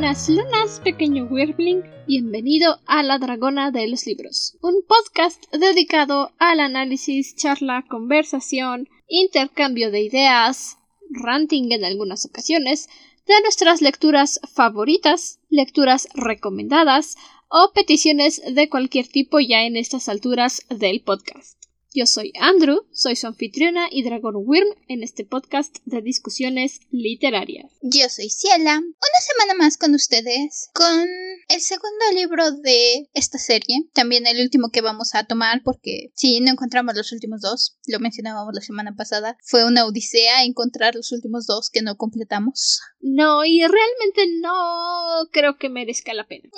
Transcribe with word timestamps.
buenas 0.00 0.28
lunas, 0.28 0.80
pequeño 0.84 1.24
Wirbling. 1.24 1.82
Bienvenido 2.06 2.78
a 2.86 3.02
La 3.02 3.18
Dragona 3.18 3.72
de 3.72 3.88
los 3.88 4.06
Libros, 4.06 4.56
un 4.62 4.84
podcast 4.86 5.42
dedicado 5.50 6.30
al 6.38 6.60
análisis, 6.60 7.34
charla, 7.34 7.84
conversación, 7.90 8.88
intercambio 9.08 9.90
de 9.90 10.02
ideas, 10.02 10.78
ranting 11.10 11.72
en 11.72 11.84
algunas 11.84 12.24
ocasiones, 12.26 12.88
de 13.26 13.40
nuestras 13.42 13.82
lecturas 13.82 14.38
favoritas, 14.54 15.40
lecturas 15.50 16.06
recomendadas 16.14 17.16
o 17.48 17.72
peticiones 17.74 18.40
de 18.54 18.68
cualquier 18.68 19.08
tipo 19.08 19.40
ya 19.40 19.64
en 19.64 19.76
estas 19.76 20.08
alturas 20.08 20.64
del 20.70 21.00
podcast. 21.00 21.57
Yo 21.94 22.04
soy 22.04 22.34
Andrew, 22.38 22.86
soy 22.92 23.16
su 23.16 23.26
anfitriona 23.26 23.88
y 23.90 24.02
Dragon 24.02 24.34
Wyrm 24.36 24.68
en 24.88 25.02
este 25.02 25.24
podcast 25.24 25.78
de 25.86 26.02
discusiones 26.02 26.80
literarias. 26.90 27.72
Yo 27.80 28.10
soy 28.10 28.28
Ciela, 28.28 28.76
una 28.76 29.20
semana 29.26 29.54
más 29.54 29.78
con 29.78 29.94
ustedes, 29.94 30.68
con 30.74 31.08
el 31.48 31.60
segundo 31.62 32.04
libro 32.12 32.52
de 32.52 33.08
esta 33.14 33.38
serie, 33.38 33.88
también 33.94 34.26
el 34.26 34.42
último 34.42 34.68
que 34.70 34.82
vamos 34.82 35.14
a 35.14 35.24
tomar 35.24 35.62
porque 35.64 36.12
si 36.14 36.40
no 36.40 36.50
encontramos 36.50 36.94
los 36.94 37.10
últimos 37.12 37.40
dos, 37.40 37.78
lo 37.86 38.00
mencionábamos 38.00 38.52
la 38.54 38.60
semana 38.60 38.94
pasada, 38.94 39.38
fue 39.42 39.64
una 39.64 39.86
odisea 39.86 40.44
encontrar 40.44 40.94
los 40.94 41.10
últimos 41.12 41.46
dos 41.46 41.70
que 41.70 41.80
no 41.80 41.96
completamos. 41.96 42.80
No, 43.00 43.46
y 43.46 43.60
realmente 43.60 44.26
no 44.42 45.26
creo 45.32 45.56
que 45.56 45.70
merezca 45.70 46.12
la 46.12 46.26
pena. 46.26 46.50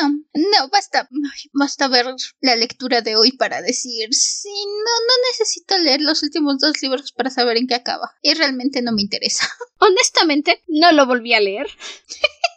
No, 0.00 0.08
no, 0.34 0.68
basta, 0.70 1.08
basta 1.52 1.86
ver 1.86 2.06
la 2.40 2.56
lectura 2.56 3.00
de 3.00 3.14
hoy 3.14 3.30
para 3.30 3.62
decir 3.62 4.12
sí 4.12 4.48
no, 4.78 5.14
necesito 5.30 5.78
leer 5.78 6.00
los 6.00 6.22
últimos 6.22 6.58
dos 6.58 6.80
libros 6.82 7.12
para 7.12 7.30
saber 7.30 7.56
en 7.56 7.66
qué 7.66 7.74
acaba. 7.74 8.14
Y 8.22 8.34
realmente 8.34 8.82
no 8.82 8.92
me 8.92 9.02
interesa. 9.02 9.48
Honestamente, 9.78 10.62
no 10.68 10.92
lo 10.92 11.06
volví 11.06 11.34
a 11.34 11.40
leer. 11.40 11.66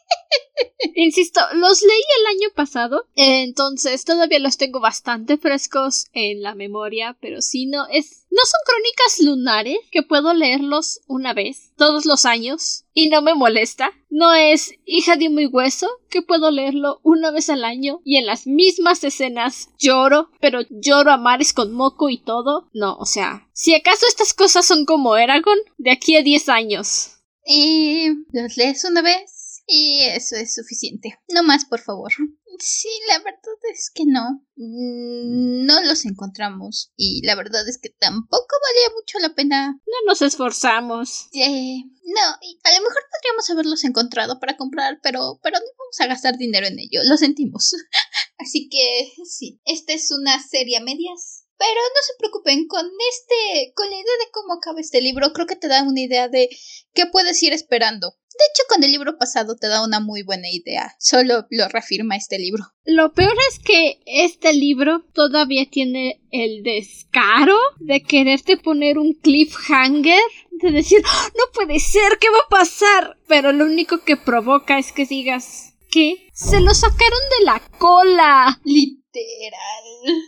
Insisto, 0.96 1.42
los 1.54 1.82
leí 1.82 2.04
el 2.20 2.38
año 2.38 2.50
pasado, 2.56 3.08
entonces 3.16 4.06
todavía 4.06 4.40
los 4.40 4.58
tengo 4.58 4.80
bastante 4.80 5.38
frescos 5.38 6.08
en 6.14 6.42
la 6.42 6.56
memoria, 6.56 7.18
pero 7.20 7.42
si 7.42 7.66
no 7.66 7.86
es 7.92 8.26
no 8.36 8.42
son 8.44 8.60
crónicas 8.66 9.20
lunares 9.22 9.78
que 9.92 10.04
puedo 10.04 10.34
leerlos 10.34 11.00
una 11.08 11.34
vez 11.34 11.72
todos 11.78 12.06
los 12.06 12.26
años 12.26 12.84
y 12.94 13.08
no 13.08 13.22
me 13.22 13.34
molesta. 13.34 13.92
No 14.10 14.34
es 14.34 14.74
hija 14.86 15.16
de 15.16 15.30
muy 15.30 15.46
hueso 15.46 15.88
que 16.10 16.22
puedo 16.22 16.52
leerlo 16.52 17.00
una 17.02 17.32
vez 17.32 17.50
al 17.50 17.64
año 17.64 18.02
y 18.04 18.18
en 18.18 18.26
las 18.26 18.46
mismas 18.46 19.06
escenas 19.06 19.70
lloro, 19.80 20.32
pero 20.42 20.60
lloro 20.70 21.12
a 21.12 21.18
mares 21.18 21.54
con 21.54 21.72
moco 21.72 22.10
y 22.10 22.18
todo. 22.18 22.70
No, 22.74 22.98
o 22.98 23.06
sea, 23.06 23.48
si 23.54 23.74
acaso 23.74 24.06
estas 24.06 24.34
cosas 24.34 24.66
son 24.66 24.84
como 24.86 25.16
Eragon 25.16 25.58
de 25.78 25.92
aquí 25.92 26.18
a 26.18 26.22
10 26.22 26.50
años. 26.50 27.12
¿Y 27.46 28.10
los 28.34 28.58
lees 28.58 28.84
una 28.84 29.02
vez? 29.02 29.35
Y 29.68 30.04
eso 30.04 30.36
es 30.36 30.54
suficiente. 30.54 31.20
No 31.30 31.44
más, 31.44 31.66
por 31.66 31.80
favor. 31.80 32.12
Sí, 32.60 32.88
la 33.10 33.18
verdad 33.20 33.56
es 33.74 33.92
que 33.94 34.06
no. 34.06 34.46
Mm, 34.56 35.66
no 35.66 35.82
los 35.84 36.06
encontramos. 36.06 36.92
Y 36.96 37.26
la 37.26 37.36
verdad 37.36 37.68
es 37.68 37.78
que 37.78 37.90
tampoco 37.90 38.56
valía 38.70 38.96
mucho 38.96 39.20
la 39.20 39.36
pena. 39.36 39.72
No 39.72 40.10
nos 40.10 40.22
esforzamos. 40.22 41.28
Eh, 41.34 41.84
no, 42.06 42.22
a 42.22 42.76
lo 42.78 42.84
mejor 42.84 43.04
podríamos 43.12 43.50
haberlos 43.50 43.84
encontrado 43.84 44.40
para 44.40 44.56
comprar, 44.56 45.00
pero, 45.02 45.40
pero 45.44 45.58
no 45.58 45.66
vamos 45.78 46.00
a 46.00 46.08
gastar 46.08 46.38
dinero 46.38 46.68
en 46.68 46.80
ello. 46.80 47.02
Lo 47.04 47.18
sentimos. 47.18 47.76
Así 48.38 48.70
que 48.70 49.12
sí, 49.26 49.60
esta 49.66 49.94
es 49.94 50.12
una 50.12 50.42
serie 50.42 50.78
a 50.78 50.82
medias. 50.82 51.35
Pero 51.58 51.82
no 51.82 52.02
se 52.06 52.14
preocupen, 52.20 52.68
con 52.68 52.86
este, 52.86 53.74
con 53.76 53.90
la 53.90 53.96
idea 53.96 54.18
de 54.20 54.32
cómo 54.32 54.54
acaba 54.54 54.82
este 54.82 55.02
libro, 55.02 55.32
creo 55.34 55.48
que 55.48 55.56
te 55.56 55.68
da 55.68 55.84
una 55.84 56.02
idea 56.02 56.28
de 56.28 56.50
qué 56.94 57.06
puedes 57.06 57.42
ir 57.44 57.54
esperando. 57.54 58.16
De 58.38 58.44
hecho, 58.52 58.64
con 58.68 58.84
el 58.84 58.92
libro 58.92 59.18
pasado 59.18 59.56
te 59.56 59.68
da 59.68 59.82
una 59.82 60.02
muy 60.02 60.22
buena 60.24 60.50
idea. 60.52 60.94
Solo 61.00 61.46
lo 61.50 61.70
reafirma 61.70 62.18
este 62.18 62.38
libro. 62.38 62.66
Lo 62.84 63.14
peor 63.14 63.34
es 63.50 63.60
que 63.60 64.02
este 64.06 64.54
libro 64.54 65.06
todavía 65.14 65.70
tiene 65.70 66.22
el 66.32 66.62
descaro 66.62 67.58
de 67.80 68.04
quererte 68.04 68.58
poner 68.58 68.98
un 68.98 69.14
cliffhanger. 69.14 70.20
De 70.52 70.72
decir, 70.72 71.02
no 71.02 71.44
puede 71.54 71.80
ser, 71.80 72.18
¿qué 72.20 72.30
va 72.30 72.40
a 72.46 72.50
pasar? 72.50 73.18
Pero 73.28 73.54
lo 73.54 73.66
único 73.66 74.04
que 74.04 74.18
provoca 74.18 74.80
es 74.80 74.92
que 74.92 75.06
digas, 75.06 75.74
¿qué? 75.90 76.28
Se 76.34 76.60
lo 76.60 76.74
sacaron 76.74 77.20
de 77.40 77.46
la 77.46 77.62
cola. 77.78 78.60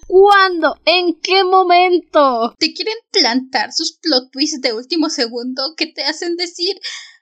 ¿Cuándo? 0.08 0.80
¿En 0.86 1.20
qué 1.22 1.44
momento? 1.44 2.54
Te 2.58 2.74
quieren 2.74 2.98
plantar 3.12 3.72
sus 3.74 3.98
plot 4.02 4.32
twists 4.32 4.62
de 4.62 4.74
último 4.74 5.10
segundo 5.10 5.74
que 5.76 5.88
te 5.88 6.04
hacen 6.04 6.36
decir, 6.36 6.76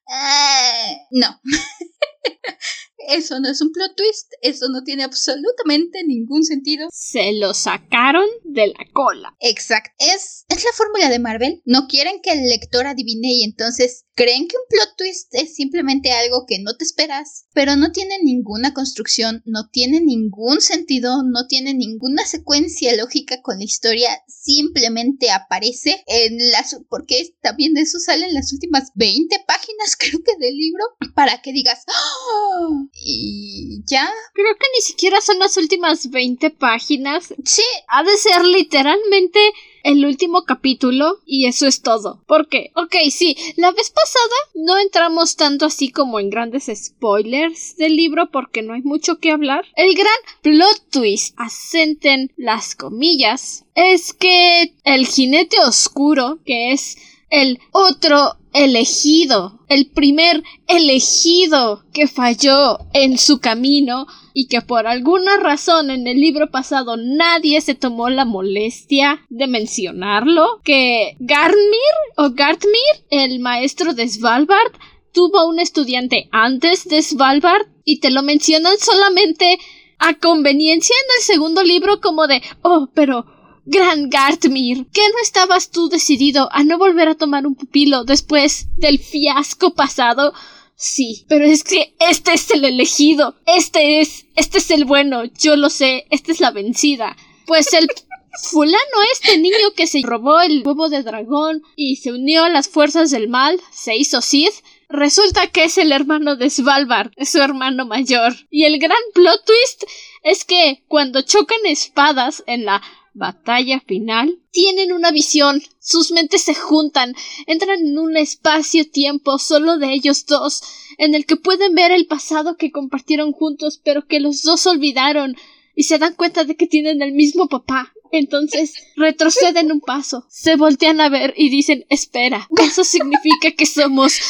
eh, 0.08 0.98
no. 1.12 1.42
Eso 3.08 3.40
no 3.40 3.50
es 3.50 3.62
un 3.62 3.72
plot 3.72 3.96
twist, 3.96 4.32
eso 4.42 4.70
no 4.70 4.84
tiene 4.84 5.04
absolutamente 5.04 6.04
ningún 6.04 6.44
sentido. 6.44 6.88
Se 6.92 7.34
lo 7.34 7.54
sacaron 7.54 8.26
de 8.44 8.68
la 8.68 8.86
cola. 8.94 9.36
Exacto. 9.40 9.92
Es, 9.98 10.46
es 10.50 10.64
la 10.64 10.72
fórmula 10.76 11.10
de 11.10 11.20
Marvel. 11.20 11.62
No 11.66 11.88
quieren 11.88 12.22
que 12.22 12.32
el 12.32 12.48
lector 12.48 12.88
adivine 12.88 13.34
y 13.34 13.44
entonces 13.44 14.06
creen 14.16 14.48
que 14.48 14.56
un 14.56 14.64
plot 14.70 14.96
twist 14.98 15.36
es 15.36 15.56
simplemente 15.56 16.12
algo 16.12 16.46
que 16.48 16.60
no 16.60 16.76
te 16.78 16.86
esperas, 16.86 17.46
pero 17.54 17.76
no 17.76 17.92
tiene 17.92 18.18
ninguna 18.24 18.74
construcción, 18.74 19.44
no 19.46 19.70
tiene 19.70 20.00
ningún 20.00 20.62
sentido, 20.62 21.24
no 21.24 21.48
tiene 21.48 21.74
ninguna 21.74 22.26
secuencia 22.26 22.96
lógica 22.96 23.42
con 23.42 23.58
la 23.58 23.66
historia, 23.66 24.10
simplemente 24.28 25.32
aparece 25.32 26.04
en 26.08 26.38
las... 26.52 26.78
porque 26.90 27.36
también 27.42 27.76
eso 27.78 28.00
sale 28.00 28.26
en 28.26 28.34
las 28.34 28.54
últimas 28.54 28.92
20 28.96 29.36
páginas 29.46 29.96
creo 30.00 30.20
que 30.24 30.38
del 30.40 30.56
libro, 30.56 30.84
para 31.14 31.42
que 31.42 31.52
digas... 31.52 31.84
¡Oh! 31.88 32.88
Y 32.98 33.82
ya. 33.86 34.10
Creo 34.34 34.56
que 34.56 34.68
ni 34.76 34.82
siquiera 34.82 35.22
son 35.22 35.40
las 35.40 35.58
últimas 35.58 36.10
20 36.10 36.50
páginas. 36.52 37.34
Sí. 37.44 37.64
Ha 37.88 38.04
de 38.04 38.16
ser 38.18 38.44
literalmente 38.46 39.40
el 39.86 40.04
último 40.04 40.46
capítulo 40.46 41.20
y 41.28 41.46
eso 41.46 41.68
es 41.68 41.84
todo. 41.84 42.24
¿Por 42.26 42.48
qué? 42.50 42.72
Ok, 42.76 42.96
sí, 43.12 43.38
la 43.56 43.72
vez 43.72 43.92
pasada 43.92 44.36
no 44.56 44.80
entramos 44.80 45.36
tanto 45.36 45.68
así 45.68 45.92
como 45.92 46.20
en 46.20 46.32
grandes 46.32 46.72
spoilers 46.74 47.78
del 47.78 47.96
libro 47.96 48.32
porque 48.32 48.64
no 48.64 48.74
hay 48.74 48.82
mucho 48.82 49.20
que 49.20 49.30
hablar. 49.30 49.64
El 49.76 49.94
gran 49.94 50.08
plot 50.42 50.90
twist, 50.90 51.36
asenten 51.38 52.34
las 52.36 52.74
comillas, 52.74 53.66
es 53.76 54.14
que 54.14 54.74
el 54.84 55.06
jinete 55.06 55.58
oscuro, 55.60 56.40
que 56.44 56.72
es 56.72 56.98
el 57.30 57.60
otro 57.72 58.38
elegido, 58.56 59.60
el 59.68 59.88
primer 59.88 60.42
elegido 60.68 61.84
que 61.94 62.08
falló 62.08 62.80
en 62.94 63.18
su 63.18 63.40
camino 63.40 64.08
y 64.34 64.48
que 64.48 64.62
por 64.62 64.88
alguna 64.88 65.38
razón 65.38 65.92
en 65.92 66.08
el 66.08 66.22
libro 66.22 66.50
pasado 66.50 66.96
nadie 66.98 67.60
se 67.60 67.76
tomó 67.76 68.10
la 68.10 68.24
molestia 68.24 69.26
de 69.30 69.48
mencionarlo, 69.48 70.62
que 70.64 71.18
Garmir 71.20 71.96
o 72.16 72.32
Gartmir, 72.32 73.06
el 73.10 73.40
maestro 73.40 73.94
de 73.94 74.08
Svalbard, 74.08 74.72
tuvo 75.12 75.48
un 75.48 75.60
estudiante 75.60 76.30
antes 76.32 76.88
de 76.88 77.02
Svalbard 77.02 77.68
y 77.84 78.00
te 78.00 78.10
lo 78.10 78.24
mencionan 78.24 78.78
solamente 78.78 79.60
a 80.00 80.14
conveniencia 80.14 80.96
en 80.96 81.20
el 81.20 81.24
segundo 81.24 81.64
libro 81.64 82.00
como 82.00 82.28
de, 82.28 82.42
oh, 82.62 82.90
pero 82.94 83.26
Gran 83.68 84.10
Gartmir, 84.12 84.86
¿qué 84.94 85.02
no 85.02 85.20
estabas 85.24 85.72
tú 85.72 85.90
decidido 85.90 86.50
a 86.52 86.64
no 86.64 86.78
volver 86.78 87.08
a 87.10 87.16
tomar 87.16 87.48
un 87.48 87.56
pupilo 87.56 88.04
después 88.04 88.68
del 88.78 89.00
fiasco 89.00 89.74
pasado? 89.74 90.34
Sí, 90.76 91.26
pero 91.28 91.46
es 91.46 91.64
que 91.64 91.96
este 92.00 92.34
es 92.34 92.52
el 92.52 92.64
elegido, 92.64 93.36
este 93.48 94.02
es, 94.02 94.28
este 94.36 94.60
es 94.60 94.70
el 94.70 94.86
bueno, 94.86 95.24
yo 95.40 95.56
lo 95.56 95.72
sé, 95.72 96.06
esta 96.12 96.32
es 96.32 96.42
la 96.42 96.52
vencida. 96.52 97.18
Pues 97.48 97.74
el 97.74 97.88
fulano 98.44 98.78
este 99.14 99.40
niño 99.40 99.72
que 99.76 99.88
se 99.88 100.02
robó 100.04 100.42
el 100.42 100.62
huevo 100.64 100.88
de 100.90 101.02
dragón 101.02 101.64
y 101.76 101.96
se 101.96 102.12
unió 102.12 102.44
a 102.44 102.50
las 102.50 102.68
fuerzas 102.68 103.10
del 103.10 103.30
mal, 103.30 103.60
se 103.72 103.96
hizo 103.96 104.22
Sith, 104.22 104.54
resulta 104.90 105.48
que 105.48 105.64
es 105.64 105.80
el 105.80 105.92
hermano 105.92 106.36
de 106.36 106.52
Svalbard, 106.52 107.12
es 107.16 107.30
su 107.30 107.40
hermano 107.40 107.88
mayor. 107.88 108.36
Y 108.52 108.66
el 108.66 108.78
gran 108.78 108.98
plot 109.16 109.44
twist 109.44 109.86
es 110.22 110.46
que 110.46 110.84
cuando 110.88 111.24
chocan 111.24 111.66
espadas 111.66 112.44
en 112.46 112.66
la 112.66 112.84
batalla 113.16 113.80
final, 113.80 114.40
tienen 114.52 114.94
una 114.94 115.10
visión, 115.10 115.64
sus 115.80 116.12
mentes 116.12 116.44
se 116.44 116.54
juntan, 116.54 117.16
entran 117.48 117.80
en 117.80 117.98
un 117.98 118.16
espacio-tiempo 118.18 119.40
solo 119.40 119.78
de 119.78 119.94
ellos 119.94 120.26
dos, 120.26 120.62
en 120.98 121.16
el 121.16 121.26
que 121.26 121.38
pueden 121.38 121.74
ver 121.74 121.92
el 121.92 122.06
pasado 122.06 122.58
que 122.58 122.72
compartieron 122.72 123.32
juntos, 123.32 123.82
pero 123.84 124.06
que 124.06 124.20
los 124.20 124.44
dos 124.44 124.68
olvidaron, 124.68 125.36
y 125.76 125.84
se 125.84 125.98
dan 125.98 126.14
cuenta 126.14 126.44
de 126.44 126.56
que 126.56 126.68
tienen 126.68 127.02
el 127.02 127.14
mismo 127.14 127.48
papá. 127.48 127.92
Entonces 128.12 128.74
retroceden 128.96 129.72
un 129.72 129.82
paso, 129.82 130.26
se 130.30 130.56
voltean 130.56 131.02
a 131.02 131.10
ver 131.10 131.34
y 131.36 131.50
dicen 131.50 131.86
espera, 131.90 132.48
eso 132.58 132.84
significa 132.84 133.52
que 133.58 133.66
somos 133.66 134.22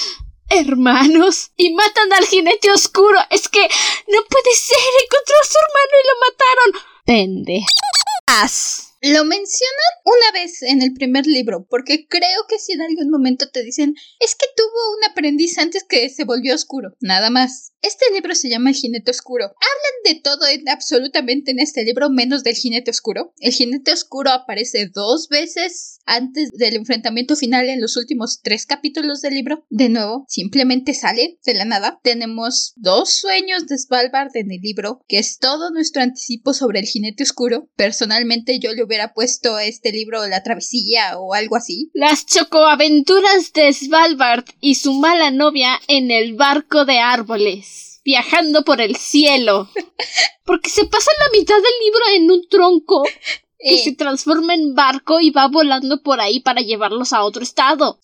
hermanos 0.49 1.51
y 1.57 1.73
matan 1.73 2.13
al 2.13 2.25
jinete 2.25 2.71
oscuro. 2.71 3.19
Es 3.29 3.47
que 3.47 3.61
no 3.61 4.19
puede 4.29 4.55
ser, 4.55 4.77
encontró 5.03 5.35
a 5.41 5.45
su 5.45 5.57
hermano 5.59 5.93
y 6.01 6.07
lo 6.07 6.13
mataron. 6.25 6.95
Pende. 7.05 7.65
ass 8.27 8.84
Lo 9.01 9.25
mencionan 9.25 9.91
una 10.05 10.39
vez 10.39 10.61
en 10.63 10.81
el 10.81 10.93
primer 10.93 11.27
libro, 11.27 11.65
porque 11.69 12.07
creo 12.07 12.45
que 12.47 12.59
si 12.59 12.73
en 12.73 12.81
algún 12.81 13.09
momento 13.09 13.49
te 13.49 13.63
dicen, 13.63 13.95
es 14.19 14.35
que 14.35 14.45
tuvo 14.55 14.97
un 14.97 15.11
aprendiz 15.11 15.57
antes 15.57 15.83
que 15.83 16.09
se 16.09 16.23
volvió 16.23 16.55
oscuro, 16.55 16.95
nada 16.99 17.29
más. 17.29 17.71
Este 17.81 18.05
libro 18.13 18.33
se 18.33 18.49
llama 18.49 18.71
El 18.71 18.75
jinete 18.75 19.11
oscuro. 19.11 19.45
Hablan 19.45 20.15
de 20.15 20.19
todo 20.19 20.47
en, 20.47 20.67
absolutamente 20.69 21.51
en 21.51 21.59
este 21.59 21.83
libro, 21.83 22.09
menos 22.09 22.43
del 22.43 22.55
jinete 22.55 22.89
oscuro. 22.89 23.33
El 23.37 23.51
jinete 23.51 23.91
oscuro 23.93 24.31
aparece 24.31 24.89
dos 24.91 25.29
veces 25.29 25.99
antes 26.07 26.49
del 26.51 26.75
enfrentamiento 26.77 27.35
final 27.35 27.69
en 27.69 27.81
los 27.81 27.95
últimos 27.95 28.41
tres 28.41 28.65
capítulos 28.65 29.21
del 29.21 29.35
libro. 29.35 29.67
De 29.69 29.89
nuevo, 29.89 30.25
simplemente 30.27 30.95
sale 30.95 31.37
de 31.45 31.53
la 31.53 31.65
nada. 31.65 31.99
Tenemos 32.01 32.73
dos 32.75 33.13
sueños 33.13 33.67
de 33.67 33.77
Svalbard 33.77 34.35
en 34.35 34.51
el 34.51 34.61
libro, 34.61 35.03
que 35.07 35.19
es 35.19 35.37
todo 35.37 35.69
nuestro 35.69 36.01
anticipo 36.01 36.55
sobre 36.55 36.79
el 36.79 36.87
jinete 36.87 37.21
oscuro. 37.21 37.69
Personalmente 37.75 38.57
yo 38.57 38.73
le 38.73 38.81
hubiera 38.85 39.13
puesto 39.13 39.59
este 39.59 39.91
libro 39.91 40.25
La 40.27 40.43
travesía 40.43 41.17
o 41.17 41.33
algo 41.33 41.55
así. 41.55 41.91
Las 41.93 42.25
chocoaventuras 42.25 43.51
de 43.53 43.73
Svalbard 43.73 44.45
y 44.61 44.75
su 44.75 44.93
mala 44.93 45.31
novia 45.31 45.79
en 45.87 46.11
el 46.11 46.35
barco 46.35 46.85
de 46.85 46.99
árboles 46.99 47.85
viajando 48.05 48.63
por 48.63 48.79
el 48.79 48.95
cielo. 48.95 49.69
Porque 50.45 50.69
se 50.69 50.85
pasa 50.85 51.11
la 51.19 51.37
mitad 51.37 51.55
del 51.55 51.63
libro 51.83 52.01
en 52.13 52.31
un 52.31 52.47
tronco 52.47 53.03
que 53.59 53.79
se 53.79 53.93
transforma 53.93 54.53
en 54.53 54.75
barco 54.75 55.19
y 55.19 55.31
va 55.31 55.47
volando 55.47 56.03
por 56.03 56.21
ahí 56.21 56.39
para 56.39 56.61
llevarlos 56.61 57.13
a 57.13 57.23
otro 57.23 57.41
estado. 57.41 57.99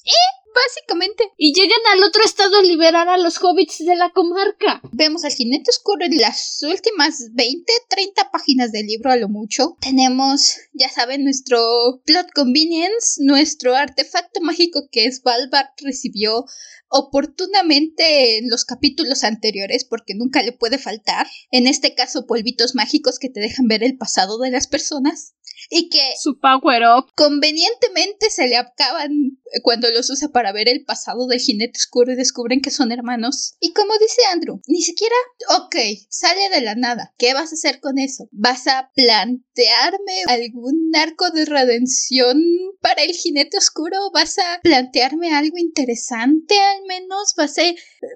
Básicamente. 0.54 1.24
Y 1.38 1.54
llegan 1.54 1.80
al 1.94 2.04
otro 2.04 2.24
estado 2.24 2.58
a 2.58 2.62
liberar 2.62 3.08
a 3.08 3.18
los 3.18 3.42
hobbits 3.42 3.80
de 3.80 3.96
la 3.96 4.12
comarca. 4.12 4.82
Vemos 4.92 5.24
al 5.24 5.32
jinete 5.32 5.72
oscuro 5.72 6.06
en 6.06 6.18
las 6.18 6.62
últimas 6.64 7.30
20, 7.34 7.72
30 7.90 8.32
páginas 8.32 8.72
del 8.72 8.88
libro 8.88 9.12
a 9.12 9.16
lo 9.16 9.30
mucho. 9.30 9.78
Tenemos, 9.80 10.58
ya 10.74 10.90
saben, 10.90 11.24
nuestro 11.24 12.02
plot 12.06 12.32
convenience, 12.34 13.24
nuestro 13.24 13.76
artefacto 13.76 14.42
mágico 14.42 14.88
que 14.92 15.12
Svalbard 15.12 15.70
recibió 15.78 16.46
oportunamente 16.92 18.38
en 18.38 18.50
los 18.50 18.66
capítulos 18.66 19.24
anteriores 19.24 19.86
porque 19.86 20.14
nunca 20.14 20.44
le 20.44 20.52
puede 20.52 20.78
faltar. 20.78 21.26
En 21.50 21.66
este 21.66 21.96
caso, 21.96 22.26
polvitos 22.26 22.76
mágicos 22.76 23.18
que 23.18 23.30
te 23.30 23.40
dejan 23.40 23.68
ver 23.68 23.84
el 23.84 23.98
pasado 23.98 24.38
de 24.40 24.52
las 24.52 24.68
personas 24.68 25.36
y 25.72 25.90
que 25.90 26.02
su 26.22 26.38
power 26.38 26.84
up 26.98 27.12
convenientemente 27.16 28.30
se 28.30 28.48
le 28.48 28.58
acaban 28.58 29.40
cuando 29.64 29.90
los 29.90 30.10
usa 30.10 30.30
para 30.30 30.52
ver 30.52 30.70
el 30.70 30.84
pasado 30.84 31.28
del 31.28 31.40
jinete 31.40 31.78
oscuro 31.78 32.12
y 32.12 32.16
descubren 32.16 32.62
que 32.62 32.72
son 32.72 32.92
hermanos. 32.92 33.56
Y 33.60 33.72
como 33.74 33.94
dice 33.98 34.22
Andrew, 34.32 34.62
ni 34.68 34.82
siquiera, 34.82 35.16
ok, 35.58 35.76
sale 36.10 36.50
de 36.50 36.62
la 36.62 36.76
nada. 36.76 37.14
¿Qué 37.18 37.34
vas 37.34 37.52
a 37.52 37.56
hacer 37.56 37.80
con 37.80 38.00
eso? 38.00 38.28
¿Vas 38.32 38.68
a 38.68 38.92
plantearme 38.94 40.24
algún 40.28 40.92
arco 40.96 41.32
de 41.32 41.46
redención 41.46 42.42
para 42.82 43.04
el 43.04 43.14
jinete 43.14 43.58
oscuro? 43.58 43.98
¿Vas 44.14 44.38
a 44.40 44.60
plantearme 44.62 45.34
algo 45.34 45.58
interesante 45.58 46.60
al 46.60 46.84
menos? 46.86 47.34
¿Vas 47.38 47.58
a 47.58 47.64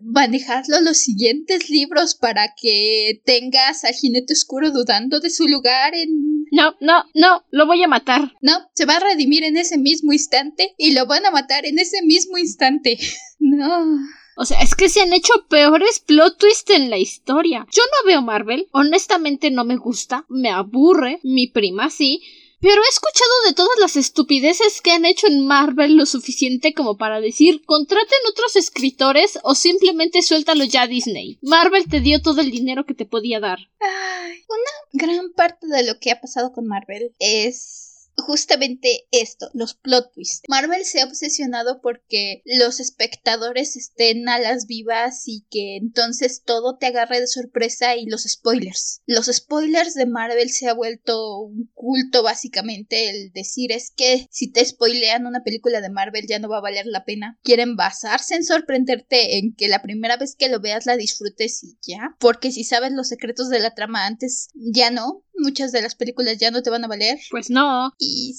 manejarlo 0.01 0.81
los 0.81 0.97
siguientes 0.97 1.69
libros 1.69 2.15
para 2.15 2.53
que 2.55 3.21
tengas 3.25 3.85
al 3.85 3.93
jinete 3.93 4.33
oscuro 4.33 4.71
dudando 4.71 5.19
de 5.19 5.29
su 5.29 5.47
lugar 5.47 5.95
en... 5.95 6.34
No, 6.51 6.75
no, 6.79 7.03
no, 7.13 7.43
lo 7.51 7.65
voy 7.65 7.83
a 7.83 7.87
matar. 7.87 8.33
No, 8.41 8.53
se 8.73 8.85
va 8.85 8.97
a 8.97 8.99
redimir 8.99 9.43
en 9.43 9.57
ese 9.57 9.77
mismo 9.77 10.13
instante 10.13 10.73
y 10.77 10.91
lo 10.91 11.05
van 11.05 11.25
a 11.25 11.31
matar 11.31 11.65
en 11.65 11.79
ese 11.79 12.01
mismo 12.03 12.37
instante. 12.37 12.97
no. 13.39 13.97
O 14.37 14.45
sea, 14.45 14.59
es 14.59 14.75
que 14.75 14.89
se 14.89 15.01
han 15.01 15.13
hecho 15.13 15.33
peores 15.49 15.99
plot 15.99 16.37
twists 16.37 16.69
en 16.71 16.89
la 16.89 16.97
historia. 16.97 17.65
Yo 17.71 17.83
no 17.83 18.07
veo 18.07 18.21
Marvel, 18.21 18.67
honestamente 18.71 19.49
no 19.49 19.63
me 19.63 19.77
gusta, 19.77 20.25
me 20.27 20.49
aburre, 20.49 21.19
mi 21.23 21.47
prima 21.47 21.89
sí, 21.89 22.21
pero 22.65 22.81
he 22.81 22.89
escuchado 22.89 23.31
de 23.45 23.53
todas 23.53 23.77
las 23.79 23.95
estupideces 23.95 24.81
que 24.81 24.89
han 24.89 25.05
hecho 25.05 25.27
en 25.27 25.45
Marvel 25.45 25.97
lo 25.97 26.07
suficiente 26.07 26.73
como 26.73 26.97
para 26.97 27.21
decir 27.21 27.63
contraten 27.63 28.17
otros 28.27 28.55
escritores 28.55 29.37
o 29.43 29.53
simplemente 29.53 30.23
suéltalo 30.23 30.63
ya 30.63 30.81
a 30.81 30.87
Disney. 30.87 31.37
Marvel 31.43 31.87
te 31.87 31.99
dio 31.99 32.23
todo 32.23 32.41
el 32.41 32.49
dinero 32.49 32.83
que 32.87 32.95
te 32.95 33.05
podía 33.05 33.39
dar. 33.39 33.59
Ay, 33.79 34.43
una 34.49 35.05
gran 35.05 35.31
parte 35.33 35.67
de 35.67 35.83
lo 35.83 35.99
que 35.99 36.09
ha 36.09 36.19
pasado 36.19 36.53
con 36.53 36.65
Marvel 36.65 37.13
es 37.19 37.84
justamente 38.17 39.07
esto, 39.11 39.49
los 39.53 39.73
plot 39.73 40.13
twists. 40.13 40.43
Marvel 40.47 40.85
se 40.85 41.01
ha 41.01 41.05
obsesionado 41.05 41.81
porque 41.81 42.41
los 42.45 42.79
espectadores 42.79 43.75
estén 43.75 44.29
a 44.29 44.39
las 44.39 44.67
vivas 44.67 45.23
y 45.27 45.45
que 45.49 45.77
entonces 45.77 46.43
todo 46.43 46.77
te 46.77 46.87
agarre 46.87 47.19
de 47.19 47.27
sorpresa 47.27 47.95
y 47.95 48.05
los 48.05 48.23
spoilers. 48.23 49.01
Los 49.05 49.27
spoilers 49.27 49.93
de 49.93 50.05
Marvel 50.05 50.49
se 50.49 50.67
ha 50.67 50.73
vuelto 50.73 51.39
un 51.39 51.69
culto 51.73 52.23
básicamente 52.23 53.09
el 53.09 53.31
decir 53.31 53.71
es 53.71 53.91
que 53.91 54.27
si 54.31 54.51
te 54.51 54.65
spoilean 54.65 55.25
una 55.25 55.43
película 55.43 55.81
de 55.81 55.89
Marvel 55.89 56.25
ya 56.27 56.39
no 56.39 56.49
va 56.49 56.57
a 56.57 56.61
valer 56.61 56.85
la 56.85 57.05
pena. 57.05 57.39
Quieren 57.43 57.75
basarse 57.75 58.35
en 58.35 58.43
sorprenderte 58.43 59.37
en 59.37 59.53
que 59.55 59.67
la 59.67 59.81
primera 59.81 60.17
vez 60.17 60.35
que 60.35 60.49
lo 60.49 60.59
veas 60.59 60.85
la 60.85 60.97
disfrutes 60.97 61.63
y 61.63 61.77
ya. 61.81 62.15
Porque 62.19 62.51
si 62.51 62.63
sabes 62.63 62.91
los 62.91 63.07
secretos 63.07 63.49
de 63.49 63.59
la 63.59 63.73
trama 63.73 64.05
antes, 64.05 64.49
ya 64.53 64.91
no 64.91 65.24
muchas 65.37 65.71
de 65.71 65.81
las 65.81 65.95
películas 65.95 66.37
ya 66.37 66.51
no 66.51 66.63
te 66.63 66.69
van 66.69 66.83
a 66.83 66.87
valer. 66.87 67.19
Pues 67.31 67.49
no. 67.49 67.93
Y 67.99 68.35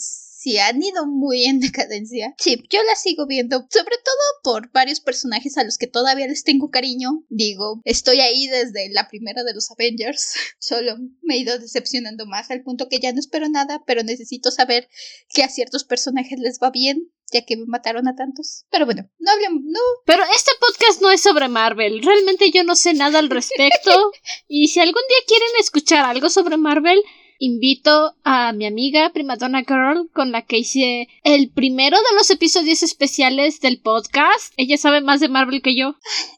si 0.46 0.58
han 0.58 0.80
ido 0.80 1.08
muy 1.08 1.44
en 1.44 1.58
decadencia. 1.60 2.32
Sí, 2.38 2.62
yo 2.70 2.80
las 2.84 3.02
sigo 3.02 3.26
viendo, 3.26 3.66
sobre 3.68 3.96
todo 4.04 4.16
por 4.44 4.70
varios 4.70 5.00
personajes 5.00 5.58
a 5.58 5.64
los 5.64 5.76
que 5.76 5.88
todavía 5.88 6.28
les 6.28 6.44
tengo 6.44 6.70
cariño. 6.70 7.24
Digo, 7.28 7.80
estoy 7.84 8.20
ahí 8.20 8.46
desde 8.46 8.88
la 8.90 9.08
primera 9.08 9.42
de 9.42 9.54
los 9.54 9.72
Avengers. 9.72 10.34
Solo 10.60 10.98
me 11.22 11.34
he 11.34 11.38
ido 11.38 11.58
decepcionando 11.58 12.26
más 12.26 12.52
al 12.52 12.62
punto 12.62 12.88
que 12.88 13.00
ya 13.00 13.12
no 13.12 13.18
espero 13.18 13.48
nada, 13.48 13.82
pero 13.86 14.04
necesito 14.04 14.52
saber 14.52 14.88
que 15.34 15.42
a 15.42 15.48
ciertos 15.48 15.82
personajes 15.82 16.38
les 16.38 16.60
va 16.62 16.70
bien 16.70 17.10
ya 17.32 17.44
que 17.44 17.56
me 17.56 17.66
mataron 17.66 18.06
a 18.06 18.14
tantos. 18.14 18.66
Pero 18.70 18.84
bueno, 18.84 19.10
no 19.18 19.32
hablemos, 19.32 19.62
no. 19.64 19.80
Pero 20.04 20.22
este 20.32 20.52
podcast 20.60 21.02
no 21.02 21.10
es 21.10 21.20
sobre 21.20 21.48
Marvel. 21.48 22.00
Realmente 22.04 22.52
yo 22.52 22.62
no 22.62 22.76
sé 22.76 22.94
nada 22.94 23.18
al 23.18 23.30
respecto. 23.30 24.12
y 24.46 24.68
si 24.68 24.78
algún 24.78 25.02
día 25.08 25.18
quieren 25.26 25.48
escuchar 25.58 26.04
algo 26.04 26.30
sobre 26.30 26.56
Marvel, 26.56 27.02
invito 27.38 28.16
a 28.24 28.52
mi 28.52 28.66
amiga 28.66 29.12
Primadonna 29.12 29.62
Girl 29.66 30.10
con 30.12 30.32
la 30.32 30.42
que 30.42 30.58
hice 30.58 31.08
el 31.24 31.50
primero 31.50 31.96
de 31.96 32.16
los 32.16 32.30
episodios 32.30 32.82
especiales 32.82 33.60
del 33.60 33.80
podcast. 33.80 34.52
Ella 34.56 34.78
sabe 34.78 35.00
más 35.00 35.20
de 35.20 35.28
Marvel 35.28 35.62
que 35.62 35.76
yo. 35.76 35.88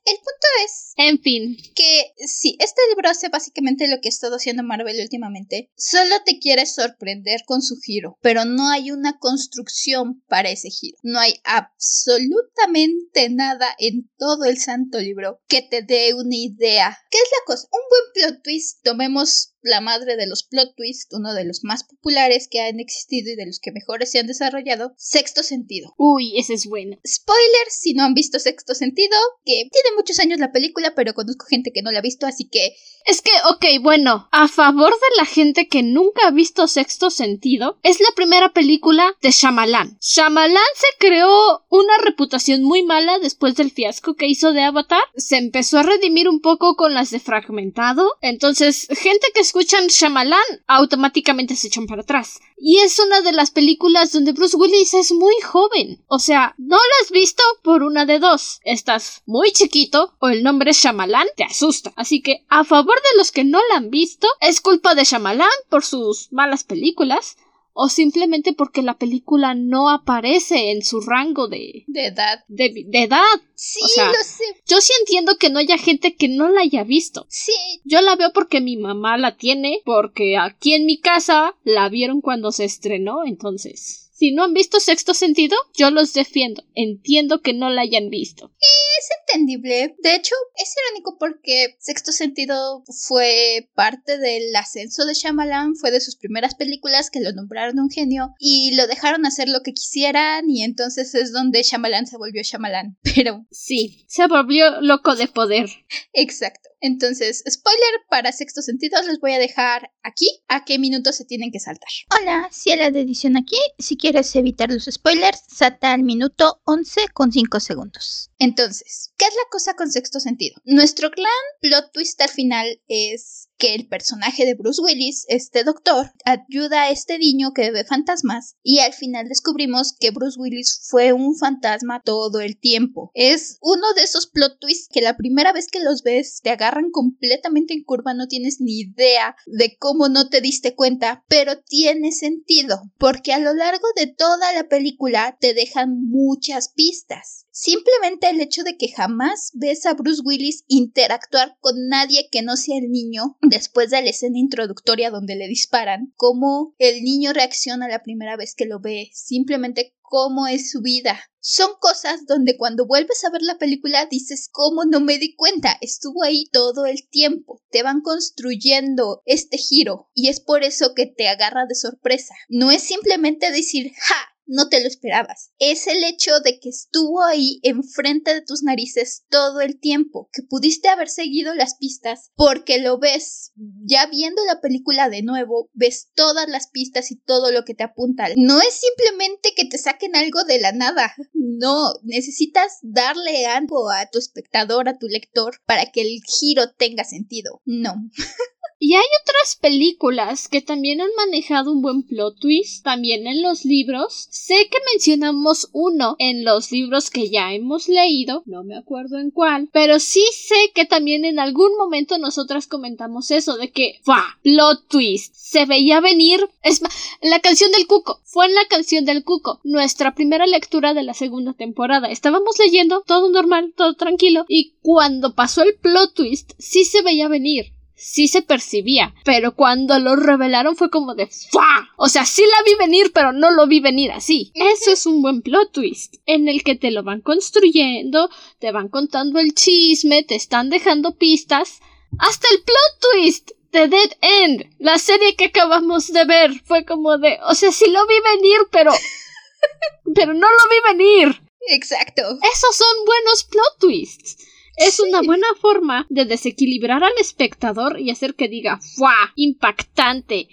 El 0.05 0.17
punto 0.17 0.47
es... 0.65 0.93
En 0.97 1.21
fin. 1.21 1.57
Que 1.77 2.13
sí, 2.27 2.57
este 2.59 2.81
libro 2.91 3.09
hace 3.09 3.29
básicamente 3.29 3.87
lo 3.87 4.01
que 4.01 4.09
ha 4.09 4.11
estado 4.11 4.37
haciendo 4.37 4.65
Marvel 4.65 5.01
últimamente. 5.01 5.71
Solo 5.77 6.17
te 6.27 6.41
quiere 6.41 6.67
sorprender 6.67 7.43
con 7.47 7.63
su 7.63 7.77
giro, 7.79 8.19
pero 8.21 8.45
no 8.45 8.69
hay 8.69 8.91
una 8.91 9.17
construcción 9.19 10.23
para 10.27 10.51
ese 10.51 10.71
giro. 10.71 10.99
No 11.03 11.21
hay 11.21 11.35
absolutamente 11.45 13.31
nada 13.31 13.69
en 13.79 14.11
todo 14.19 14.45
el 14.45 14.59
santo 14.59 14.99
libro 14.99 15.41
que 15.47 15.63
te 15.63 15.83
dé 15.83 16.15
una 16.15 16.37
idea. 16.37 16.99
¿Qué 17.11 17.19
es 17.19 17.31
la 17.31 17.47
cosa? 17.47 17.69
Un 17.71 17.81
buen 17.89 18.33
plot 18.33 18.43
twist. 18.43 18.83
Tomemos 18.83 19.55
la 19.63 19.81
madre 19.81 20.17
de 20.17 20.27
los 20.27 20.45
plot 20.45 20.75
twists, 20.77 21.15
uno 21.15 21.35
de 21.35 21.45
los 21.45 21.65
más 21.65 21.85
populares 21.85 22.49
que 22.51 22.61
han 22.61 22.81
existido 22.81 23.31
y 23.31 23.37
de 23.37 23.47
los 23.47 23.61
que 23.61 23.73
mejores 23.73 24.11
se 24.11 24.19
han 24.19 24.27
desarrollado, 24.27 24.95
Sexto 24.97 25.43
Sentido. 25.43 25.95
Uy, 25.97 26.39
ese 26.39 26.55
es 26.55 26.67
bueno. 26.67 26.97
Spoiler, 27.07 27.67
si 27.71 27.95
no 27.95 28.05
han 28.05 28.15
visto 28.15 28.39
Sexto 28.39 28.75
Sentido, 28.75 29.17
que 29.45 29.69
tiene 29.71 29.97
muchos 29.97 30.19
años 30.19 30.39
la 30.39 30.53
película, 30.53 30.95
pero 30.95 31.15
conozco 31.15 31.47
gente 31.47 31.73
que 31.73 31.83
no 31.83 31.91
la 31.91 31.99
ha 31.99 32.03
visto, 32.03 32.27
así 32.27 32.49
que... 32.49 32.75
Es 33.05 33.23
que, 33.23 33.31
ok, 33.51 33.83
bueno, 33.83 34.29
a 34.33 34.49
favor 34.49 34.93
de 34.93 35.17
la 35.17 35.25
gente 35.25 35.67
que 35.69 35.83
nunca 35.83 36.27
ha 36.27 36.31
visto 36.31 36.67
Sexto 36.67 37.11
Sentido, 37.11 37.79
es 37.83 38.01
la 38.01 38.11
primera 38.15 38.53
película 38.53 39.15
de 39.23 39.31
Shyamalan. 39.31 39.99
Shyamalan 40.01 40.63
se 40.75 40.87
creó 40.99 41.65
una 41.71 41.97
reputación 42.05 42.63
muy 42.63 42.83
mala 42.83 43.19
después 43.19 43.55
del 43.55 43.71
fiasco 43.71 44.15
que 44.15 44.27
hizo 44.27 44.53
de 44.53 44.63
Avatar. 44.63 45.03
Se 45.17 45.37
empezó 45.37 45.79
a 45.79 45.83
redimir 45.83 46.29
un 46.29 46.41
poco 46.41 46.77
con 46.77 46.95
las 46.95 47.11
de 47.11 47.21
Fragmentado. 47.21 48.17
Entonces, 48.21 48.89
gente 48.91 49.29
que 49.35 49.41
escuchan 49.49 49.87
Shyamalan 49.87 50.63
automáticamente 50.67 51.57
se 51.57 51.69
echan 51.69 51.87
para 51.87 52.03
atrás. 52.03 52.39
Y 52.59 52.81
es 52.81 52.99
una 52.99 53.23
de 53.23 53.33
las 53.33 53.51
películas 53.51 54.13
donde 54.13 54.33
Bruce 54.33 54.59
Willis 54.59 54.93
es 54.93 55.11
muy 55.13 55.35
joven. 55.41 56.05
O 56.07 56.19
sea, 56.19 56.55
no 56.59 56.77
la 56.77 57.03
has 57.03 57.11
visto 57.11 57.43
por 57.63 57.83
una 57.83 58.05
de 58.05 58.19
dos. 58.19 58.61
Estás 58.63 59.23
muy 59.25 59.51
chiquito 59.53 60.13
o 60.19 60.29
el 60.29 60.43
nombre 60.43 60.73
Shyamalan 60.73 61.29
te 61.35 61.45
asusta. 61.45 61.95
Así 61.97 62.21
que, 62.21 62.45
a 62.51 62.65
favor 62.65 62.97
de 62.97 63.17
los 63.17 63.33
que 63.33 63.45
no 63.45 63.59
la 63.71 63.79
han 63.79 63.89
visto, 63.89 64.29
es 64.43 64.61
culpa 64.61 64.95
de 64.95 65.05
Shyamalan 65.05 65.49
por 65.71 65.83
sus 65.83 66.31
malas 66.31 66.63
películas 66.63 67.39
o 67.81 67.89
simplemente 67.89 68.53
porque 68.53 68.83
la 68.83 68.99
película 68.99 69.55
no 69.55 69.89
aparece 69.89 70.73
en 70.73 70.83
su 70.83 71.01
rango 71.01 71.47
de, 71.47 71.85
de 71.87 72.07
edad. 72.07 72.45
De, 72.49 72.73
edad. 72.93 73.23
Sí, 73.55 73.79
lo 73.97 74.25
sé. 74.25 74.43
Yo 74.67 74.81
sí 74.81 74.93
entiendo 74.99 75.37
que 75.37 75.49
no 75.49 75.61
haya 75.61 75.79
gente 75.79 76.17
que 76.17 76.27
no 76.27 76.49
la 76.49 76.63
haya 76.63 76.83
visto. 76.83 77.27
Sí. 77.29 77.53
Yo 77.85 78.01
la 78.01 78.17
veo 78.17 78.33
porque 78.33 78.61
mi 78.61 78.77
mamá 78.77 79.17
la 79.17 79.37
tiene, 79.37 79.81
porque 79.85 80.37
aquí 80.37 80.75
en 80.75 80.87
mi 80.87 80.99
casa 80.99 81.55
la 81.63 81.89
vieron 81.89 82.21
cuando 82.21 82.51
se 82.51 82.65
estrenó, 82.65 83.25
entonces. 83.25 84.11
Si 84.13 84.33
no 84.33 84.43
han 84.43 84.55
visto 84.55 84.81
Sexto 84.81 85.15
Sentido, 85.15 85.57
yo 85.77 85.93
los 85.93 86.13
defiendo. 86.13 86.65
Entiendo 86.75 87.43
que 87.43 87.53
no 87.53 87.71
la 87.71 87.83
hayan 87.83 88.11
visto. 88.11 88.51
Es 88.99 89.09
entendible. 89.21 89.95
De 90.03 90.15
hecho, 90.15 90.35
es 90.57 90.75
irónico 90.89 91.17
porque 91.19 91.77
Sexto 91.79 92.13
Sentido 92.13 92.83
fue 93.07 93.69
parte 93.75 94.19
del 94.19 94.55
ascenso 94.57 95.07
de 95.07 95.15
Shyamalan, 95.15 95.77
fue 95.77 95.91
de 95.91 96.01
sus 96.01 96.17
primeras 96.17 96.55
películas 96.55 97.11
que 97.11 97.21
lo 97.21 97.33
nombraron 97.33 97.79
un 97.79 97.91
genio 97.91 98.35
y 98.39 98.75
lo 98.75 98.87
dejaron 98.87 99.27
hacer 99.27 99.49
lo 99.49 99.63
que 99.63 99.73
quisieran 99.73 100.49
y 100.51 100.63
entonces 100.63 101.15
es 101.15 101.33
donde 101.33 101.63
Shyamalan 101.63 102.07
se 102.07 102.19
volvió 102.19 102.43
Shyamalan. 102.43 102.99
Pero... 103.15 103.47
Sí, 103.51 104.05
se 104.09 104.27
volvió 104.27 104.81
loco 104.81 105.15
de 105.17 105.29
poder. 105.29 105.69
Exacto. 106.13 106.69
Entonces, 106.81 107.43
spoiler 107.49 108.01
para 108.09 108.33
sexto 108.33 108.63
sentido, 108.63 109.01
les 109.03 109.19
voy 109.19 109.33
a 109.33 109.39
dejar 109.39 109.91
aquí 110.03 110.27
a 110.47 110.65
qué 110.65 110.79
minutos 110.79 111.17
se 111.17 111.25
tienen 111.25 111.51
que 111.51 111.59
saltar. 111.59 111.89
Hola, 112.19 112.49
Ciela 112.53 112.91
de 112.91 113.01
edición 113.01 113.37
aquí. 113.37 113.57
Si 113.79 113.97
quieres 113.97 114.35
evitar 114.37 114.71
los 114.71 114.85
spoilers, 114.85 115.43
salta 115.49 115.93
al 115.93 116.03
minuto 116.03 116.61
11 116.65 117.09
con 117.13 117.33
5 117.33 117.61
segundos. 117.61 118.31
Entonces, 118.39 118.88
¿qué 119.17 119.27
es 119.27 119.35
la 119.35 119.51
cosa 119.51 119.75
con 119.75 119.91
sexto 119.91 120.21
sentido? 120.21 120.61
Nuestro 120.65 121.11
clan 121.11 121.31
plot 121.61 121.93
twist 121.93 122.21
al 122.21 122.31
final 122.31 122.81
es 122.89 123.48
que 123.59 123.75
el 123.75 123.89
personaje 123.89 124.47
de 124.47 124.55
Bruce 124.55 124.81
Willis, 124.81 125.25
este 125.29 125.65
doctor, 125.65 126.13
ayuda 126.25 126.83
a 126.83 126.91
este 126.91 127.19
niño 127.19 127.53
que 127.55 127.71
ve 127.71 127.85
fantasmas 127.85 128.57
y 128.63 128.79
al 128.79 128.93
final 128.93 129.29
descubrimos 129.29 129.95
que 129.99 130.11
Bruce 130.11 130.39
Willis 130.39 130.87
fue 130.89 131.13
un 131.13 131.37
fantasma 131.37 132.01
todo 132.05 132.41
el 132.41 132.59
tiempo. 132.59 133.11
Es 133.15 133.59
uno 133.61 133.93
de 133.95 134.03
esos 134.03 134.27
plot 134.27 134.59
twists 134.61 134.89
que 134.91 135.01
la 135.01 135.17
primera 135.17 135.53
vez 135.53 135.67
que 135.67 135.81
los 135.81 136.03
ves 136.03 136.41
te 136.43 136.51
agarran 136.51 136.91
completamente 136.91 137.75
en 137.75 137.83
curva, 137.83 138.15
no 138.15 138.29
tienes 138.29 138.61
ni 138.61 138.81
idea 138.81 139.37
de 139.47 139.77
cómo 139.79 140.09
no 140.09 140.29
te 140.29 140.41
diste 140.41 140.75
cuenta, 140.75 141.25
pero 141.29 141.61
tiene 141.61 142.13
sentido, 142.13 142.83
porque 142.99 143.33
a 143.33 143.39
lo 143.39 143.55
largo 143.55 143.87
de 143.97 144.07
toda 144.07 144.53
la 144.53 144.69
película 144.69 145.37
te 145.41 145.55
dejan 145.55 146.01
muchas 146.03 146.69
pistas. 146.69 147.47
Simplemente 147.51 148.31
el 148.31 148.41
hecho 148.41 148.63
de 148.63 148.77
que 148.77 148.93
jamás 148.93 149.51
ves 149.55 149.85
a 149.85 149.95
Bruce 149.95 150.23
Willis 150.25 150.63
interactuar 150.69 151.57
con 151.61 151.89
nadie 151.89 152.29
que 152.31 152.43
no 152.43 152.57
sea 152.57 152.79
el 152.79 152.89
niño 152.89 153.37
después 153.49 153.91
de 153.91 154.03
la 154.03 154.11
escena 154.11 154.39
introductoria 154.39 155.11
donde 155.11 155.37
le 155.37 155.49
disparan, 155.49 156.13
cómo 156.17 156.75
el 156.79 157.03
niño 157.03 157.33
reacciona 157.33 157.89
la 157.89 158.03
primera 158.03 158.37
vez 158.37 158.55
que 158.55 158.67
lo 158.67 158.81
ve, 158.81 159.11
simplemente 159.13 159.95
cómo 160.09 160.47
es 160.47 160.71
su 160.71 160.81
vida. 160.81 161.21
Son 161.41 161.71
cosas 161.81 162.27
donde 162.27 162.57
cuando 162.57 162.87
vuelves 162.87 163.25
a 163.25 163.31
ver 163.31 163.43
la 163.43 163.59
película 163.59 164.07
dices, 164.07 164.49
¿cómo 164.51 164.85
no 164.85 165.01
me 165.01 165.19
di 165.19 165.35
cuenta? 165.35 165.79
Estuvo 165.81 166.23
ahí 166.25 166.47
todo 166.53 166.87
el 166.87 167.09
tiempo. 167.09 167.63
Te 167.71 167.83
van 167.83 168.01
construyendo 168.01 169.23
este 169.25 169.59
giro 169.59 170.11
y 170.15 170.29
es 170.29 170.41
por 170.41 170.63
eso 170.63 170.95
que 170.95 171.07
te 171.07 171.29
agarra 171.29 171.67
de 171.67 171.75
sorpresa. 171.75 172.35
No 172.49 172.71
es 172.71 172.83
simplemente 172.83 173.51
decir, 173.51 173.93
ja, 173.97 174.17
no 174.49 174.69
te 174.69 174.81
lo 174.81 174.89
esperabas. 174.89 175.53
Es 175.59 175.87
el 175.87 176.03
hecho 176.05 176.41
de 176.41 176.59
que 176.59 176.71
estuvo 176.71 177.23
ahí 177.23 177.61
enfrente 177.63 178.35
de 178.35 178.43
tus 178.43 178.63
narices 178.63 179.25
todo 179.29 179.61
el 179.61 179.79
tiempo, 179.79 180.29
que 180.33 180.43
pudiste 180.43 180.89
haber 180.89 181.09
seguido 181.09 181.55
las 181.55 181.77
pistas 181.77 182.31
porque 182.35 182.81
lo 182.81 182.99
ves. 182.99 183.53
Ya 183.85 184.07
viendo 184.07 184.45
la 184.47 184.61
película 184.61 185.09
de 185.09 185.23
nuevo, 185.23 185.71
ves 185.75 186.09
todas 186.15 186.49
las 186.49 186.69
pistas 186.69 187.11
y 187.11 187.17
todo 187.17 187.53
lo 187.53 187.65
que 187.65 187.75
te 187.75 187.85
apunta. 187.85 188.29
No 188.37 188.61
es 188.61 188.75
simplemente 188.75 189.53
que 189.55 189.67
te 189.67 189.79
saquen 189.79 190.17
algo 190.17 190.45
de 190.45 190.61
la 190.61 190.73
nada. 190.73 191.15
No, 191.35 191.93
necesitas 192.03 192.79
darle 192.83 193.47
algo 193.47 193.91
a 193.91 194.09
tu 194.11 194.19
espectador, 194.19 194.89
a 194.89 194.99
tu 194.99 195.09
lector, 195.09 195.61
para 195.67 195.87
que 195.87 196.01
el 196.01 196.21
giro 196.25 196.73
tenga 196.73 197.05
sentido. 197.05 197.61
No. 197.65 197.95
Y 198.81 198.95
hay 198.95 199.07
otras 199.23 199.57
películas 199.57 200.47
que 200.47 200.61
también 200.61 201.01
han 201.01 201.11
manejado 201.17 201.73
un 201.73 201.83
buen 201.83 202.05
plot 202.05 202.39
twist, 202.39 202.85
también 202.85 203.27
en 203.27 203.43
los 203.43 203.65
libros. 203.65 204.29
Sé 204.31 204.69
que 204.71 204.79
mencionamos 204.93 205.69
uno 205.73 206.15
en 206.21 206.45
los 206.45 206.71
libros 206.71 207.11
que 207.11 207.29
ya 207.29 207.53
hemos 207.53 207.89
leído, 207.89 208.45
no 208.47 208.63
me 208.63 208.77
acuerdo 208.77 209.19
en 209.19 209.33
cuál, 209.33 209.69
pero 209.73 209.99
sí 209.99 210.25
sé 210.33 210.71
que 210.77 210.85
también 210.85 211.25
en 211.25 211.41
algún 211.41 211.77
momento 211.77 212.19
nosotras 212.19 212.69
comentamos 212.69 213.33
eso 213.33 213.57
de 213.57 213.73
que, 213.73 213.99
¡fa! 214.05 214.39
Plot 214.45 214.87
twist. 214.87 215.35
Se 215.35 215.65
veía 215.65 216.01
venir. 216.01 216.49
Es 216.63 216.81
la 217.21 217.41
canción 217.41 217.73
del 217.73 217.89
cuco. 217.89 218.21
Fue 218.25 218.47
en 218.47 218.55
la 218.55 218.67
canción 218.69 219.05
del 219.05 219.25
cuco, 219.25 219.61
nuestra 219.65 220.15
primera 220.15 220.47
lectura 220.47 220.95
de 220.95 221.03
la 221.03 221.15
segunda 221.15 221.53
temporada. 221.53 222.13
Estábamos 222.13 222.57
leyendo, 222.61 223.03
todo 223.07 223.29
normal, 223.29 223.73
todo 223.77 223.95
tranquilo, 223.95 224.45
y 224.49 224.75
cuando 224.83 225.35
pasó 225.35 225.63
el 225.63 225.75
plot 225.75 226.15
twist, 226.15 226.53
sí 226.59 226.85
se 226.85 227.03
veía 227.03 227.27
venir 227.27 227.73
sí 227.99 228.29
se 228.29 228.43
percibía, 228.43 229.15
pero 229.25 229.55
cuando 229.55 229.99
lo 229.99 230.17
revelaron 230.17 230.77
fue 230.77 230.89
como 230.89 231.15
de 231.15 231.27
¡Fua! 231.27 231.91
O 231.97 232.09
sea, 232.09 232.25
sí 232.25 232.43
la 232.43 232.63
vi 232.65 232.75
venir, 232.79 233.13
pero 233.13 233.33
no 233.33 233.51
lo 233.51 233.67
vi 233.67 233.81
venir 233.81 234.13
así. 234.13 234.53
Eso 234.55 234.93
es 234.93 235.05
un 235.05 235.21
buen 235.21 235.43
plot 235.43 235.73
twist, 235.73 236.15
en 236.25 236.49
el 236.49 236.63
que 236.63 236.77
te 236.77 236.91
lo 236.91 237.03
van 237.03 237.21
construyendo, 237.21 238.31
te 238.59 238.73
van 238.73 238.89
contando 238.89 239.41
el 239.41 239.53
chisme, 239.55 240.23
te 240.23 240.37
están 240.37 240.71
dejando 240.71 241.17
pistas, 241.17 241.81
hasta 242.19 242.47
el 242.53 242.63
plot 242.63 243.13
twist 243.13 243.51
de 243.73 243.89
Dead 243.89 244.11
End, 244.23 244.71
la 244.79 244.99
serie 244.99 245.37
que 245.37 245.47
acabamos 245.47 246.13
de 246.13 246.25
ver, 246.25 246.53
fue 246.65 246.85
como 246.85 247.19
de, 247.19 247.39
o 247.45 247.55
sea, 247.55 247.73
sí 247.73 247.91
lo 247.91 248.07
vi 248.07 248.15
venir, 248.37 248.59
pero 248.71 248.93
pero 250.15 250.35
no 250.35 250.47
lo 250.47 250.71
vi 250.71 250.97
venir. 250.97 251.43
Exacto. 251.69 252.23
Esos 252.23 252.77
son 252.77 253.05
buenos 253.05 253.45
plot 253.45 253.79
twists. 253.81 254.48
Es 254.79 255.01
una 255.01 255.23
buena 255.23 255.47
forma 255.61 256.07
de 256.09 256.25
desequilibrar 256.25 257.03
al 257.03 257.13
espectador 257.21 258.01
y 258.01 258.11
hacer 258.11 258.35
que 258.35 258.49
diga 258.49 258.79
¡Fua! 258.97 259.33
impactante. 259.35 260.49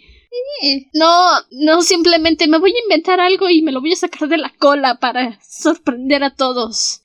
No, 0.93 1.29
no 1.51 1.81
simplemente 1.81 2.47
me 2.47 2.57
voy 2.57 2.71
a 2.71 2.83
inventar 2.83 3.19
algo 3.19 3.49
y 3.49 3.61
me 3.61 3.71
lo 3.71 3.81
voy 3.81 3.93
a 3.93 3.97
sacar 3.97 4.27
de 4.27 4.37
la 4.37 4.53
cola 4.57 4.99
para 4.99 5.39
sorprender 5.41 6.23
a 6.23 6.35
todos. 6.35 7.01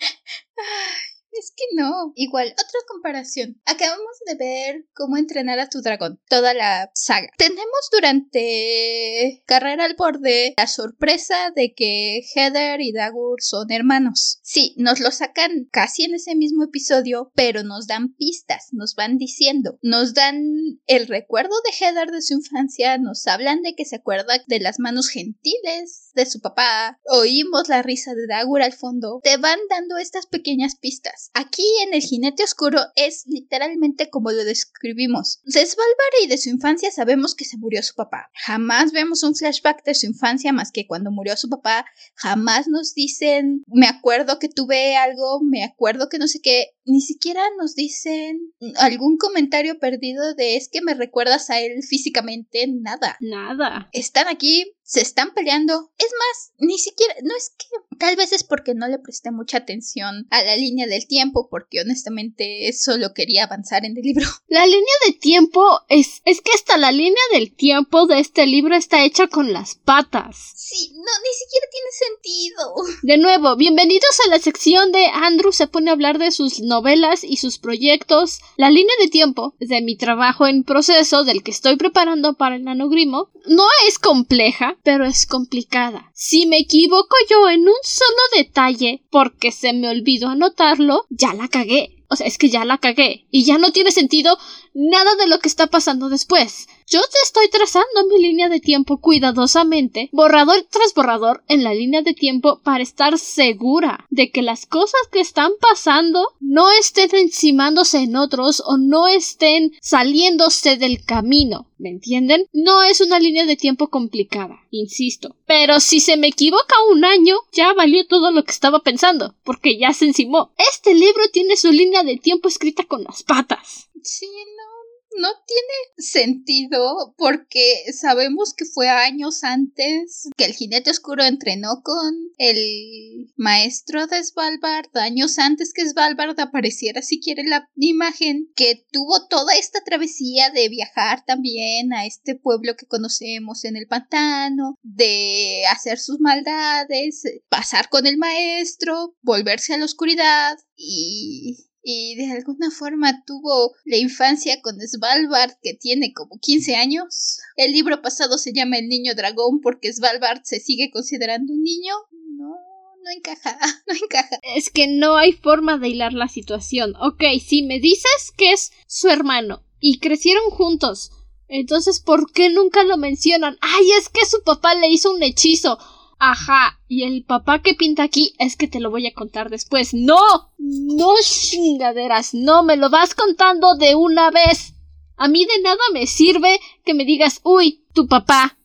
Es 1.40 1.54
que 1.56 1.64
no. 1.74 2.12
Igual, 2.16 2.52
otra 2.52 2.80
comparación. 2.86 3.58
Acabamos 3.64 4.18
de 4.26 4.34
ver 4.34 4.84
cómo 4.94 5.16
entrenar 5.16 5.58
a 5.58 5.70
tu 5.70 5.80
dragón, 5.80 6.20
toda 6.28 6.52
la 6.52 6.90
saga. 6.94 7.28
Tenemos 7.38 7.88
durante 7.90 9.42
Carrera 9.46 9.86
al 9.86 9.94
Borde 9.94 10.52
la 10.58 10.66
sorpresa 10.66 11.50
de 11.56 11.72
que 11.74 12.20
Heather 12.34 12.82
y 12.82 12.92
Dagur 12.92 13.40
son 13.40 13.72
hermanos. 13.72 14.40
Sí, 14.42 14.74
nos 14.76 15.00
lo 15.00 15.10
sacan 15.10 15.66
casi 15.72 16.04
en 16.04 16.14
ese 16.14 16.34
mismo 16.34 16.64
episodio, 16.64 17.32
pero 17.34 17.62
nos 17.62 17.86
dan 17.86 18.14
pistas, 18.16 18.68
nos 18.72 18.94
van 18.94 19.16
diciendo, 19.16 19.78
nos 19.80 20.12
dan 20.12 20.44
el 20.86 21.06
recuerdo 21.06 21.54
de 21.64 21.72
Heather 21.72 22.10
de 22.10 22.20
su 22.20 22.34
infancia, 22.34 22.98
nos 22.98 23.26
hablan 23.26 23.62
de 23.62 23.74
que 23.74 23.86
se 23.86 23.96
acuerda 23.96 24.44
de 24.46 24.60
las 24.60 24.78
manos 24.78 25.08
gentiles 25.08 26.10
de 26.12 26.26
su 26.26 26.40
papá, 26.40 26.98
oímos 27.04 27.70
la 27.70 27.80
risa 27.80 28.14
de 28.14 28.26
Dagur 28.26 28.60
al 28.60 28.74
fondo, 28.74 29.20
te 29.22 29.38
van 29.38 29.58
dando 29.70 29.96
estas 29.96 30.26
pequeñas 30.26 30.76
pistas. 30.76 31.29
Aquí 31.32 31.64
en 31.86 31.94
El 31.94 32.02
Jinete 32.02 32.42
Oscuro 32.42 32.80
es 32.96 33.24
literalmente 33.26 34.10
como 34.10 34.32
lo 34.32 34.44
describimos. 34.44 35.40
De 35.44 35.64
Svalbard 35.64 36.24
y 36.24 36.26
de 36.26 36.38
su 36.38 36.48
infancia 36.48 36.90
sabemos 36.90 37.34
que 37.34 37.44
se 37.44 37.56
murió 37.56 37.82
su 37.82 37.94
papá. 37.94 38.30
Jamás 38.34 38.92
vemos 38.92 39.22
un 39.22 39.34
flashback 39.34 39.84
de 39.84 39.94
su 39.94 40.06
infancia 40.06 40.52
más 40.52 40.72
que 40.72 40.86
cuando 40.86 41.10
murió 41.10 41.36
su 41.36 41.48
papá. 41.48 41.86
Jamás 42.16 42.66
nos 42.66 42.94
dicen, 42.94 43.62
me 43.68 43.86
acuerdo 43.86 44.38
que 44.38 44.48
tuve 44.48 44.96
algo, 44.96 45.40
me 45.42 45.62
acuerdo 45.64 46.08
que 46.08 46.18
no 46.18 46.26
sé 46.26 46.40
qué. 46.40 46.70
Ni 46.84 47.00
siquiera 47.00 47.42
nos 47.58 47.74
dicen 47.74 48.52
algún 48.78 49.16
comentario 49.16 49.78
perdido 49.78 50.34
de 50.34 50.56
es 50.56 50.68
que 50.68 50.82
me 50.82 50.94
recuerdas 50.94 51.50
a 51.50 51.60
él 51.60 51.82
físicamente. 51.82 52.66
Nada. 52.66 53.16
Nada. 53.20 53.88
Están 53.92 54.26
aquí 54.28 54.72
se 54.90 55.00
están 55.00 55.32
peleando. 55.34 55.92
Es 55.98 56.08
más, 56.18 56.52
ni 56.58 56.76
siquiera, 56.76 57.14
no 57.22 57.36
es 57.36 57.50
que 57.56 57.96
tal 57.96 58.16
vez 58.16 58.32
es 58.32 58.42
porque 58.42 58.74
no 58.74 58.88
le 58.88 58.98
presté 58.98 59.30
mucha 59.30 59.58
atención 59.58 60.26
a 60.30 60.42
la 60.42 60.56
línea 60.56 60.88
del 60.88 61.06
tiempo, 61.06 61.48
porque 61.48 61.80
honestamente 61.80 62.72
solo 62.72 63.14
quería 63.14 63.44
avanzar 63.44 63.84
en 63.84 63.96
el 63.96 64.02
libro. 64.02 64.26
La 64.48 64.66
línea 64.66 64.94
de 65.06 65.12
tiempo 65.12 65.62
es, 65.88 66.22
es 66.24 66.40
que 66.40 66.50
hasta 66.52 66.76
la 66.76 66.90
línea 66.90 67.22
del 67.32 67.54
tiempo 67.54 68.06
de 68.06 68.18
este 68.18 68.46
libro 68.46 68.74
está 68.74 69.04
hecha 69.04 69.28
con 69.28 69.52
las 69.52 69.76
patas. 69.76 70.36
Sí, 70.56 70.90
no, 70.92 71.02
ni 71.02 71.32
siquiera 71.38 71.66
tiene 71.70 71.90
sentido. 71.92 72.98
De 73.02 73.16
nuevo, 73.16 73.56
bienvenidos 73.56 74.18
a 74.26 74.30
la 74.30 74.40
sección 74.40 74.90
de 74.90 75.06
Andrew 75.06 75.52
se 75.52 75.68
pone 75.68 75.90
a 75.90 75.92
hablar 75.92 76.18
de 76.18 76.32
sus 76.32 76.60
novelas 76.60 77.22
y 77.22 77.36
sus 77.36 77.58
proyectos. 77.58 78.40
La 78.56 78.70
línea 78.70 78.94
de 79.00 79.08
tiempo 79.08 79.54
de 79.60 79.82
mi 79.82 79.96
trabajo 79.96 80.48
en 80.48 80.64
proceso, 80.64 81.22
del 81.22 81.44
que 81.44 81.52
estoy 81.52 81.76
preparando 81.76 82.34
para 82.34 82.56
el 82.56 82.64
nanogrimo, 82.64 83.30
no 83.46 83.64
es 83.86 83.98
compleja, 83.98 84.76
pero 84.82 85.04
es 85.04 85.26
complicada. 85.26 86.10
Si 86.14 86.46
me 86.46 86.58
equivoco 86.58 87.16
yo 87.28 87.48
en 87.48 87.60
un 87.60 87.74
solo 87.82 88.22
detalle 88.36 89.02
porque 89.10 89.52
se 89.52 89.72
me 89.72 89.88
olvidó 89.88 90.28
anotarlo, 90.28 91.06
ya 91.10 91.34
la 91.34 91.48
cagué. 91.48 91.96
O 92.08 92.16
sea, 92.16 92.26
es 92.26 92.38
que 92.38 92.50
ya 92.50 92.64
la 92.64 92.78
cagué. 92.78 93.26
Y 93.30 93.44
ya 93.44 93.58
no 93.58 93.70
tiene 93.70 93.92
sentido 93.92 94.36
nada 94.74 95.14
de 95.14 95.28
lo 95.28 95.38
que 95.38 95.48
está 95.48 95.68
pasando 95.68 96.08
después. 96.08 96.66
Yo 96.90 97.00
te 97.02 97.18
estoy 97.22 97.48
trazando 97.48 98.04
mi 98.08 98.20
línea 98.20 98.48
de 98.48 98.58
tiempo 98.58 99.00
cuidadosamente, 99.00 100.08
borrador 100.10 100.66
tras 100.68 100.92
borrador 100.92 101.44
en 101.46 101.62
la 101.62 101.72
línea 101.72 102.02
de 102.02 102.14
tiempo 102.14 102.60
para 102.64 102.82
estar 102.82 103.16
segura 103.16 104.06
de 104.10 104.32
que 104.32 104.42
las 104.42 104.66
cosas 104.66 105.00
que 105.12 105.20
están 105.20 105.52
pasando 105.60 106.26
no 106.40 106.68
estén 106.72 107.14
encimándose 107.14 107.98
en 107.98 108.16
otros 108.16 108.60
o 108.66 108.76
no 108.76 109.06
estén 109.06 109.70
saliéndose 109.80 110.78
del 110.78 111.04
camino. 111.04 111.68
¿Me 111.78 111.90
entienden? 111.90 112.46
No 112.52 112.82
es 112.82 113.00
una 113.00 113.20
línea 113.20 113.46
de 113.46 113.56
tiempo 113.56 113.86
complicada, 113.86 114.58
insisto. 114.72 115.36
Pero 115.46 115.78
si 115.78 116.00
se 116.00 116.16
me 116.16 116.26
equivoca 116.26 116.74
un 116.90 117.04
año, 117.04 117.36
ya 117.52 117.72
valió 117.72 118.04
todo 118.08 118.32
lo 118.32 118.42
que 118.42 118.50
estaba 118.50 118.80
pensando, 118.80 119.36
porque 119.44 119.78
ya 119.78 119.92
se 119.92 120.06
encimó. 120.06 120.50
Este 120.58 120.92
libro 120.92 121.22
tiene 121.32 121.56
su 121.56 121.70
línea 121.70 122.02
de 122.02 122.16
tiempo 122.16 122.48
escrita 122.48 122.82
con 122.82 123.04
las 123.04 123.22
patas. 123.22 123.88
Sí, 124.02 124.26
no, 124.26 124.70
no 125.18 125.28
tiene 125.46 125.72
sentido 125.98 127.14
porque 127.16 127.84
sabemos 127.92 128.54
que 128.54 128.64
fue 128.64 128.88
años 128.88 129.44
antes 129.44 130.28
que 130.36 130.44
el 130.44 130.54
jinete 130.54 130.90
oscuro 130.90 131.24
entrenó 131.24 131.82
con 131.82 132.14
el 132.38 133.32
maestro 133.36 134.06
de 134.06 134.22
Svalbard, 134.22 134.96
años 134.96 135.38
antes 135.38 135.72
que 135.72 135.88
Svalbard 135.88 136.38
apareciera 136.40 137.02
si 137.02 137.20
quiere 137.20 137.44
la 137.44 137.68
imagen, 137.76 138.50
que 138.54 138.84
tuvo 138.90 139.26
toda 139.28 139.54
esta 139.54 139.82
travesía 139.84 140.50
de 140.50 140.68
viajar 140.68 141.24
también 141.24 141.92
a 141.92 142.06
este 142.06 142.34
pueblo 142.34 142.76
que 142.76 142.86
conocemos 142.86 143.64
en 143.64 143.76
el 143.76 143.86
pantano, 143.86 144.76
de 144.82 145.64
hacer 145.70 145.98
sus 145.98 146.20
maldades, 146.20 147.22
pasar 147.48 147.88
con 147.88 148.06
el 148.06 148.16
maestro, 148.16 149.16
volverse 149.22 149.74
a 149.74 149.78
la 149.78 149.84
oscuridad 149.84 150.56
y 150.76 151.69
y 151.82 152.14
de 152.16 152.30
alguna 152.32 152.70
forma 152.70 153.24
tuvo 153.24 153.74
la 153.84 153.96
infancia 153.96 154.60
con 154.60 154.78
Svalbard 154.80 155.52
que 155.62 155.74
tiene 155.74 156.12
como 156.12 156.38
15 156.38 156.76
años. 156.76 157.38
El 157.56 157.72
libro 157.72 158.02
pasado 158.02 158.38
se 158.38 158.52
llama 158.52 158.78
El 158.78 158.88
niño 158.88 159.14
dragón 159.14 159.60
porque 159.60 159.92
Svalbard 159.92 160.42
se 160.44 160.60
sigue 160.60 160.90
considerando 160.90 161.52
un 161.52 161.62
niño. 161.62 161.94
No, 162.36 162.54
no 163.02 163.10
encaja, 163.10 163.58
no 163.86 163.94
encaja. 163.94 164.38
Es 164.54 164.70
que 164.70 164.88
no 164.88 165.16
hay 165.16 165.32
forma 165.32 165.78
de 165.78 165.88
hilar 165.88 166.12
la 166.12 166.28
situación. 166.28 166.94
Ok, 167.00 167.22
si 167.44 167.62
me 167.62 167.80
dices 167.80 168.32
que 168.36 168.52
es 168.52 168.72
su 168.86 169.08
hermano 169.08 169.64
y 169.80 169.98
crecieron 169.98 170.50
juntos, 170.50 171.12
entonces 171.48 172.00
¿por 172.00 172.30
qué 172.32 172.50
nunca 172.50 172.84
lo 172.84 172.96
mencionan? 172.96 173.56
Ay, 173.60 173.90
es 173.98 174.08
que 174.08 174.24
su 174.26 174.42
papá 174.44 174.74
le 174.74 174.88
hizo 174.88 175.12
un 175.12 175.22
hechizo. 175.22 175.78
Ajá, 176.22 176.78
y 176.86 177.04
el 177.04 177.24
papá 177.24 177.62
que 177.62 177.74
pinta 177.74 178.02
aquí 178.02 178.34
es 178.38 178.54
que 178.54 178.68
te 178.68 178.78
lo 178.78 178.90
voy 178.90 179.06
a 179.06 179.14
contar 179.14 179.48
después. 179.48 179.94
No, 179.94 180.20
no 180.58 181.14
chingaderas, 181.22 182.34
no 182.34 182.62
me 182.62 182.76
lo 182.76 182.90
vas 182.90 183.14
contando 183.14 183.74
de 183.76 183.94
una 183.94 184.30
vez. 184.30 184.74
A 185.16 185.28
mí 185.28 185.46
de 185.46 185.62
nada 185.62 185.80
me 185.94 186.06
sirve 186.06 186.60
que 186.84 186.92
me 186.92 187.06
digas, 187.06 187.40
uy, 187.42 187.86
tu 187.94 188.06
papá. 188.06 188.58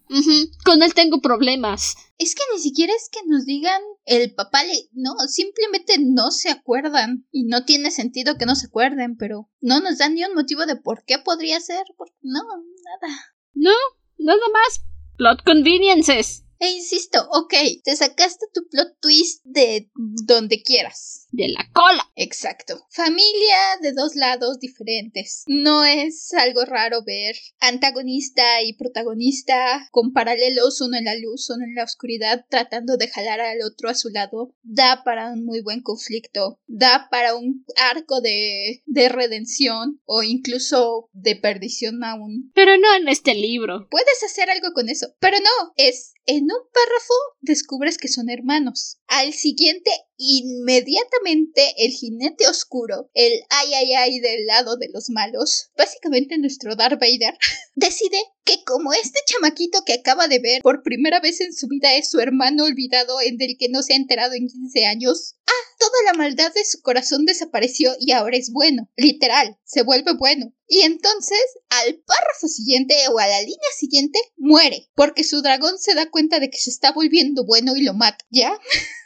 con 0.66 0.84
él 0.84 0.94
tengo 0.94 1.22
problemas. 1.22 1.96
Es 2.18 2.36
que 2.36 2.42
ni 2.54 2.60
siquiera 2.60 2.92
es 2.94 3.10
que 3.10 3.22
nos 3.26 3.46
digan 3.46 3.82
el 4.04 4.36
papá 4.36 4.66
le... 4.66 4.90
No, 4.92 5.14
simplemente 5.30 5.96
no 5.98 6.32
se 6.32 6.50
acuerdan. 6.50 7.26
Y 7.32 7.46
no 7.46 7.64
tiene 7.64 7.90
sentido 7.90 8.38
que 8.38 8.46
no 8.46 8.56
se 8.56 8.68
acuerden, 8.68 9.16
pero 9.16 9.50
no 9.62 9.80
nos 9.80 9.98
dan 9.98 10.16
ni 10.16 10.26
un 10.26 10.36
motivo 10.36 10.66
de 10.66 10.76
por 10.76 11.06
qué 11.06 11.20
podría 11.20 11.62
ser. 11.62 11.86
no, 12.22 12.42
nada. 12.42 13.16
No, 13.54 13.72
nada 14.18 14.44
más. 14.54 14.82
Plot 15.18 15.44
conveniences. 15.46 16.45
E 16.60 16.70
insisto, 16.70 17.20
ok, 17.32 17.54
te 17.84 17.96
sacaste 17.96 18.48
tu 18.54 18.68
plot 18.70 18.96
twist 19.02 19.42
de 19.44 19.90
donde 19.94 20.62
quieras. 20.64 21.25
De 21.36 21.50
la 21.50 21.70
cola. 21.74 22.10
Exacto. 22.15 22.86
Familia 22.89 23.58
de 23.82 23.92
dos 23.92 24.15
lados 24.15 24.58
diferentes. 24.62 25.44
No 25.48 25.84
es 25.84 26.34
algo 26.34 26.63
raro 26.63 27.04
ver 27.04 27.36
antagonista 27.60 28.62
y 28.63 28.72
protagonista 28.72 29.89
con 29.92 30.13
paralelos, 30.13 30.80
uno 30.80 30.98
en 30.98 31.04
la 31.04 31.15
luz, 31.15 31.50
uno 31.50 31.65
en 31.65 31.75
la 31.75 31.84
oscuridad, 31.84 32.46
tratando 32.50 32.96
de 32.96 33.10
jalar 33.10 33.42
al 33.42 33.63
otro 33.63 33.89
a 33.89 33.96
su 33.96 34.08
lado. 34.12 34.56
Da 34.63 35.04
para 35.04 35.34
un 35.34 35.44
muy 35.44 35.62
buen 35.62 35.82
conflicto. 35.82 36.58
Da 36.68 37.10
para 37.12 37.36
un 37.36 37.65
arco 37.75 38.22
de, 38.22 38.82
de 38.86 39.10
redención 39.10 40.00
o 40.06 40.24
incluso 40.24 41.10
de 41.12 41.36
perdición 41.36 42.01
aún. 42.06 42.54
Pero 42.56 42.77
no 42.77 42.96
en 42.96 43.10
este 43.10 43.36
libro. 43.36 43.89
Puedes 43.92 44.24
hacer 44.24 44.50
algo 44.50 44.72
con 44.74 44.88
eso. 44.88 45.08
Pero 45.20 45.38
no, 45.39 45.74
es 45.75 46.13
en 46.25 46.44
un 46.44 46.70
párrafo 46.74 47.13
descubres 47.42 47.98
que 47.98 48.08
son 48.08 48.30
hermanos. 48.30 49.00
Al 49.08 49.34
siguiente, 49.34 49.92
inmediatamente 50.18 51.74
el 51.78 51.92
jinete 51.92 52.48
oscuro, 52.48 53.10
el 53.14 53.32
ay 53.50 53.74
ay 53.74 53.94
ay 53.94 54.20
del 54.20 54.46
lado 54.46 54.78
de 54.78 54.90
los 54.92 55.10
malos, 55.10 55.70
básicamente 55.78 56.38
nuestro 56.38 56.76
Darth 56.76 57.00
Vader, 57.00 57.38
decide 57.76 58.18
que 58.44 58.64
como 58.64 58.94
este 58.94 59.20
chamaquito 59.28 59.84
que 59.86 59.94
acaba 59.94 60.28
de 60.28 60.40
ver 60.40 60.62
por 60.62 60.84
primera 60.84 61.20
vez 61.20 61.42
en 61.42 61.54
su 61.54 61.68
vida 61.68 61.96
es 61.96 62.10
su 62.10 62.20
hermano 62.20 62.64
olvidado 62.64 63.20
en 63.22 63.38
del 63.38 63.58
que 63.60 63.70
no 63.70 63.82
se 63.82 63.94
ha 63.94 63.98
enterado 63.98 64.34
en 64.34 64.48
15 64.48 64.86
años, 64.86 65.36
ah, 65.46 65.66
toda 65.79 66.03
la 66.06 66.14
maldad 66.14 66.53
de 66.53 66.64
su 66.64 66.82
corazón 66.82 67.25
desapareció 67.25 67.96
y 68.00 68.12
ahora 68.12 68.38
es 68.38 68.51
bueno, 68.51 68.90
literal, 68.96 69.58
se 69.64 69.84
vuelve 69.84 70.14
bueno. 70.14 70.53
Y 70.68 70.82
entonces, 70.82 71.40
al 71.70 71.96
párrafo 72.06 72.48
siguiente 72.48 72.96
o 73.12 73.20
a 73.20 73.27
la 73.27 73.42
línea 73.42 73.72
siguiente, 73.77 74.20
muere, 74.38 74.90
porque 74.96 75.24
su 75.24 75.42
dragón 75.42 75.77
se 75.77 75.94
da 75.94 76.10
cuenta 76.10 76.40
de 76.40 76.50
que 76.50 76.58
se 76.58 76.70
está 76.70 76.92
volviendo 76.92 77.46
bueno 77.46 77.75
y 77.75 77.84
lo 77.84 77.94
mata, 77.94 78.25
¿ya? 78.29 78.58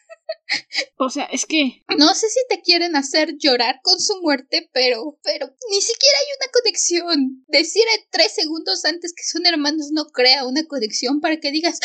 O 0.98 1.10
sea, 1.10 1.26
es 1.26 1.46
que. 1.46 1.84
No 1.98 2.14
sé 2.14 2.30
si 2.30 2.40
te 2.50 2.62
quieren 2.62 2.96
hacer 2.96 3.38
llorar 3.38 3.80
con 3.84 4.00
su 4.00 4.22
muerte, 4.22 4.70
pero. 4.74 5.18
Pero 5.24 5.48
ni 5.70 5.82
siquiera 5.82 6.18
hay 6.20 6.38
una 6.38 6.52
conexión. 6.52 7.46
Decir 7.48 7.84
tres 8.10 8.34
segundos 8.34 8.84
antes 8.86 9.14
que 9.14 9.24
son 9.24 9.46
hermanos 9.46 9.92
no 9.92 10.06
crea 10.06 10.46
una 10.46 10.66
conexión 10.66 11.22
para 11.22 11.40
que 11.40 11.52
digas. 11.52 11.80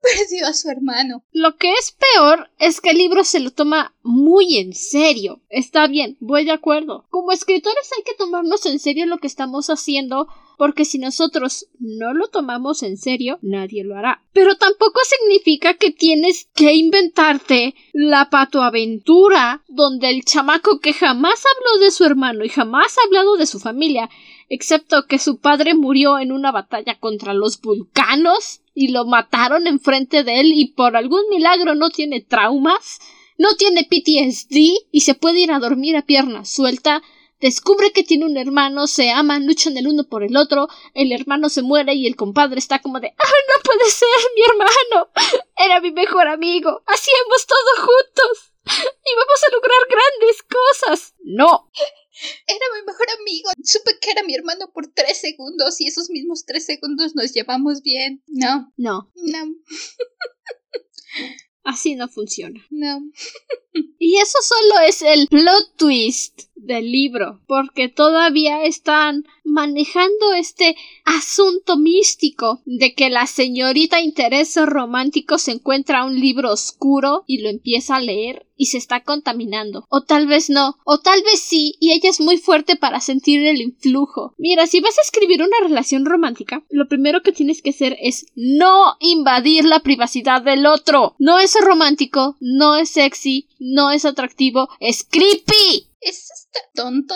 Perdió 0.00 0.46
a 0.46 0.52
su 0.52 0.68
hermano. 0.68 1.24
Lo 1.32 1.56
que 1.56 1.72
es 1.72 1.92
peor 1.92 2.50
es 2.58 2.82
que 2.82 2.90
el 2.90 2.98
libro 2.98 3.24
se 3.24 3.40
lo 3.40 3.52
toma 3.52 3.96
muy 4.02 4.58
en 4.58 4.74
serio. 4.74 5.40
Está 5.48 5.86
bien, 5.86 6.18
voy 6.20 6.44
de 6.44 6.52
acuerdo. 6.52 7.06
Como 7.08 7.32
escritores 7.32 7.90
hay 7.96 8.02
que 8.02 8.14
tomarnos 8.14 8.66
en 8.66 8.78
serio 8.78 9.06
lo 9.06 9.16
que 9.16 9.26
estamos 9.26 9.70
haciendo 9.70 10.28
porque 10.56 10.84
si 10.84 10.98
nosotros 10.98 11.66
no 11.78 12.14
lo 12.14 12.28
tomamos 12.28 12.82
en 12.82 12.96
serio, 12.96 13.38
nadie 13.42 13.84
lo 13.84 13.96
hará. 13.96 14.22
Pero 14.32 14.56
tampoco 14.56 15.00
significa 15.04 15.74
que 15.74 15.90
tienes 15.90 16.48
que 16.54 16.74
inventarte 16.74 17.74
la 17.92 18.30
patoaventura 18.30 19.62
donde 19.68 20.10
el 20.10 20.24
chamaco 20.24 20.80
que 20.80 20.92
jamás 20.92 21.42
habló 21.56 21.84
de 21.84 21.90
su 21.90 22.04
hermano 22.04 22.44
y 22.44 22.48
jamás 22.48 22.96
ha 22.98 23.06
hablado 23.06 23.36
de 23.36 23.46
su 23.46 23.60
familia, 23.60 24.08
excepto 24.48 25.06
que 25.06 25.18
su 25.18 25.38
padre 25.38 25.74
murió 25.74 26.18
en 26.18 26.32
una 26.32 26.52
batalla 26.52 26.98
contra 26.98 27.34
los 27.34 27.60
vulcanos 27.60 28.60
y 28.74 28.88
lo 28.88 29.04
mataron 29.04 29.66
enfrente 29.66 30.24
de 30.24 30.40
él 30.40 30.52
y 30.52 30.72
por 30.72 30.96
algún 30.96 31.22
milagro 31.30 31.74
no 31.74 31.90
tiene 31.90 32.20
traumas, 32.20 32.98
no 33.38 33.54
tiene 33.56 33.84
PTSD 33.84 34.56
y 34.90 35.00
se 35.00 35.14
puede 35.14 35.40
ir 35.40 35.52
a 35.52 35.58
dormir 35.58 35.96
a 35.96 36.02
pierna 36.02 36.44
suelta 36.44 37.02
descubre 37.44 37.92
que 37.92 38.04
tiene 38.04 38.24
un 38.24 38.38
hermano, 38.38 38.86
se 38.86 39.10
aman, 39.10 39.46
luchan 39.46 39.76
el 39.76 39.86
uno 39.86 40.04
por 40.04 40.24
el 40.24 40.34
otro, 40.34 40.66
el 40.94 41.12
hermano 41.12 41.50
se 41.50 41.60
muere 41.60 41.92
y 41.92 42.06
el 42.06 42.16
compadre 42.16 42.58
está 42.58 42.80
como 42.80 43.00
de 43.00 43.08
¡Ah, 43.18 43.38
no 43.48 43.62
puede 43.62 43.90
ser! 43.90 44.08
¡Mi 44.34 44.42
hermano! 44.42 45.10
Era 45.56 45.80
mi 45.80 45.92
mejor 45.92 46.26
amigo. 46.26 46.82
Hacíamos 46.86 47.46
todo 47.46 47.86
juntos. 47.86 48.52
Y 48.66 49.14
vamos 49.14 49.44
a 49.46 49.52
lograr 49.52 49.78
grandes 49.90 50.42
cosas. 50.42 51.14
No. 51.22 51.70
Era 52.46 52.66
mi 52.76 52.86
mejor 52.86 53.06
amigo. 53.20 53.50
Supe 53.62 53.98
que 54.00 54.10
era 54.12 54.22
mi 54.22 54.34
hermano 54.34 54.72
por 54.72 54.86
tres 54.86 55.20
segundos 55.20 55.78
y 55.82 55.88
esos 55.88 56.08
mismos 56.08 56.46
tres 56.46 56.64
segundos 56.64 57.14
nos 57.14 57.34
llevamos 57.34 57.82
bien. 57.82 58.22
No. 58.26 58.72
No. 58.78 59.12
No. 59.16 59.54
Así 61.64 61.94
no 61.94 62.08
funciona. 62.08 62.64
No. 62.70 63.02
Y 63.98 64.16
eso 64.16 64.38
solo 64.42 64.86
es 64.86 65.02
el 65.02 65.26
plot 65.28 65.76
twist 65.76 66.42
del 66.54 66.90
libro, 66.90 67.40
porque 67.46 67.88
todavía 67.88 68.64
están 68.64 69.24
manejando 69.44 70.32
este 70.32 70.76
asunto 71.04 71.76
místico 71.76 72.62
de 72.64 72.94
que 72.94 73.10
la 73.10 73.26
señorita 73.26 74.00
interés 74.00 74.56
romántico 74.56 75.38
se 75.38 75.52
encuentra 75.52 76.04
un 76.04 76.18
libro 76.18 76.50
oscuro 76.50 77.24
y 77.26 77.38
lo 77.38 77.50
empieza 77.50 77.96
a 77.96 78.00
leer 78.00 78.46
y 78.56 78.66
se 78.66 78.78
está 78.78 79.02
contaminando. 79.02 79.84
O 79.88 80.02
tal 80.02 80.26
vez 80.26 80.48
no, 80.48 80.76
o 80.84 80.98
tal 80.98 81.22
vez 81.22 81.40
sí, 81.40 81.74
y 81.80 81.92
ella 81.92 82.08
es 82.08 82.20
muy 82.20 82.38
fuerte 82.38 82.76
para 82.76 83.00
sentir 83.00 83.44
el 83.46 83.60
influjo. 83.60 84.34
Mira, 84.38 84.66
si 84.66 84.80
vas 84.80 84.96
a 84.98 85.02
escribir 85.02 85.42
una 85.42 85.56
relación 85.60 86.04
romántica, 86.04 86.64
lo 86.70 86.88
primero 86.88 87.22
que 87.22 87.32
tienes 87.32 87.62
que 87.62 87.70
hacer 87.70 87.96
es 88.00 88.26
no 88.34 88.96
invadir 89.00 89.64
la 89.64 89.80
privacidad 89.80 90.42
del 90.42 90.66
otro. 90.66 91.14
No 91.18 91.38
es 91.38 91.56
romántico, 91.60 92.36
no 92.40 92.76
es 92.76 92.90
sexy, 92.90 93.48
no 93.64 93.90
es 93.90 94.04
atractivo, 94.04 94.68
es 94.78 95.04
creepy. 95.04 95.88
Tonto. 96.74 97.14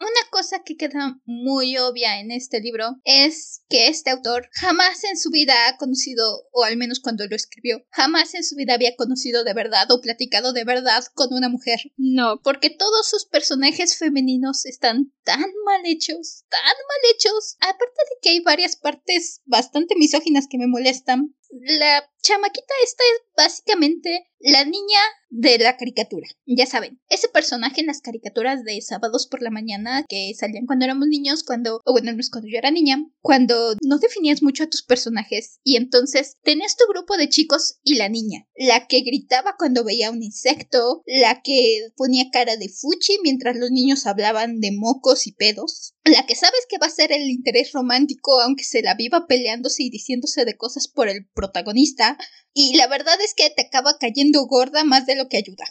Una 0.00 0.30
cosa 0.30 0.62
que 0.64 0.76
queda 0.76 1.20
muy 1.24 1.76
obvia 1.78 2.20
en 2.20 2.30
este 2.30 2.60
libro 2.60 2.96
es 3.04 3.62
que 3.68 3.88
este 3.88 4.10
autor 4.10 4.48
jamás 4.52 5.04
en 5.04 5.16
su 5.16 5.30
vida 5.30 5.54
ha 5.68 5.76
conocido, 5.76 6.48
o 6.52 6.64
al 6.64 6.76
menos 6.76 7.00
cuando 7.00 7.26
lo 7.26 7.36
escribió, 7.36 7.84
jamás 7.90 8.34
en 8.34 8.44
su 8.44 8.56
vida 8.56 8.74
había 8.74 8.96
conocido 8.96 9.44
de 9.44 9.54
verdad 9.54 9.90
o 9.90 10.00
platicado 10.00 10.52
de 10.52 10.64
verdad 10.64 11.04
con 11.14 11.32
una 11.32 11.48
mujer. 11.48 11.80
No. 11.96 12.40
Porque 12.42 12.70
todos 12.70 13.08
sus 13.08 13.26
personajes 13.26 13.96
femeninos 13.96 14.66
están 14.66 15.12
tan 15.24 15.44
mal 15.64 15.80
hechos, 15.84 16.44
tan 16.48 16.60
mal 16.60 17.12
hechos. 17.14 17.56
Aparte 17.60 18.00
de 18.10 18.16
que 18.20 18.30
hay 18.30 18.40
varias 18.40 18.76
partes 18.76 19.40
bastante 19.44 19.94
misóginas 19.96 20.46
que 20.48 20.58
me 20.58 20.66
molestan, 20.66 21.34
la 21.52 22.10
chamaquita 22.22 22.74
esta 22.84 23.04
es 23.04 23.22
básicamente 23.36 24.26
la 24.38 24.64
niña 24.64 25.00
de 25.28 25.58
la 25.58 25.76
caricatura. 25.76 26.26
Ya 26.46 26.66
saben, 26.66 27.00
ese 27.08 27.28
personaje 27.28 27.80
en 27.80 27.88
las 27.88 28.00
caricaturas 28.00 28.64
de 28.64 28.71
sábados 28.80 29.26
por 29.26 29.42
la 29.42 29.50
mañana 29.50 30.04
que 30.08 30.32
salían 30.38 30.66
cuando 30.66 30.84
éramos 30.84 31.08
niños, 31.08 31.42
cuando, 31.42 31.80
o 31.84 31.92
bueno, 31.92 32.12
cuando 32.30 32.48
yo 32.48 32.58
era 32.58 32.70
niña, 32.70 33.04
cuando 33.20 33.74
no 33.82 33.98
definías 33.98 34.42
mucho 34.42 34.64
a 34.64 34.68
tus 34.68 34.82
personajes. 34.82 35.60
Y 35.64 35.76
entonces 35.76 36.36
tenías 36.42 36.76
tu 36.76 36.84
grupo 36.88 37.16
de 37.16 37.28
chicos 37.28 37.78
y 37.82 37.94
la 37.94 38.08
niña, 38.08 38.46
la 38.56 38.86
que 38.86 39.00
gritaba 39.00 39.56
cuando 39.58 39.84
veía 39.84 40.10
un 40.10 40.22
insecto, 40.22 41.02
la 41.06 41.42
que 41.42 41.88
ponía 41.96 42.30
cara 42.32 42.56
de 42.56 42.68
fuchi 42.68 43.18
mientras 43.22 43.56
los 43.56 43.70
niños 43.70 44.06
hablaban 44.06 44.60
de 44.60 44.72
mocos 44.72 45.26
y 45.26 45.32
pedos, 45.32 45.94
la 46.04 46.26
que 46.26 46.34
sabes 46.34 46.66
que 46.68 46.78
va 46.78 46.86
a 46.86 46.90
ser 46.90 47.12
el 47.12 47.30
interés 47.30 47.72
romántico 47.72 48.40
aunque 48.40 48.64
se 48.64 48.82
la 48.82 48.94
viva 48.94 49.26
peleándose 49.26 49.82
y 49.82 49.90
diciéndose 49.90 50.44
de 50.44 50.56
cosas 50.56 50.88
por 50.88 51.08
el 51.08 51.26
protagonista, 51.34 52.18
y 52.54 52.76
la 52.76 52.86
verdad 52.86 53.16
es 53.24 53.34
que 53.34 53.50
te 53.50 53.62
acaba 53.62 53.96
cayendo 53.98 54.44
gorda 54.46 54.84
más 54.84 55.06
de 55.06 55.16
lo 55.16 55.28
que 55.28 55.38
ayuda. 55.38 55.64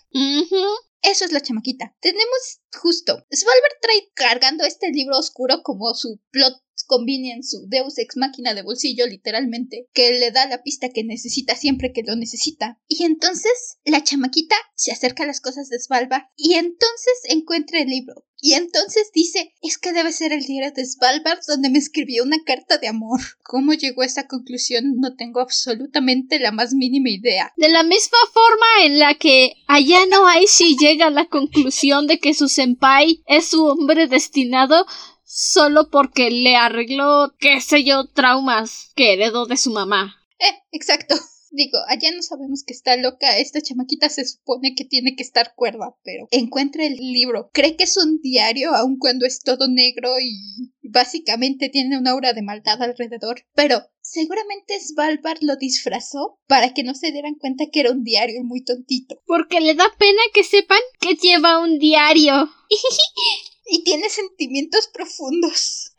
Eso 1.02 1.26
es 1.26 1.32
la 1.32 1.42
chamaquita. 1.42 1.96
Tenemos 2.00 2.62
justo. 2.80 3.26
Svalbard 3.32 3.80
trae 3.82 4.12
cargando 4.14 4.64
este 4.64 4.92
libro 4.92 5.18
oscuro 5.18 5.64
como 5.64 5.94
su 5.94 6.20
plot 6.32 6.54
convenience, 6.92 7.52
su 7.52 7.68
deus 7.70 7.98
ex 7.98 8.18
máquina 8.18 8.54
de 8.54 8.64
bolsillo, 8.64 9.08
literalmente, 9.08 9.88
que 9.94 10.12
le 10.20 10.32
da 10.32 10.46
la 10.46 10.62
pista 10.62 10.90
que 10.90 11.06
necesita 11.06 11.56
siempre 11.56 11.94
que 11.94 12.04
lo 12.04 12.18
necesita. 12.18 12.78
Y 12.90 13.06
entonces 13.06 13.78
la 13.86 14.04
chamaquita 14.04 14.58
se 14.76 14.92
acerca 14.92 15.24
a 15.24 15.28
las 15.28 15.40
cosas 15.40 15.70
de 15.70 15.80
Svalbard 15.80 16.24
y 16.36 16.56
entonces 16.56 17.14
encuentra 17.30 17.80
el 17.80 17.88
libro. 17.88 18.26
Y 18.44 18.54
entonces 18.56 19.12
dice, 19.14 19.54
es 19.62 19.78
que 19.78 19.94
debe 19.94 20.12
ser 20.12 20.34
el 20.34 20.44
diario 20.44 20.72
de 20.72 20.84
Svalbard 20.84 21.40
donde 21.48 21.70
me 21.70 21.78
escribió 21.78 22.24
una 22.24 22.44
carta 22.44 22.80
de 22.80 22.88
amor. 22.88 23.20
¿Cómo 23.44 23.74
llegó 23.74 24.02
a 24.02 24.08
esa 24.08 24.26
conclusión? 24.28 24.96
No 24.98 25.16
tengo 25.16 25.42
absolutamente 25.42 26.40
la 26.40 26.52
más 26.52 26.74
mínima 26.74 27.12
idea. 27.12 27.54
De 27.56 27.70
la 27.70 27.84
misma 27.84 28.18
forma 28.34 28.86
en 28.86 28.98
la 28.98 29.14
que 29.14 29.54
Ayano 29.68 30.28
Aishi 30.28 30.76
llega 30.76 31.08
a 31.08 31.12
la 31.12 31.26
conclusión 31.26 32.08
de 32.08 32.18
que 32.18 32.34
su 32.34 32.48
senpai 32.48 33.22
es 33.28 33.46
su 33.46 33.64
hombre 33.64 34.08
destinado, 34.08 34.88
solo 35.34 35.90
porque 35.90 36.30
le 36.30 36.58
arregló, 36.58 37.34
qué 37.40 37.62
sé 37.62 37.86
yo, 37.86 38.08
traumas 38.08 38.92
que 38.96 39.14
heredó 39.14 39.46
de 39.46 39.56
su 39.56 39.72
mamá. 39.72 40.18
Eh, 40.40 40.60
exacto. 40.74 41.16
Digo, 41.52 41.78
allá 41.88 42.12
no 42.16 42.22
sabemos 42.22 42.64
que 42.66 42.74
está 42.74 42.96
loca, 42.96 43.38
esta 43.38 43.62
chamaquita 43.62 44.08
se 44.08 44.26
supone 44.26 44.74
que 44.74 44.86
tiene 44.86 45.16
que 45.18 45.24
estar 45.24 45.54
cuerda, 45.54 45.98
pero 46.02 46.28
encuentra 46.32 46.86
el 46.86 46.96
libro, 46.96 47.50
cree 47.54 47.76
que 47.76 47.84
es 47.84 47.98
un 47.98 48.22
diario 48.22 48.74
aun 48.74 48.98
cuando 48.98 49.26
es 49.26 49.42
todo 49.42 49.68
negro 49.68 50.14
y 50.22 50.72
básicamente 50.82 51.68
tiene 51.68 51.98
una 51.98 52.12
aura 52.12 52.32
de 52.32 52.42
maldad 52.42 52.82
alrededor, 52.82 53.44
pero 53.54 53.82
seguramente 54.00 54.80
Svalbard 54.80 55.40
lo 55.42 55.58
disfrazó 55.58 56.40
para 56.48 56.74
que 56.74 56.84
no 56.84 56.96
se 56.96 57.12
dieran 57.12 57.36
cuenta 57.36 57.66
que 57.70 57.82
era 57.82 57.92
un 57.92 58.06
diario 58.06 58.44
muy 58.46 58.64
tontito. 58.64 59.22
Porque 59.26 59.60
le 59.60 59.76
da 59.76 59.92
pena 59.98 60.22
que 60.34 60.44
sepan 60.44 60.80
que 61.02 61.16
lleva 61.16 61.60
un 61.60 61.80
diario. 61.80 62.50
y 63.72 63.86
tiene 63.86 64.10
sentimientos 64.10 64.90
profundos. 64.94 65.94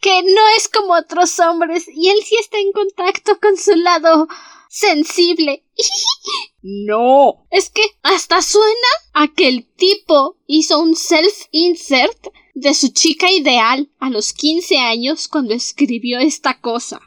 que 0.00 0.22
no 0.22 0.48
es 0.56 0.68
como 0.68 0.94
otros 0.94 1.38
hombres 1.38 1.84
y 1.86 2.08
él 2.08 2.18
sí 2.24 2.36
está 2.40 2.58
en 2.58 2.72
contacto 2.72 3.38
con 3.38 3.56
su 3.56 3.72
lado 3.76 4.26
sensible. 4.70 5.62
no. 6.62 7.46
Es 7.50 7.68
que 7.70 7.82
hasta 8.02 8.40
suena 8.40 8.88
a 9.12 9.28
que 9.28 9.48
el 9.48 9.68
tipo 9.76 10.38
hizo 10.46 10.78
un 10.78 10.94
self-insert 10.96 12.28
de 12.60 12.74
su 12.74 12.88
chica 12.88 13.30
ideal 13.30 13.88
a 13.98 14.10
los 14.10 14.32
15 14.32 14.78
años 14.78 15.28
cuando 15.28 15.54
escribió 15.54 16.18
esta 16.18 16.60
cosa. 16.60 17.00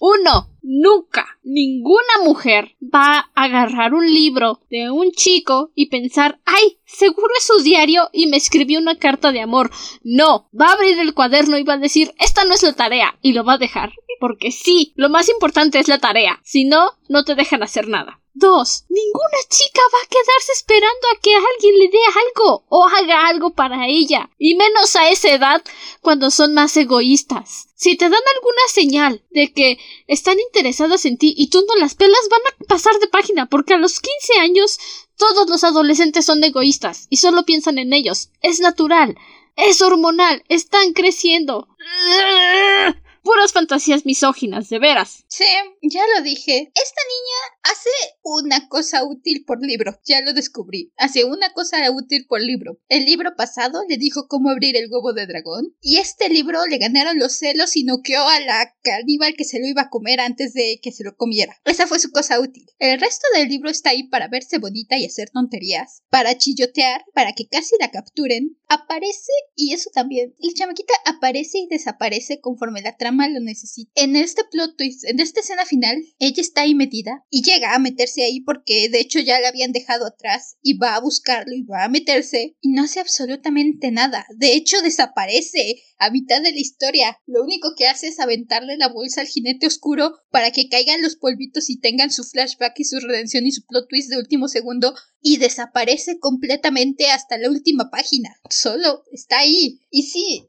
Uno, 0.00 0.50
nunca, 0.62 1.38
ninguna 1.44 2.24
mujer 2.24 2.76
va 2.82 3.30
a 3.34 3.44
agarrar 3.44 3.94
un 3.94 4.12
libro 4.12 4.60
de 4.70 4.90
un 4.90 5.12
chico 5.12 5.70
y 5.74 5.86
pensar, 5.86 6.40
ay, 6.44 6.78
seguro 6.84 7.28
es 7.36 7.44
su 7.44 7.62
diario 7.62 8.08
y 8.12 8.26
me 8.26 8.36
escribió 8.36 8.80
una 8.80 8.98
carta 8.98 9.30
de 9.30 9.40
amor. 9.40 9.70
No, 10.02 10.48
va 10.58 10.66
a 10.66 10.72
abrir 10.72 10.98
el 10.98 11.14
cuaderno 11.14 11.58
y 11.58 11.62
va 11.62 11.74
a 11.74 11.78
decir, 11.78 12.12
esta 12.18 12.44
no 12.44 12.54
es 12.54 12.62
la 12.62 12.72
tarea 12.72 13.16
y 13.22 13.32
lo 13.32 13.44
va 13.44 13.54
a 13.54 13.58
dejar. 13.58 13.92
Porque 14.18 14.50
sí, 14.50 14.92
lo 14.96 15.08
más 15.10 15.28
importante 15.28 15.78
es 15.78 15.88
la 15.88 15.98
tarea. 15.98 16.40
Si 16.44 16.64
no, 16.64 16.90
no 17.08 17.24
te 17.24 17.34
dejan 17.34 17.62
hacer 17.62 17.88
nada. 17.88 18.21
Dos, 18.34 18.84
ninguna 18.88 19.38
chica 19.50 19.82
va 19.92 19.98
a 20.02 20.08
quedarse 20.08 20.52
esperando 20.52 21.06
a 21.12 21.20
que 21.20 21.34
alguien 21.34 21.78
le 21.78 21.88
dé 21.88 21.98
algo 22.26 22.64
o 22.68 22.86
haga 22.86 23.26
algo 23.26 23.50
para 23.50 23.86
ella, 23.86 24.30
y 24.38 24.54
menos 24.54 24.96
a 24.96 25.10
esa 25.10 25.30
edad 25.30 25.62
cuando 26.00 26.30
son 26.30 26.54
más 26.54 26.74
egoístas. 26.78 27.68
Si 27.74 27.94
te 27.96 28.06
dan 28.06 28.22
alguna 28.36 28.62
señal 28.68 29.22
de 29.30 29.52
que 29.52 29.78
están 30.06 30.40
interesadas 30.40 31.04
en 31.04 31.18
ti 31.18 31.34
y 31.36 31.50
tú 31.50 31.62
no 31.68 31.76
las 31.76 31.94
pelas, 31.94 32.28
van 32.30 32.40
a 32.40 32.64
pasar 32.64 32.98
de 33.00 33.08
página, 33.08 33.46
porque 33.50 33.74
a 33.74 33.78
los 33.78 34.00
15 34.00 34.40
años 34.40 34.78
todos 35.18 35.50
los 35.50 35.62
adolescentes 35.62 36.24
son 36.24 36.42
egoístas 36.42 37.08
y 37.10 37.18
solo 37.18 37.44
piensan 37.44 37.76
en 37.78 37.92
ellos. 37.92 38.30
Es 38.40 38.60
natural, 38.60 39.18
es 39.56 39.82
hormonal, 39.82 40.42
están 40.48 40.94
creciendo. 40.94 41.68
Puras 43.22 43.52
fantasías 43.52 44.04
misóginas, 44.04 44.68
de 44.68 44.80
veras. 44.80 45.24
Sí, 45.28 45.44
ya 45.82 46.02
lo 46.16 46.22
dije. 46.22 46.72
Esta 46.74 47.00
niña 47.12 47.72
hace 47.72 47.90
una 48.22 48.68
cosa 48.68 49.04
útil 49.04 49.44
por 49.44 49.64
libro. 49.64 50.00
Ya 50.04 50.20
lo 50.22 50.32
descubrí. 50.32 50.92
Hace 50.96 51.24
una 51.24 51.52
cosa 51.52 51.88
útil 51.92 52.26
por 52.28 52.40
libro. 52.40 52.80
El 52.88 53.04
libro 53.04 53.36
pasado 53.36 53.82
le 53.88 53.96
dijo 53.96 54.26
cómo 54.26 54.50
abrir 54.50 54.76
el 54.76 54.90
huevo 54.90 55.12
de 55.12 55.26
dragón. 55.26 55.76
Y 55.80 55.98
este 55.98 56.28
libro 56.28 56.66
le 56.66 56.78
ganaron 56.78 57.18
los 57.18 57.34
celos 57.34 57.76
y 57.76 57.84
noqueó 57.84 58.26
a 58.26 58.40
la 58.40 58.74
caníbal 58.82 59.34
que 59.36 59.44
se 59.44 59.60
lo 59.60 59.66
iba 59.66 59.82
a 59.82 59.90
comer 59.90 60.20
antes 60.20 60.52
de 60.52 60.80
que 60.82 60.90
se 60.90 61.04
lo 61.04 61.16
comiera. 61.16 61.56
Esa 61.64 61.86
fue 61.86 62.00
su 62.00 62.10
cosa 62.10 62.40
útil. 62.40 62.66
El 62.78 63.00
resto 63.00 63.26
del 63.34 63.48
libro 63.48 63.70
está 63.70 63.90
ahí 63.90 64.02
para 64.08 64.28
verse 64.28 64.58
bonita 64.58 64.98
y 64.98 65.06
hacer 65.06 65.30
tonterías. 65.30 66.02
Para 66.10 66.36
chillotear, 66.36 67.04
para 67.14 67.34
que 67.34 67.46
casi 67.46 67.76
la 67.78 67.90
capturen. 67.92 68.58
Aparece, 68.74 69.32
y 69.54 69.74
eso 69.74 69.90
también. 69.92 70.34
La 70.38 70.50
chamaquita 70.54 70.94
aparece 71.04 71.58
y 71.58 71.66
desaparece 71.66 72.40
conforme 72.40 72.80
la 72.80 72.96
trama 72.96 73.28
lo 73.28 73.38
necesita. 73.40 73.92
En 73.96 74.16
este 74.16 74.44
plot 74.50 74.78
twist, 74.78 75.04
en 75.04 75.20
esta 75.20 75.40
escena 75.40 75.66
final, 75.66 76.02
ella 76.18 76.40
está 76.40 76.62
ahí 76.62 76.74
metida 76.74 77.22
y 77.28 77.42
llega 77.42 77.74
a 77.74 77.78
meterse 77.78 78.24
ahí 78.24 78.40
porque 78.40 78.88
de 78.88 79.00
hecho 79.00 79.18
ya 79.18 79.38
la 79.40 79.48
habían 79.48 79.72
dejado 79.72 80.06
atrás 80.06 80.56
y 80.62 80.78
va 80.78 80.94
a 80.94 81.00
buscarlo 81.00 81.54
y 81.54 81.64
va 81.64 81.84
a 81.84 81.90
meterse 81.90 82.56
y 82.62 82.70
no 82.70 82.84
hace 82.84 83.00
absolutamente 83.00 83.90
nada. 83.90 84.24
De 84.38 84.54
hecho 84.54 84.80
desaparece 84.80 85.82
a 85.98 86.10
mitad 86.10 86.40
de 86.40 86.52
la 86.52 86.58
historia. 86.58 87.18
Lo 87.26 87.42
único 87.42 87.74
que 87.76 87.88
hace 87.88 88.08
es 88.08 88.20
aventarle 88.20 88.78
la 88.78 88.88
bolsa 88.88 89.20
al 89.20 89.26
jinete 89.26 89.66
oscuro 89.66 90.14
para 90.30 90.50
que 90.50 90.70
caigan 90.70 91.02
los 91.02 91.16
polvitos 91.16 91.68
y 91.68 91.78
tengan 91.78 92.10
su 92.10 92.24
flashback 92.24 92.72
y 92.78 92.84
su 92.84 93.00
redención 93.00 93.46
y 93.46 93.52
su 93.52 93.66
plot 93.66 93.86
twist 93.88 94.10
de 94.10 94.16
último 94.16 94.48
segundo 94.48 94.94
y 95.20 95.36
desaparece 95.36 96.18
completamente 96.18 97.10
hasta 97.10 97.38
la 97.38 97.50
última 97.50 97.90
página. 97.90 98.30
Solo 98.62 99.02
está 99.10 99.38
ahí. 99.38 99.80
Y 99.90 100.04
sí, 100.04 100.48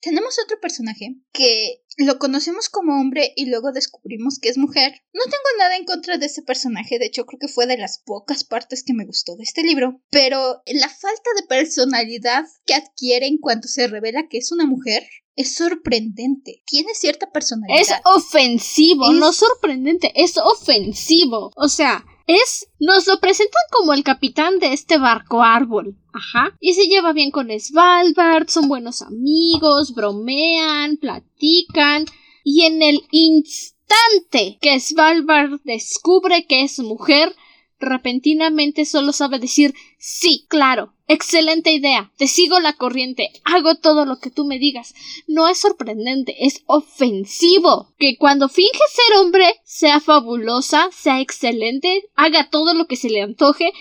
tenemos 0.00 0.36
otro 0.44 0.60
personaje 0.60 1.16
que 1.32 1.82
lo 1.96 2.18
conocemos 2.18 2.68
como 2.68 3.00
hombre 3.00 3.32
y 3.36 3.46
luego 3.46 3.72
descubrimos 3.72 4.38
que 4.38 4.50
es 4.50 4.58
mujer. 4.58 4.92
No 5.14 5.24
tengo 5.24 5.58
nada 5.58 5.76
en 5.76 5.86
contra 5.86 6.18
de 6.18 6.26
ese 6.26 6.42
personaje, 6.42 6.98
de 6.98 7.06
hecho 7.06 7.24
creo 7.24 7.38
que 7.40 7.48
fue 7.48 7.66
de 7.66 7.78
las 7.78 8.02
pocas 8.04 8.44
partes 8.44 8.84
que 8.84 8.92
me 8.92 9.06
gustó 9.06 9.34
de 9.36 9.44
este 9.44 9.62
libro, 9.62 10.02
pero 10.10 10.62
la 10.66 10.88
falta 10.90 11.30
de 11.40 11.46
personalidad 11.48 12.44
que 12.66 12.74
adquiere 12.74 13.26
en 13.26 13.38
cuanto 13.38 13.66
se 13.66 13.86
revela 13.86 14.28
que 14.28 14.36
es 14.38 14.52
una 14.52 14.66
mujer 14.66 15.08
es 15.36 15.54
sorprendente. 15.54 16.62
Tiene 16.66 16.94
cierta 16.94 17.30
personalidad. 17.30 17.80
Es 17.80 17.92
ofensivo, 18.04 19.12
no 19.12 19.32
sorprendente, 19.32 20.12
es 20.14 20.36
ofensivo. 20.36 21.50
O 21.56 21.68
sea, 21.68 22.04
es. 22.26 22.68
Nos 22.78 23.06
lo 23.06 23.18
presentan 23.20 23.62
como 23.70 23.92
el 23.92 24.04
capitán 24.04 24.58
de 24.58 24.72
este 24.72 24.98
barco 24.98 25.42
árbol. 25.42 25.96
Ajá. 26.12 26.56
Y 26.60 26.74
se 26.74 26.86
lleva 26.86 27.12
bien 27.12 27.30
con 27.30 27.48
Svalbard, 27.58 28.48
son 28.48 28.68
buenos 28.68 29.02
amigos, 29.02 29.94
bromean, 29.94 30.96
platican. 30.96 32.06
Y 32.44 32.64
en 32.64 32.82
el 32.82 33.02
instante 33.10 34.58
que 34.60 34.78
Svalbard 34.80 35.60
descubre 35.64 36.46
que 36.46 36.62
es 36.62 36.78
mujer, 36.78 37.34
repentinamente 37.78 38.84
solo 38.84 39.12
sabe 39.12 39.38
decir 39.38 39.74
sí, 39.98 40.46
claro, 40.48 40.94
excelente 41.08 41.72
idea, 41.72 42.12
te 42.16 42.26
sigo 42.26 42.60
la 42.60 42.72
corriente, 42.72 43.30
hago 43.44 43.76
todo 43.76 44.04
lo 44.04 44.18
que 44.18 44.30
tú 44.30 44.44
me 44.44 44.58
digas. 44.58 44.94
No 45.26 45.48
es 45.48 45.58
sorprendente, 45.58 46.46
es 46.46 46.62
ofensivo 46.66 47.94
que 47.98 48.16
cuando 48.18 48.48
finge 48.48 48.78
ser 48.90 49.18
hombre 49.18 49.60
sea 49.64 50.00
fabulosa, 50.00 50.88
sea 50.92 51.20
excelente, 51.20 52.04
haga 52.14 52.50
todo 52.50 52.74
lo 52.74 52.86
que 52.86 52.96
se 52.96 53.10
le 53.10 53.22
antoje 53.22 53.72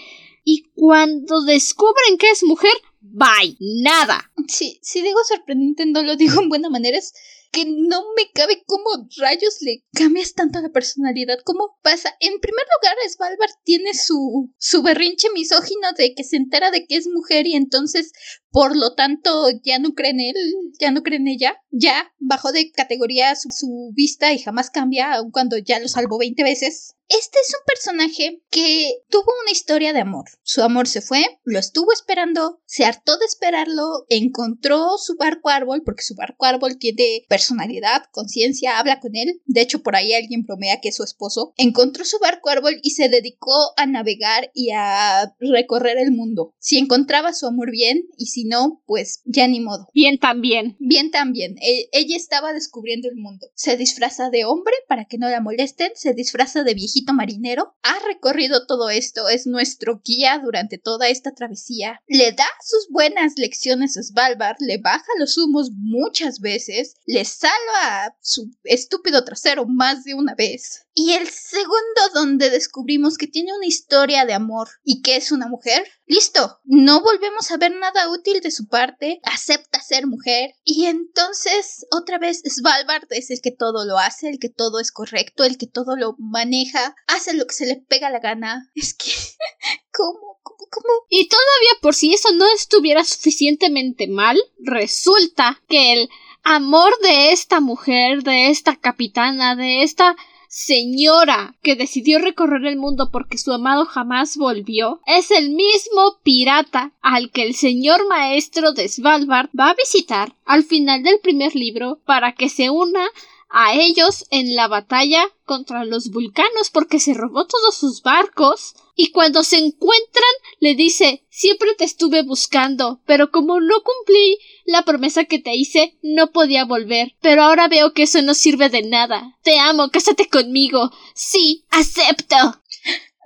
y 0.43 0.63
cuando 0.75 1.41
descubren 1.43 2.17
que 2.19 2.29
es 2.29 2.43
mujer, 2.43 2.73
Bye. 3.07 3.55
Nada. 3.59 4.31
Sí, 4.47 4.79
si 4.81 5.01
digo 5.01 5.19
sorprendente, 5.27 5.85
no 5.85 6.01
lo 6.01 6.15
digo 6.15 6.41
en 6.41 6.49
buena 6.49 6.69
manera. 6.69 6.97
Es 6.97 7.13
que 7.55 7.65
no 7.65 8.03
me 8.17 8.29
cabe 8.33 8.63
cómo 8.65 9.07
rayos 9.17 9.59
le 9.61 9.85
cambias 9.93 10.33
tanto 10.33 10.59
la 10.59 10.73
personalidad. 10.73 11.37
¿Cómo 11.45 11.77
pasa? 11.81 12.09
En 12.19 12.41
primer 12.41 12.65
lugar, 12.75 12.97
Svalbard 13.09 13.51
tiene 13.63 13.93
su, 13.93 14.53
su 14.57 14.83
berrinche 14.83 15.29
misógino 15.33 15.93
de 15.97 16.13
que 16.15 16.25
se 16.25 16.35
entera 16.35 16.69
de 16.69 16.85
que 16.85 16.97
es 16.97 17.07
mujer 17.07 17.47
y 17.47 17.55
entonces, 17.55 18.11
por 18.51 18.75
lo 18.75 18.93
tanto, 18.93 19.47
ya 19.63 19.79
no 19.79 19.93
cree 19.93 20.11
en 20.11 20.19
él, 20.19 20.35
ya 20.81 20.91
no 20.91 21.01
cree 21.01 21.17
en 21.17 21.29
ella. 21.29 21.55
Ya 21.71 22.11
bajó 22.19 22.51
de 22.51 22.71
categoría 22.71 23.33
su, 23.37 23.47
su 23.51 23.91
vista 23.93 24.33
y 24.33 24.39
jamás 24.39 24.69
cambia, 24.69 25.13
aun 25.13 25.31
cuando 25.31 25.57
ya 25.57 25.79
lo 25.79 25.87
salvó 25.87 26.17
20 26.17 26.43
veces. 26.43 26.94
Este 27.07 27.37
es 27.39 27.53
un 27.53 27.65
personaje 27.67 28.41
que 28.49 28.91
tuvo 29.09 29.31
una 29.43 29.51
historia 29.51 29.93
de 29.93 29.99
amor. 29.99 30.25
Su 30.41 30.63
amor 30.63 30.87
se 30.87 31.01
fue, 31.01 31.23
lo 31.43 31.59
estuvo 31.59 31.93
esperando, 31.93 32.61
se 32.65 32.83
hartó 32.83 33.17
de 33.17 33.25
esperarlo, 33.25 34.05
encontró 34.09 34.97
su 34.97 35.15
barco 35.15 35.49
árbol, 35.49 35.83
porque 35.85 36.01
su 36.01 36.15
barco 36.15 36.45
árbol 36.45 36.77
tiene 36.77 37.25
personalidad, 37.29 38.05
conciencia, 38.11 38.79
habla 38.79 38.99
con 38.99 39.15
él. 39.15 39.41
De 39.45 39.61
hecho, 39.61 39.83
por 39.83 39.95
ahí 39.95 40.13
alguien 40.13 40.43
bromea 40.43 40.81
que 40.81 40.89
es 40.89 40.95
su 40.95 41.03
esposo. 41.03 41.53
Encontró 41.57 42.05
su 42.05 42.17
barco 42.19 42.49
árbol 42.49 42.79
y 42.81 42.91
se 42.91 43.07
dedicó 43.07 43.53
a 43.77 43.85
navegar 43.85 44.49
y 44.53 44.71
a 44.71 45.35
recorrer 45.39 45.97
el 45.97 46.11
mundo. 46.11 46.55
Si 46.59 46.77
encontraba 46.77 47.33
su 47.33 47.45
amor 47.45 47.69
bien 47.69 48.07
y 48.17 48.27
si 48.27 48.45
no, 48.45 48.81
pues 48.87 49.21
ya 49.25 49.47
ni 49.47 49.59
modo. 49.59 49.87
Bien 49.93 50.17
también. 50.17 50.75
Bien 50.79 51.11
también. 51.11 51.55
E 51.61 51.87
ella 51.91 52.17
estaba 52.17 52.53
descubriendo 52.53 53.09
el 53.09 53.15
mundo. 53.15 53.47
Se 53.53 53.77
disfraza 53.77 54.29
de 54.31 54.45
hombre 54.45 54.73
para 54.87 55.05
que 55.05 55.17
no 55.17 55.29
la 55.29 55.41
molesten, 55.41 55.91
se 55.95 56.13
disfraza 56.13 56.63
de 56.63 56.73
marinero, 57.13 57.75
ha 57.83 57.99
recorrido 58.07 58.65
todo 58.65 58.89
esto, 58.89 59.29
es 59.29 59.47
nuestro 59.47 60.01
guía 60.03 60.39
durante 60.43 60.77
toda 60.77 61.07
esta 61.07 61.33
travesía, 61.33 62.01
le 62.07 62.31
da 62.31 62.45
sus 62.63 62.87
buenas 62.89 63.33
lecciones 63.37 63.97
a 63.97 64.03
Svalbard, 64.03 64.57
le 64.59 64.77
baja 64.77 65.05
los 65.17 65.37
humos 65.37 65.71
muchas 65.71 66.39
veces, 66.39 66.95
le 67.05 67.25
salva 67.25 68.15
su 68.21 68.51
estúpido 68.63 69.23
trasero 69.23 69.65
más 69.65 70.03
de 70.03 70.13
una 70.13 70.35
vez. 70.35 70.85
Y 70.97 71.11
el 71.11 71.27
segundo 71.27 72.01
donde 72.13 72.49
descubrimos 72.49 73.17
que 73.17 73.27
tiene 73.27 73.51
una 73.53 73.65
historia 73.65 74.25
de 74.25 74.33
amor 74.33 74.69
y 74.81 75.01
que 75.01 75.17
es 75.17 75.33
una 75.33 75.47
mujer, 75.47 75.85
listo, 76.05 76.61
no 76.63 77.01
volvemos 77.01 77.51
a 77.51 77.57
ver 77.57 77.75
nada 77.75 78.09
útil 78.09 78.39
de 78.39 78.49
su 78.49 78.67
parte, 78.67 79.19
acepta 79.23 79.81
ser 79.81 80.07
mujer 80.07 80.51
y 80.63 80.85
entonces 80.85 81.85
otra 81.91 82.17
vez 82.17 82.41
Svalbard 82.47 83.07
es 83.09 83.29
el 83.29 83.41
que 83.41 83.51
todo 83.51 83.85
lo 83.85 83.97
hace, 83.97 84.29
el 84.29 84.39
que 84.39 84.49
todo 84.49 84.79
es 84.79 84.93
correcto, 84.93 85.43
el 85.43 85.57
que 85.57 85.67
todo 85.67 85.97
lo 85.97 86.15
maneja, 86.17 86.84
hace 87.07 87.33
lo 87.33 87.47
que 87.47 87.53
se 87.53 87.65
le 87.65 87.77
pega 87.77 88.09
la 88.09 88.19
gana. 88.19 88.69
Es 88.75 88.93
que, 88.93 89.11
¿cómo? 89.93 90.39
¿Cómo? 90.43 90.67
¿Cómo? 90.69 90.93
Y 91.09 91.27
todavía 91.27 91.79
por 91.81 91.95
si 91.95 92.13
eso 92.13 92.33
no 92.33 92.45
estuviera 92.53 93.03
suficientemente 93.03 94.07
mal, 94.07 94.37
resulta 94.59 95.61
que 95.67 95.93
el 95.93 96.09
amor 96.43 96.93
de 97.01 97.31
esta 97.31 97.59
mujer, 97.59 98.23
de 98.23 98.49
esta 98.49 98.75
capitana, 98.75 99.55
de 99.55 99.83
esta 99.83 100.15
señora 100.55 101.57
que 101.61 101.75
decidió 101.75 102.17
recorrer 102.17 102.65
el 102.65 102.77
mundo 102.77 103.09
porque 103.11 103.37
su 103.37 103.51
amado 103.51 103.85
jamás 103.85 104.37
volvió 104.37 105.01
es 105.05 105.29
el 105.31 105.49
mismo 105.49 106.19
pirata 106.23 106.93
al 107.01 107.29
que 107.31 107.43
el 107.43 107.55
señor 107.55 108.07
maestro 108.07 108.71
de 108.71 108.87
Svalbard 108.87 109.49
va 109.59 109.71
a 109.71 109.73
visitar 109.73 110.33
al 110.45 110.63
final 110.63 111.03
del 111.03 111.19
primer 111.19 111.55
libro 111.55 111.99
para 112.05 112.35
que 112.35 112.47
se 112.47 112.69
una 112.69 113.05
a 113.49 113.73
ellos 113.73 114.25
en 114.31 114.55
la 114.55 114.67
batalla 114.67 115.23
contra 115.45 115.85
los 115.85 116.09
vulcanos 116.09 116.69
porque 116.71 116.99
se 116.99 117.13
robó 117.13 117.45
todos 117.45 117.75
sus 117.75 118.01
barcos 118.01 118.73
y 118.95 119.11
cuando 119.11 119.43
se 119.43 119.57
encuentran 119.57 120.23
le 120.59 120.75
dice 120.75 121.25
siempre 121.29 121.75
te 121.75 121.83
estuve 121.83 122.23
buscando 122.23 123.01
pero 123.05 123.31
como 123.31 123.59
no 123.59 123.83
cumplí 123.83 124.39
la 124.65 124.83
promesa 124.83 125.25
que 125.25 125.39
te 125.39 125.55
hice 125.55 125.97
no 126.01 126.31
podía 126.31 126.65
volver. 126.65 127.15
Pero 127.21 127.43
ahora 127.43 127.67
veo 127.67 127.93
que 127.93 128.03
eso 128.03 128.21
no 128.21 128.33
sirve 128.33 128.69
de 128.69 128.81
nada. 128.81 129.37
Te 129.43 129.59
amo 129.59 129.89
cásate 129.89 130.27
conmigo. 130.27 130.91
Sí 131.13 131.65
acepto 131.69 132.61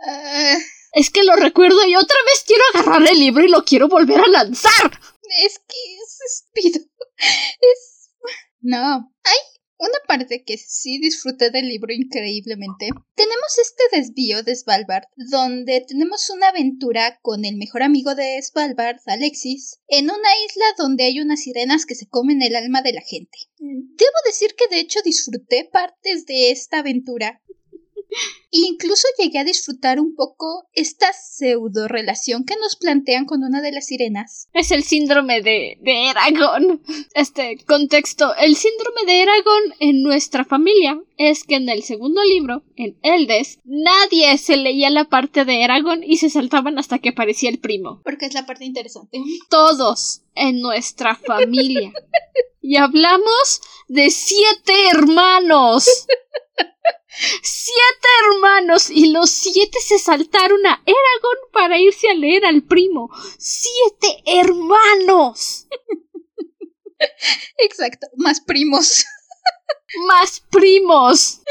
Ah, 0.01 0.57
es 0.93 1.09
que 1.09 1.23
lo 1.23 1.35
recuerdo 1.35 1.85
y 1.85 1.95
otra 1.95 2.17
vez 2.25 2.43
quiero 2.45 2.63
agarrar 2.73 3.07
el 3.07 3.19
libro 3.19 3.43
y 3.43 3.49
lo 3.49 3.63
quiero 3.63 3.87
volver 3.87 4.19
a 4.19 4.27
lanzar. 4.27 4.99
Es 5.43 5.59
que 5.59 5.95
es 5.95 6.19
estúpido. 6.25 6.85
Es... 7.17 8.11
No. 8.61 9.13
Hay 9.23 9.37
una 9.79 9.99
parte 10.07 10.43
que 10.43 10.57
sí 10.57 10.99
disfruté 10.99 11.51
del 11.51 11.69
libro 11.69 11.93
increíblemente. 11.93 12.89
Tenemos 13.15 13.57
este 13.59 13.97
desvío 13.97 14.43
de 14.43 14.55
Svalbard, 14.55 15.05
donde 15.15 15.83
tenemos 15.87 16.29
una 16.29 16.49
aventura 16.49 17.17
con 17.21 17.45
el 17.45 17.55
mejor 17.55 17.83
amigo 17.83 18.13
de 18.13 18.41
Svalbard, 18.41 18.99
Alexis, 19.05 19.79
en 19.87 20.05
una 20.05 20.29
isla 20.45 20.65
donde 20.77 21.05
hay 21.05 21.21
unas 21.21 21.41
sirenas 21.41 21.85
que 21.85 21.95
se 21.95 22.07
comen 22.07 22.41
el 22.41 22.55
alma 22.55 22.81
de 22.81 22.93
la 22.93 23.01
gente. 23.01 23.37
Debo 23.57 24.17
decir 24.25 24.53
que 24.55 24.67
de 24.67 24.81
hecho 24.81 24.99
disfruté 25.03 25.69
partes 25.71 26.25
de 26.25 26.51
esta 26.51 26.79
aventura. 26.79 27.41
Incluso 28.51 29.07
llegué 29.17 29.39
a 29.39 29.43
disfrutar 29.43 29.99
un 29.99 30.15
poco 30.15 30.67
esta 30.73 31.13
pseudo 31.13 31.87
relación 31.87 32.45
que 32.45 32.55
nos 32.55 32.75
plantean 32.75 33.25
con 33.25 33.43
una 33.43 33.61
de 33.61 33.71
las 33.71 33.87
sirenas. 33.87 34.49
Es 34.53 34.71
el 34.71 34.83
síndrome 34.83 35.41
de, 35.41 35.77
de 35.81 36.09
Eragon. 36.09 36.81
Este 37.13 37.57
contexto. 37.65 38.35
El 38.35 38.55
síndrome 38.55 39.05
de 39.05 39.21
Eragon 39.21 39.63
en 39.79 40.01
nuestra 40.01 40.45
familia 40.45 40.99
es 41.17 41.43
que 41.43 41.55
en 41.55 41.69
el 41.69 41.83
segundo 41.83 42.23
libro, 42.23 42.63
en 42.75 42.97
Eldes, 43.03 43.59
nadie 43.65 44.37
se 44.37 44.57
leía 44.57 44.89
la 44.89 45.05
parte 45.05 45.45
de 45.45 45.63
Eragon 45.63 46.03
y 46.03 46.17
se 46.17 46.29
saltaban 46.29 46.79
hasta 46.79 46.99
que 46.99 47.09
aparecía 47.09 47.49
el 47.49 47.59
primo. 47.59 48.01
Porque 48.03 48.25
es 48.25 48.33
la 48.33 48.45
parte 48.45 48.65
interesante. 48.65 49.21
Todos 49.49 50.23
en 50.35 50.61
nuestra 50.61 51.15
familia. 51.15 51.91
Y 52.61 52.77
hablamos 52.77 53.61
de 53.87 54.09
siete 54.09 54.73
hermanos. 54.91 55.85
Siete 57.41 58.07
hermanos 58.39 58.89
y 58.89 59.11
los 59.11 59.29
siete 59.29 59.79
se 59.79 59.99
saltaron 59.99 60.65
a 60.65 60.81
Eragon 60.85 61.51
para 61.51 61.77
irse 61.77 62.09
a 62.09 62.13
leer 62.13 62.45
al 62.45 62.63
primo. 62.63 63.09
Siete 63.37 64.23
hermanos. 64.25 65.67
Exacto, 67.57 68.07
más 68.17 68.41
primos. 68.41 69.05
Más 70.07 70.39
primos. 70.51 71.41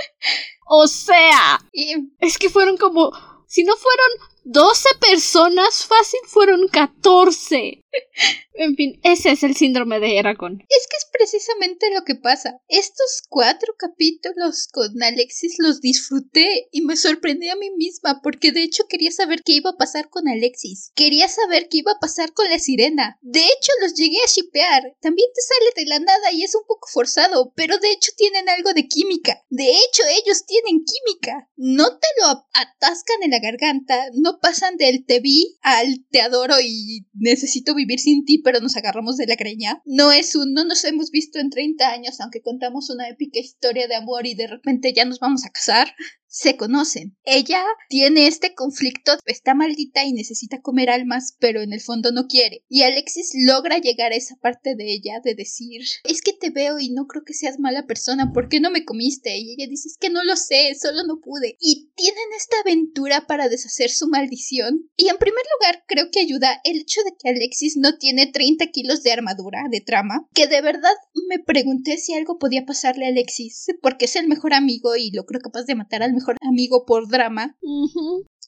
O 0.68 0.87
sea, 0.87 1.61
Y 1.72 1.94
es 2.20 2.38
que 2.38 2.48
fueron 2.48 2.77
como... 2.77 3.11
Si 3.48 3.64
no 3.64 3.74
fueron 3.77 4.07
12 4.44 4.88
personas, 5.01 5.87
fácil 5.87 6.20
fueron 6.27 6.68
14. 6.68 7.83
En 8.59 8.74
fin, 8.74 8.98
ese 9.05 9.31
es 9.31 9.44
el 9.44 9.55
síndrome 9.55 10.01
de 10.01 10.18
Eragon. 10.18 10.61
Es 10.68 10.88
que 10.90 10.96
es 10.96 11.07
precisamente 11.12 11.94
lo 11.94 12.03
que 12.05 12.16
pasa. 12.16 12.61
Estos 12.66 13.22
cuatro 13.29 13.74
capítulos 13.79 14.66
con 14.72 15.01
Alexis 15.01 15.55
los 15.59 15.81
disfruté 15.81 16.68
y 16.72 16.83
me 16.83 16.96
sorprendí 16.96 17.48
a 17.51 17.55
mí 17.57 17.70
misma 17.70 18.20
porque 18.20 18.51
de 18.51 18.64
hecho 18.64 18.88
quería 18.88 19.12
saber 19.12 19.42
qué 19.44 19.53
iba 19.53 19.70
a 19.70 19.77
pasar 19.77 20.11
con 20.11 20.27
Alexis. 20.27 20.90
Quería 20.96 21.29
saber 21.29 21.68
qué 21.70 21.79
iba 21.79 21.92
a 21.92 22.01
pasar 22.01 22.33
con 22.33 22.51
la 22.51 22.59
sirena. 22.59 23.16
De 23.22 23.38
hecho 23.38 23.70
los 23.81 23.94
llegué 23.94 24.18
a 24.24 24.29
shipear. 24.29 24.96
También 25.01 25.29
te 25.33 25.40
sale 25.40 25.70
de 25.77 25.88
la 25.88 26.01
nada 26.01 26.33
y 26.33 26.42
es 26.42 26.57
un 26.57 26.64
poco 26.66 26.88
forzado, 26.92 27.53
pero 27.55 27.79
de 27.79 27.92
hecho 27.92 28.11
tienen 28.16 28.48
algo 28.48 28.74
de 28.74 28.88
química. 28.88 29.40
De 29.51 29.70
hecho 29.70 30.03
ellos 30.24 30.46
tienen 30.46 30.85
química. 30.85 31.48
No 31.55 31.96
te 31.96 32.09
lo 32.20 32.44
atascan 32.55 33.22
en 33.22 33.31
la 33.31 33.38
garganta, 33.38 34.05
no 34.14 34.40
pasan 34.40 34.77
del 34.79 35.07
te 35.07 35.20
vi 35.20 35.59
al 35.62 36.05
te 36.11 36.22
adoro 36.22 36.57
y 36.61 37.07
necesito 37.14 37.78
vivir 37.79 38.01
sin 38.01 38.25
ti, 38.25 38.38
pero 38.38 38.61
nos 38.61 38.77
agarramos 38.77 39.17
de 39.17 39.27
la 39.27 39.37
greña. 39.37 39.83
No 39.87 40.12
es 40.12 40.35
un 40.35 40.53
no 40.53 40.64
nos 40.64 40.85
hemos 40.85 41.11
visto 41.11 41.38
en 41.38 41.51
30 41.51 41.88
años, 41.88 42.21
aunque 42.21 42.43
contamos 42.43 42.91
una 42.91 43.09
épica 43.09 43.38
historia 43.38 43.88
de 43.88 43.95
amor 43.95 44.27
y 44.27 44.35
de 44.35 44.49
repente 44.49 44.93
ya 44.93 45.05
nos 45.05 45.21
vamos 45.21 45.47
a 45.47 45.51
casar. 45.51 45.95
Se 46.31 46.59
conocen. 46.59 47.17
Ella 47.25 47.64
tiene 47.88 48.27
este 48.27 48.55
conflicto, 48.55 49.12
está 49.25 49.55
maldita 49.55 50.05
y 50.05 50.12
necesita 50.12 50.61
comer 50.61 50.91
almas, 50.91 51.35
pero 51.41 51.62
en 51.62 51.73
el 51.73 51.81
fondo 51.81 52.12
no 52.12 52.27
quiere. 52.27 52.64
Y 52.69 52.83
Alexis 52.83 53.31
logra 53.35 53.79
llegar 53.79 54.12
a 54.12 54.17
esa 54.17 54.37
parte 54.37 54.75
de 54.77 54.93
ella 54.93 55.21
de 55.25 55.35
decir, 55.35 55.81
es 56.05 56.21
que 56.21 56.35
te 56.35 56.51
veo 56.51 56.79
y 56.79 56.91
no 56.91 57.07
creo 57.07 57.25
que 57.25 57.33
seas 57.33 57.59
mala 57.59 57.87
persona, 57.87 58.31
¿por 58.35 58.51
qué 58.51 58.61
no 58.61 58.71
me 58.71 58.85
comiste? 58.85 59.38
Y 59.38 59.55
ella 59.55 59.67
dice, 59.69 59.88
es 59.88 59.97
que 59.99 60.11
no 60.11 60.23
lo 60.23 60.37
sé, 60.37 60.75
solo 60.79 61.03
no 61.05 61.21
pude. 61.21 61.57
Y 61.61 61.91
tienen 61.97 62.25
esta 62.37 62.57
aventura 62.61 63.27
para 63.27 63.49
deshacer 63.49 63.91
su 63.91 64.09
maldición. 64.09 64.91
Y 64.97 65.09
en 65.09 65.17
primer 65.17 65.45
lugar, 65.59 65.85
creo 65.88 66.11
que 66.11 66.21
ayuda 66.21 66.61
el 66.64 66.81
hecho 66.81 67.01
de 67.05 67.12
que 67.19 67.31
Alexis 67.31 67.79
no 67.79 67.97
tiene 67.97 68.27
30 68.27 68.67
kilos 68.67 69.03
de 69.03 69.12
armadura, 69.12 69.62
de 69.71 69.81
trama, 69.81 70.29
que 70.35 70.47
de 70.47 70.61
verdad 70.61 70.93
me 71.29 71.38
pregunté 71.38 71.97
si 71.97 72.12
algo 72.12 72.38
podía 72.38 72.67
pasarle 72.67 73.07
a 73.07 73.09
Alexis, 73.09 73.67
porque 73.81 74.05
es 74.05 74.17
el 74.17 74.29
mejor 74.29 74.53
amigo 74.53 74.95
y 74.95 75.11
lo 75.11 75.25
creo 75.25 75.41
capaz 75.41 75.64
de 75.64 75.75
matar 75.75 76.03
al 76.03 76.17
mejor 76.18 76.37
amigo 76.42 76.85
por 76.85 77.09
drama. 77.09 77.57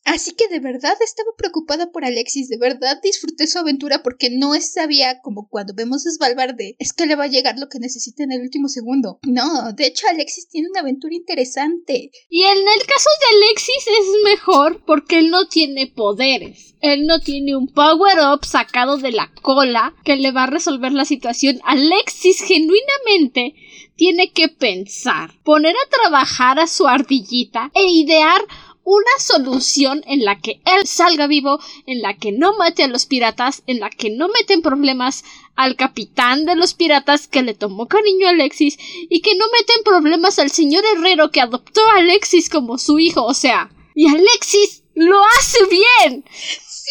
Así 0.04 0.32
que 0.32 0.48
de 0.48 0.60
verdad 0.60 0.96
estaba 1.04 1.30
preocupada 1.36 1.90
por 1.92 2.04
Alexis, 2.04 2.48
de 2.48 2.58
verdad 2.58 3.00
disfruté 3.02 3.46
su 3.46 3.58
aventura 3.58 4.02
porque 4.02 4.30
no 4.30 4.52
sabía 4.60 5.20
como 5.20 5.48
cuando 5.48 5.74
vemos 5.74 6.06
a 6.06 6.10
Svalbard 6.10 6.56
es 6.78 6.92
que 6.92 7.06
le 7.06 7.16
va 7.16 7.24
a 7.24 7.28
llegar 7.28 7.58
lo 7.58 7.68
que 7.68 7.78
necesita 7.78 8.24
en 8.24 8.32
el 8.32 8.40
último 8.40 8.68
segundo. 8.68 9.18
No, 9.22 9.72
de 9.72 9.86
hecho 9.86 10.06
Alexis 10.08 10.48
tiene 10.48 10.68
una 10.70 10.80
aventura 10.80 11.14
interesante. 11.14 12.10
Y 12.28 12.42
en 12.42 12.58
el 12.58 12.86
caso 12.86 13.10
de 13.20 13.36
Alexis 13.36 13.86
es 13.86 14.24
mejor 14.24 14.84
porque 14.84 15.18
él 15.18 15.30
no 15.30 15.46
tiene 15.46 15.86
poderes. 15.86 16.74
Él 16.80 17.06
no 17.06 17.20
tiene 17.20 17.56
un 17.56 17.68
power-up 17.68 18.44
sacado 18.44 18.96
de 18.96 19.12
la 19.12 19.30
cola 19.42 19.94
que 20.04 20.16
le 20.16 20.32
va 20.32 20.44
a 20.44 20.50
resolver 20.50 20.92
la 20.92 21.04
situación. 21.04 21.60
Alexis 21.64 22.42
genuinamente 22.42 23.54
tiene 23.96 24.32
que 24.32 24.48
pensar, 24.48 25.30
poner 25.44 25.76
a 25.76 25.90
trabajar 25.90 26.58
a 26.58 26.66
su 26.66 26.88
ardillita 26.88 27.70
e 27.74 27.84
idear 27.86 28.40
una 28.84 29.10
solución 29.18 30.02
en 30.06 30.24
la 30.24 30.38
que 30.38 30.60
él 30.64 30.86
salga 30.86 31.26
vivo, 31.26 31.60
en 31.86 32.00
la 32.00 32.16
que 32.16 32.32
no 32.32 32.56
mate 32.56 32.82
a 32.82 32.88
los 32.88 33.06
piratas, 33.06 33.62
en 33.66 33.80
la 33.80 33.90
que 33.90 34.10
no 34.10 34.28
meten 34.28 34.62
problemas 34.62 35.24
al 35.54 35.76
capitán 35.76 36.46
de 36.46 36.56
los 36.56 36.74
piratas 36.74 37.28
que 37.28 37.42
le 37.42 37.54
tomó 37.54 37.86
cariño 37.86 38.26
a 38.26 38.30
Alexis 38.30 38.78
y 39.08 39.20
que 39.20 39.36
no 39.36 39.44
meten 39.52 39.82
problemas 39.84 40.38
al 40.38 40.50
señor 40.50 40.84
herrero 40.96 41.30
que 41.30 41.40
adoptó 41.40 41.80
a 41.88 41.98
Alexis 41.98 42.48
como 42.48 42.78
su 42.78 42.98
hijo, 42.98 43.24
o 43.24 43.34
sea, 43.34 43.70
y 43.94 44.08
Alexis 44.08 44.82
lo 44.94 45.22
hace 45.38 45.58
bien. 45.66 46.24
Sí. 46.32 46.90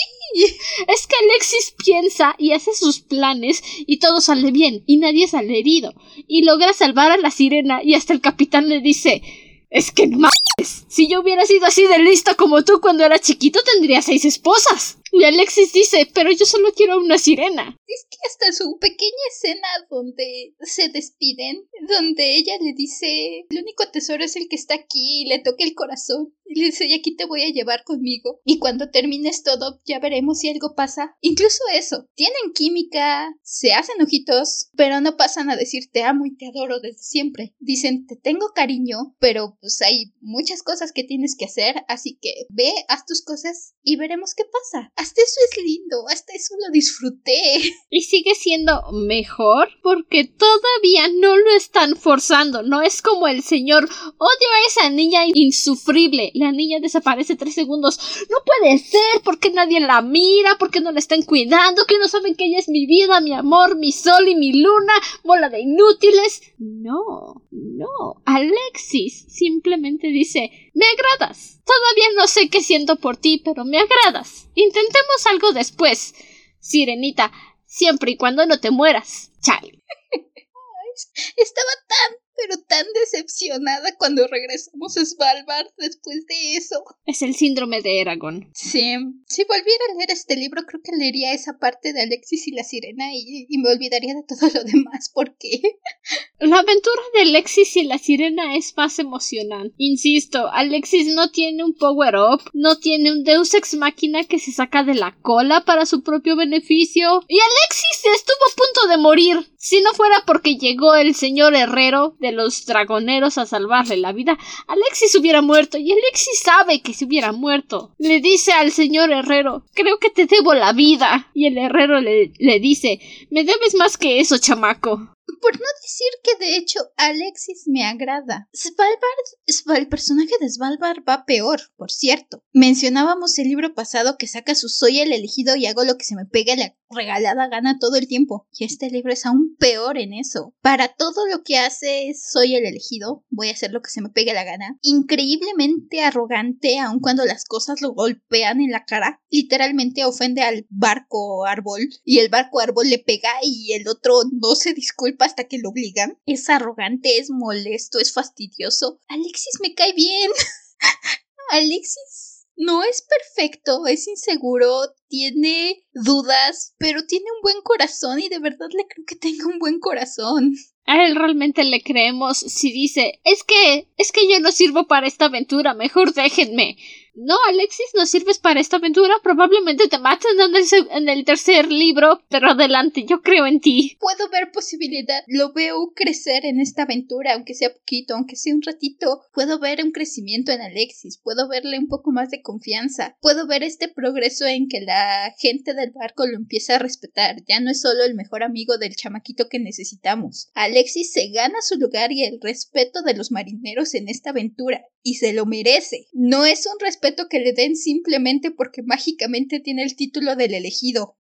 Es 0.87 1.07
que 1.07 1.15
Alexis 1.15 1.73
piensa 1.83 2.35
y 2.37 2.51
hace 2.51 2.73
sus 2.75 2.99
planes 2.99 3.63
y 3.79 3.97
todo 3.97 4.21
sale 4.21 4.51
bien 4.51 4.83
y 4.85 4.97
nadie 4.97 5.27
sale 5.27 5.57
herido 5.57 5.93
y 6.27 6.43
logra 6.43 6.73
salvar 6.73 7.11
a 7.11 7.17
la 7.17 7.31
sirena 7.31 7.81
y 7.83 7.95
hasta 7.95 8.13
el 8.13 8.21
capitán 8.21 8.69
le 8.69 8.79
dice 8.79 9.23
es 9.69 9.91
que 9.91 10.07
no 10.07 10.29
si 10.63 11.07
yo 11.07 11.21
hubiera 11.21 11.45
sido 11.45 11.65
así 11.65 11.87
de 11.87 11.99
listo 11.99 12.35
como 12.35 12.63
tú 12.63 12.81
cuando 12.81 13.05
era 13.05 13.19
chiquito, 13.19 13.59
tendría 13.63 14.01
seis 14.01 14.25
esposas. 14.25 14.97
Y 15.11 15.23
Alexis 15.23 15.73
dice, 15.73 16.07
pero 16.13 16.31
yo 16.31 16.45
solo 16.45 16.71
quiero 16.73 16.97
una 16.97 17.17
sirena. 17.17 17.75
Es 17.87 18.05
que 18.09 18.17
hasta 18.27 18.53
su 18.53 18.77
pequeña 18.79 19.11
escena 19.31 19.67
donde 19.89 20.53
se 20.61 20.89
despiden, 20.89 21.67
donde 21.87 22.35
ella 22.35 22.53
le 22.61 22.73
dice, 22.73 23.45
el 23.49 23.61
único 23.61 23.89
tesoro 23.91 24.23
es 24.23 24.35
el 24.35 24.47
que 24.49 24.55
está 24.55 24.75
aquí, 24.75 25.23
y 25.23 25.25
le 25.25 25.39
toca 25.39 25.63
el 25.63 25.73
corazón, 25.73 26.33
y 26.49 26.59
le 26.59 26.65
dice, 26.67 26.87
y 26.87 26.93
aquí 26.93 27.15
te 27.15 27.25
voy 27.25 27.43
a 27.43 27.51
llevar 27.51 27.83
conmigo. 27.83 28.41
Y 28.43 28.57
cuando 28.57 28.89
termines 28.89 29.43
todo, 29.43 29.79
ya 29.85 29.99
veremos 29.99 30.39
si 30.39 30.49
algo 30.49 30.73
pasa. 30.75 31.15
Incluso 31.21 31.59
eso, 31.73 32.07
tienen 32.15 32.53
química, 32.53 33.29
se 33.43 33.73
hacen 33.73 34.01
ojitos, 34.01 34.69
pero 34.75 34.99
no 34.99 35.15
pasan 35.15 35.49
a 35.49 35.55
decir 35.55 35.89
te 35.91 36.03
amo 36.03 36.25
y 36.25 36.35
te 36.35 36.47
adoro 36.47 36.79
desde 36.79 37.03
siempre. 37.03 37.55
Dicen, 37.59 38.07
te 38.07 38.15
tengo 38.15 38.47
cariño, 38.55 39.15
pero 39.19 39.57
pues 39.61 39.81
hay 39.81 40.11
muchas 40.21 40.63
cosas 40.63 40.91
que 40.91 41.03
tienes 41.03 41.35
que 41.37 41.45
hacer, 41.45 41.83
así 41.87 42.17
que 42.19 42.33
ve, 42.49 42.71
haz 42.87 43.05
tus 43.05 43.23
cosas 43.23 43.75
y 43.83 43.95
veremos 43.95 44.33
qué 44.35 44.43
pasa. 44.45 44.91
Hasta 44.95 45.21
eso 45.21 45.39
es 45.51 45.63
lindo, 45.63 46.07
hasta 46.09 46.33
eso 46.33 46.55
lo 46.65 46.71
disfruté. 46.71 47.39
Y 47.91 48.01
sigue 48.01 48.35
siendo 48.35 48.83
mejor 48.91 49.69
porque 49.81 50.23
todavía 50.23 51.07
no 51.19 51.37
lo 51.37 51.55
están 51.55 51.95
forzando. 51.95 52.61
No 52.61 52.81
es 52.81 53.01
como 53.01 53.27
el 53.27 53.41
señor 53.41 53.83
odio 53.83 54.47
a 54.53 54.67
esa 54.67 54.89
niña 54.89 55.21
insufrible. 55.33 56.31
La 56.39 56.53
niña 56.53 56.79
desaparece 56.79 57.35
tres 57.35 57.53
segundos. 57.53 57.99
No 58.29 58.37
puede 58.45 58.77
ser 58.77 59.21
porque 59.25 59.51
nadie 59.51 59.81
la 59.81 60.01
mira, 60.01 60.55
porque 60.57 60.79
no 60.79 60.91
la 60.93 60.99
están 60.99 61.23
cuidando, 61.23 61.85
que 61.85 61.99
no 61.99 62.07
saben 62.07 62.35
que 62.35 62.45
ella 62.45 62.59
es 62.59 62.69
mi 62.69 62.85
vida, 62.85 63.19
mi 63.19 63.33
amor, 63.33 63.77
mi 63.77 63.91
sol 63.91 64.25
y 64.27 64.35
mi 64.35 64.53
luna, 64.53 64.93
bola 65.25 65.49
de 65.49 65.59
inútiles. 65.59 66.41
No, 66.57 67.43
no. 67.51 68.21
Alexis 68.25 69.25
simplemente 69.27 70.07
dice 70.07 70.49
me 70.73 70.85
agradas. 70.85 71.61
Todavía 71.65 72.15
no 72.15 72.27
sé 72.27 72.49
qué 72.49 72.61
siento 72.61 72.95
por 72.95 73.17
ti, 73.17 73.41
pero 73.43 73.65
me 73.65 73.79
agradas. 73.79 74.47
Intentemos 74.55 75.25
algo 75.29 75.51
después. 75.51 76.15
Sirenita, 76.61 77.33
siempre 77.65 78.11
y 78.11 78.17
cuando 78.17 78.45
no 78.45 78.61
te 78.61 78.71
mueras. 78.71 79.31
Chale. 79.41 79.83
Estaba 81.35 81.71
tan 81.87 82.28
pero 82.41 82.61
tan 82.67 82.85
decepcionada 82.93 83.95
cuando 83.97 84.27
regresamos 84.27 84.97
a 84.97 85.05
Svalbard 85.05 85.67
después 85.77 86.25
de 86.27 86.55
eso. 86.55 86.83
Es 87.05 87.21
el 87.21 87.35
síndrome 87.35 87.81
de 87.81 88.01
Eragon. 88.01 88.49
Sí, 88.53 88.95
si 89.27 89.43
volviera 89.43 89.83
a 89.89 89.95
leer 89.97 90.11
este 90.11 90.35
libro, 90.35 90.63
creo 90.65 90.81
que 90.83 90.95
leería 90.95 91.33
esa 91.33 91.57
parte 91.59 91.93
de 91.93 92.01
Alexis 92.01 92.47
y 92.47 92.51
la 92.51 92.63
sirena 92.63 93.13
y, 93.13 93.45
y 93.49 93.57
me 93.57 93.69
olvidaría 93.69 94.13
de 94.13 94.23
todo 94.27 94.49
lo 94.53 94.63
demás, 94.63 95.11
porque. 95.13 95.61
La 96.39 96.59
aventura 96.59 97.01
de 97.15 97.21
Alexis 97.23 97.75
y 97.75 97.83
la 97.83 97.97
sirena 97.97 98.55
es 98.55 98.73
más 98.77 98.97
emocionante. 98.97 99.75
Insisto, 99.77 100.47
Alexis 100.53 101.13
no 101.13 101.31
tiene 101.31 101.65
un 101.65 101.73
power-up, 101.73 102.41
no 102.53 102.77
tiene 102.77 103.11
un 103.11 103.23
Deus 103.23 103.53
ex 103.53 103.75
máquina 103.75 104.23
que 104.23 104.39
se 104.39 104.53
saca 104.53 104.83
de 104.83 104.95
la 104.95 105.17
cola 105.21 105.65
para 105.65 105.85
su 105.85 106.01
propio 106.01 106.37
beneficio. 106.37 107.21
Y 107.27 107.37
Alexis 107.39 108.15
estuvo 108.15 108.35
a 108.35 108.55
punto 108.55 108.87
de 108.87 108.97
morir. 108.97 109.51
Si 109.57 109.81
no 109.81 109.93
fuera 109.93 110.23
porque 110.25 110.55
llegó 110.55 110.95
el 110.95 111.13
señor 111.13 111.55
herrero 111.55 112.15
de 112.19 112.28
los 112.31 112.65
dragoneros 112.65 113.37
a 113.37 113.45
salvarle 113.45 113.97
la 113.97 114.11
vida, 114.11 114.37
Alexis 114.67 115.15
hubiera 115.15 115.41
muerto 115.41 115.77
y 115.77 115.91
Alexis 115.91 116.39
sabe 116.43 116.81
que 116.81 116.93
se 116.93 117.05
hubiera 117.05 117.31
muerto. 117.31 117.91
Le 117.97 118.21
dice 118.21 118.51
al 118.51 118.71
señor 118.71 119.11
herrero, 119.11 119.63
creo 119.73 119.97
que 119.99 120.09
te 120.09 120.25
debo 120.25 120.53
la 120.53 120.73
vida. 120.73 121.29
Y 121.33 121.47
el 121.47 121.57
herrero 121.57 121.99
le, 122.01 122.31
le 122.37 122.59
dice, 122.59 122.99
me 123.29 123.43
debes 123.43 123.75
más 123.75 123.97
que 123.97 124.19
eso, 124.19 124.37
chamaco. 124.37 125.13
Por 125.41 125.53
no 125.53 125.65
decir 125.81 126.07
que 126.23 126.45
de 126.45 126.57
hecho 126.57 126.79
Alexis 126.97 127.63
me 127.67 127.85
agrada. 127.85 128.49
Svalbard, 128.53 129.79
el 129.79 129.87
personaje 129.87 130.33
de 130.39 130.49
Svalbard 130.49 131.03
va 131.07 131.25
peor, 131.25 131.61
por 131.75 131.91
cierto. 131.91 132.43
Mencionábamos 132.53 133.37
el 133.39 133.47
libro 133.47 133.73
pasado 133.73 134.17
que 134.17 134.27
saca 134.27 134.55
su 134.55 134.69
soy 134.69 134.99
el 134.99 135.11
elegido 135.11 135.55
y 135.55 135.65
hago 135.65 135.83
lo 135.83 135.97
que 135.97 136.05
se 136.05 136.15
me 136.15 136.25
pegue 136.25 136.55
la 136.55 136.75
regalada 136.89 137.47
gana 137.47 137.77
todo 137.79 137.95
el 137.95 138.07
tiempo. 138.07 138.47
Y 138.57 138.65
este 138.65 138.89
libro 138.89 139.13
es 139.13 139.25
aún 139.25 139.55
peor 139.59 139.97
en 139.97 140.13
eso. 140.13 140.53
Para 140.61 140.87
todo 140.87 141.27
lo 141.27 141.43
que 141.43 141.57
hace 141.57 142.13
soy 142.15 142.55
el 142.55 142.65
elegido, 142.65 143.23
voy 143.29 143.49
a 143.49 143.53
hacer 143.53 143.71
lo 143.71 143.81
que 143.81 143.91
se 143.91 144.01
me 144.01 144.09
pegue 144.09 144.33
la 144.33 144.43
gana. 144.43 144.77
Increíblemente 144.81 146.01
arrogante, 146.01 146.79
aun 146.79 146.99
cuando 146.99 147.25
las 147.25 147.45
cosas 147.45 147.81
lo 147.81 147.93
golpean 147.93 148.61
en 148.61 148.71
la 148.71 148.85
cara. 148.85 149.21
Literalmente 149.29 150.05
ofende 150.05 150.41
al 150.41 150.65
barco 150.69 151.45
árbol 151.45 151.87
y 152.03 152.19
el 152.19 152.29
barco 152.29 152.59
árbol 152.59 152.89
le 152.89 152.99
pega 152.99 153.31
y 153.43 153.73
el 153.73 153.87
otro 153.87 154.21
no 154.31 154.55
se 154.55 154.73
disculpa 154.73 155.18
hasta 155.25 155.45
que 155.45 155.59
lo 155.59 155.69
obligan. 155.69 156.17
Es 156.25 156.49
arrogante, 156.49 157.17
es 157.17 157.29
molesto, 157.29 157.99
es 157.99 158.13
fastidioso. 158.13 158.99
Alexis 159.07 159.59
me 159.61 159.73
cae 159.73 159.93
bien. 159.93 160.31
Alexis 161.51 162.39
no 162.59 162.83
es 162.83 163.01
perfecto, 163.07 163.87
es 163.87 164.05
inseguro, 164.09 164.81
tiene 165.07 165.85
dudas, 165.93 166.75
pero 166.77 167.05
tiene 167.05 167.25
un 167.37 167.41
buen 167.41 167.61
corazón 167.63 168.19
y 168.19 168.27
de 168.27 168.39
verdad 168.39 168.67
le 168.75 168.85
creo 168.85 169.05
que 169.07 169.15
tenga 169.15 169.47
un 169.47 169.59
buen 169.59 169.79
corazón. 169.79 170.55
A 170.85 171.05
él 171.05 171.15
realmente 171.15 171.63
le 171.63 171.81
creemos 171.81 172.37
si 172.37 172.73
dice 172.73 173.21
es 173.23 173.43
que 173.43 173.87
es 173.95 174.11
que 174.11 174.29
yo 174.29 174.41
no 174.41 174.51
sirvo 174.51 174.87
para 174.87 175.07
esta 175.07 175.25
aventura, 175.25 175.73
mejor 175.73 176.13
déjenme. 176.13 176.77
No, 177.15 177.35
Alexis, 177.49 177.87
no 177.95 178.05
sirves 178.05 178.39
para 178.39 178.59
esta 178.59 178.77
aventura. 178.77 179.15
Probablemente 179.23 179.87
te 179.87 179.97
maten 179.97 180.39
en 180.39 180.55
el, 180.55 180.87
en 180.91 181.09
el, 181.09 181.25
tercer 181.25 181.71
libro, 181.71 182.21
pero 182.29 182.51
adelante, 182.51 183.05
yo 183.07 183.21
creo 183.21 183.45
en 183.45 183.59
ti. 183.59 183.97
Puedo 183.99 184.29
ver 184.29 184.51
posibilidad. 184.51 185.23
Lo 185.27 185.51
veo 185.53 185.91
crecer 185.95 186.45
en 186.45 186.59
esta 186.59 186.83
aventura, 186.83 187.33
aunque 187.33 187.55
sea 187.55 187.73
poquito, 187.73 188.15
aunque 188.15 188.35
sea 188.35 188.53
un 188.53 188.61
ratito. 188.61 189.21
Puedo 189.33 189.59
ver 189.59 189.83
un 189.83 189.91
crecimiento 189.91 190.51
en 190.51 190.61
Alexis. 190.61 191.19
Puedo 191.23 191.47
verle 191.47 191.79
un 191.79 191.87
poco 191.87 192.11
más 192.11 192.29
de 192.29 192.41
confianza. 192.41 193.17
Puedo 193.21 193.47
ver 193.47 193.63
este 193.63 193.87
progreso 193.87 194.45
en 194.45 194.67
que 194.67 194.81
la 194.81 195.33
gente 195.37 195.73
del 195.73 195.91
barco 195.91 196.27
lo 196.27 196.35
empieza 196.35 196.75
a 196.75 196.79
respetar. 196.79 197.37
Ya 197.47 197.59
no 197.59 197.71
es 197.71 197.81
solo 197.81 198.03
el 198.03 198.15
mejor 198.15 198.43
amigo 198.43 198.77
del 198.77 198.95
chamaquito 198.95 199.49
que 199.49 199.59
necesitamos. 199.59 200.49
Alexis 200.53 201.11
se 201.11 201.29
gana 201.29 201.61
su 201.61 201.75
lugar 201.77 202.11
y 202.11 202.23
el 202.23 202.39
respeto 202.41 203.01
de 203.01 203.15
los 203.15 203.31
marineros 203.31 203.93
en 203.93 204.09
esta 204.09 204.29
aventura. 204.29 204.85
Y 205.01 205.15
se 205.15 205.31
lo 205.31 205.45
merece. 205.45 206.07
No 206.11 206.45
es 206.45 206.65
un 206.65 206.77
respeto 206.79 206.98
que 207.29 207.39
le 207.39 207.53
den 207.53 207.75
simplemente 207.75 208.51
porque 208.51 208.81
mágicamente 208.83 209.59
tiene 209.59 209.83
el 209.83 209.95
título 209.95 210.35
del 210.35 210.53
elegido. 210.53 211.15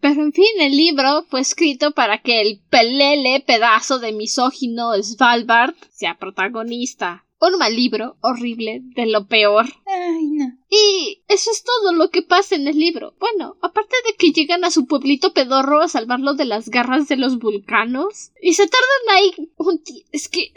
Pero 0.00 0.22
en 0.22 0.32
fin, 0.32 0.60
el 0.60 0.76
libro 0.76 1.24
fue 1.28 1.40
escrito 1.40 1.92
para 1.92 2.22
que 2.22 2.40
el 2.40 2.60
pelele 2.70 3.42
pedazo 3.46 3.98
de 3.98 4.12
misógino 4.12 4.92
Svalbard 5.02 5.74
sea 5.90 6.18
protagonista 6.18 7.27
un 7.40 7.58
mal 7.58 7.74
libro 7.74 8.16
horrible 8.20 8.80
de 8.82 9.06
lo 9.06 9.26
peor. 9.26 9.66
Ay, 9.86 10.26
no. 10.26 10.58
Y 10.70 11.22
eso 11.28 11.50
es 11.50 11.64
todo 11.64 11.94
lo 11.94 12.10
que 12.10 12.22
pasa 12.22 12.54
en 12.54 12.68
el 12.68 12.78
libro. 12.78 13.14
Bueno, 13.18 13.56
aparte 13.62 13.94
de 14.06 14.16
que 14.16 14.32
llegan 14.32 14.64
a 14.64 14.70
su 14.70 14.86
pueblito 14.86 15.32
pedorro 15.32 15.80
a 15.80 15.88
salvarlo 15.88 16.34
de 16.34 16.44
las 16.44 16.68
garras 16.68 17.08
de 17.08 17.16
los 17.16 17.38
vulcanos. 17.38 18.32
Y 18.42 18.54
se 18.54 18.66
tardan 18.66 19.16
ahí 19.16 19.50
un 19.56 19.80
Es 20.12 20.28
que 20.28 20.52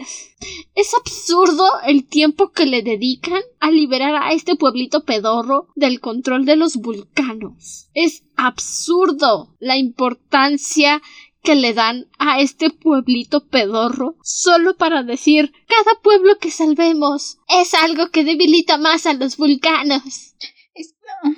es 0.75 0.93
absurdo 0.93 1.65
el 1.85 2.07
tiempo 2.07 2.51
que 2.51 2.65
le 2.65 2.81
dedican 2.81 3.41
a 3.59 3.71
liberar 3.71 4.15
a 4.15 4.33
este 4.33 4.55
pueblito 4.55 5.03
pedorro 5.03 5.67
del 5.75 5.99
control 5.99 6.45
de 6.45 6.55
los 6.55 6.77
vulcanos. 6.77 7.89
Es 7.93 8.23
absurdo 8.35 9.55
la 9.59 9.77
importancia 9.77 11.01
que 11.43 11.55
le 11.55 11.73
dan 11.73 12.07
a 12.19 12.39
este 12.39 12.69
pueblito 12.69 13.47
pedorro 13.47 14.15
solo 14.23 14.75
para 14.77 15.03
decir 15.03 15.53
cada 15.67 15.99
pueblo 16.01 16.37
que 16.39 16.51
salvemos 16.51 17.39
es 17.47 17.73
algo 17.73 18.09
que 18.09 18.23
debilita 18.23 18.77
más 18.77 19.05
a 19.05 19.13
los 19.13 19.37
vulcanos. 19.37 20.35
No. 21.23 21.35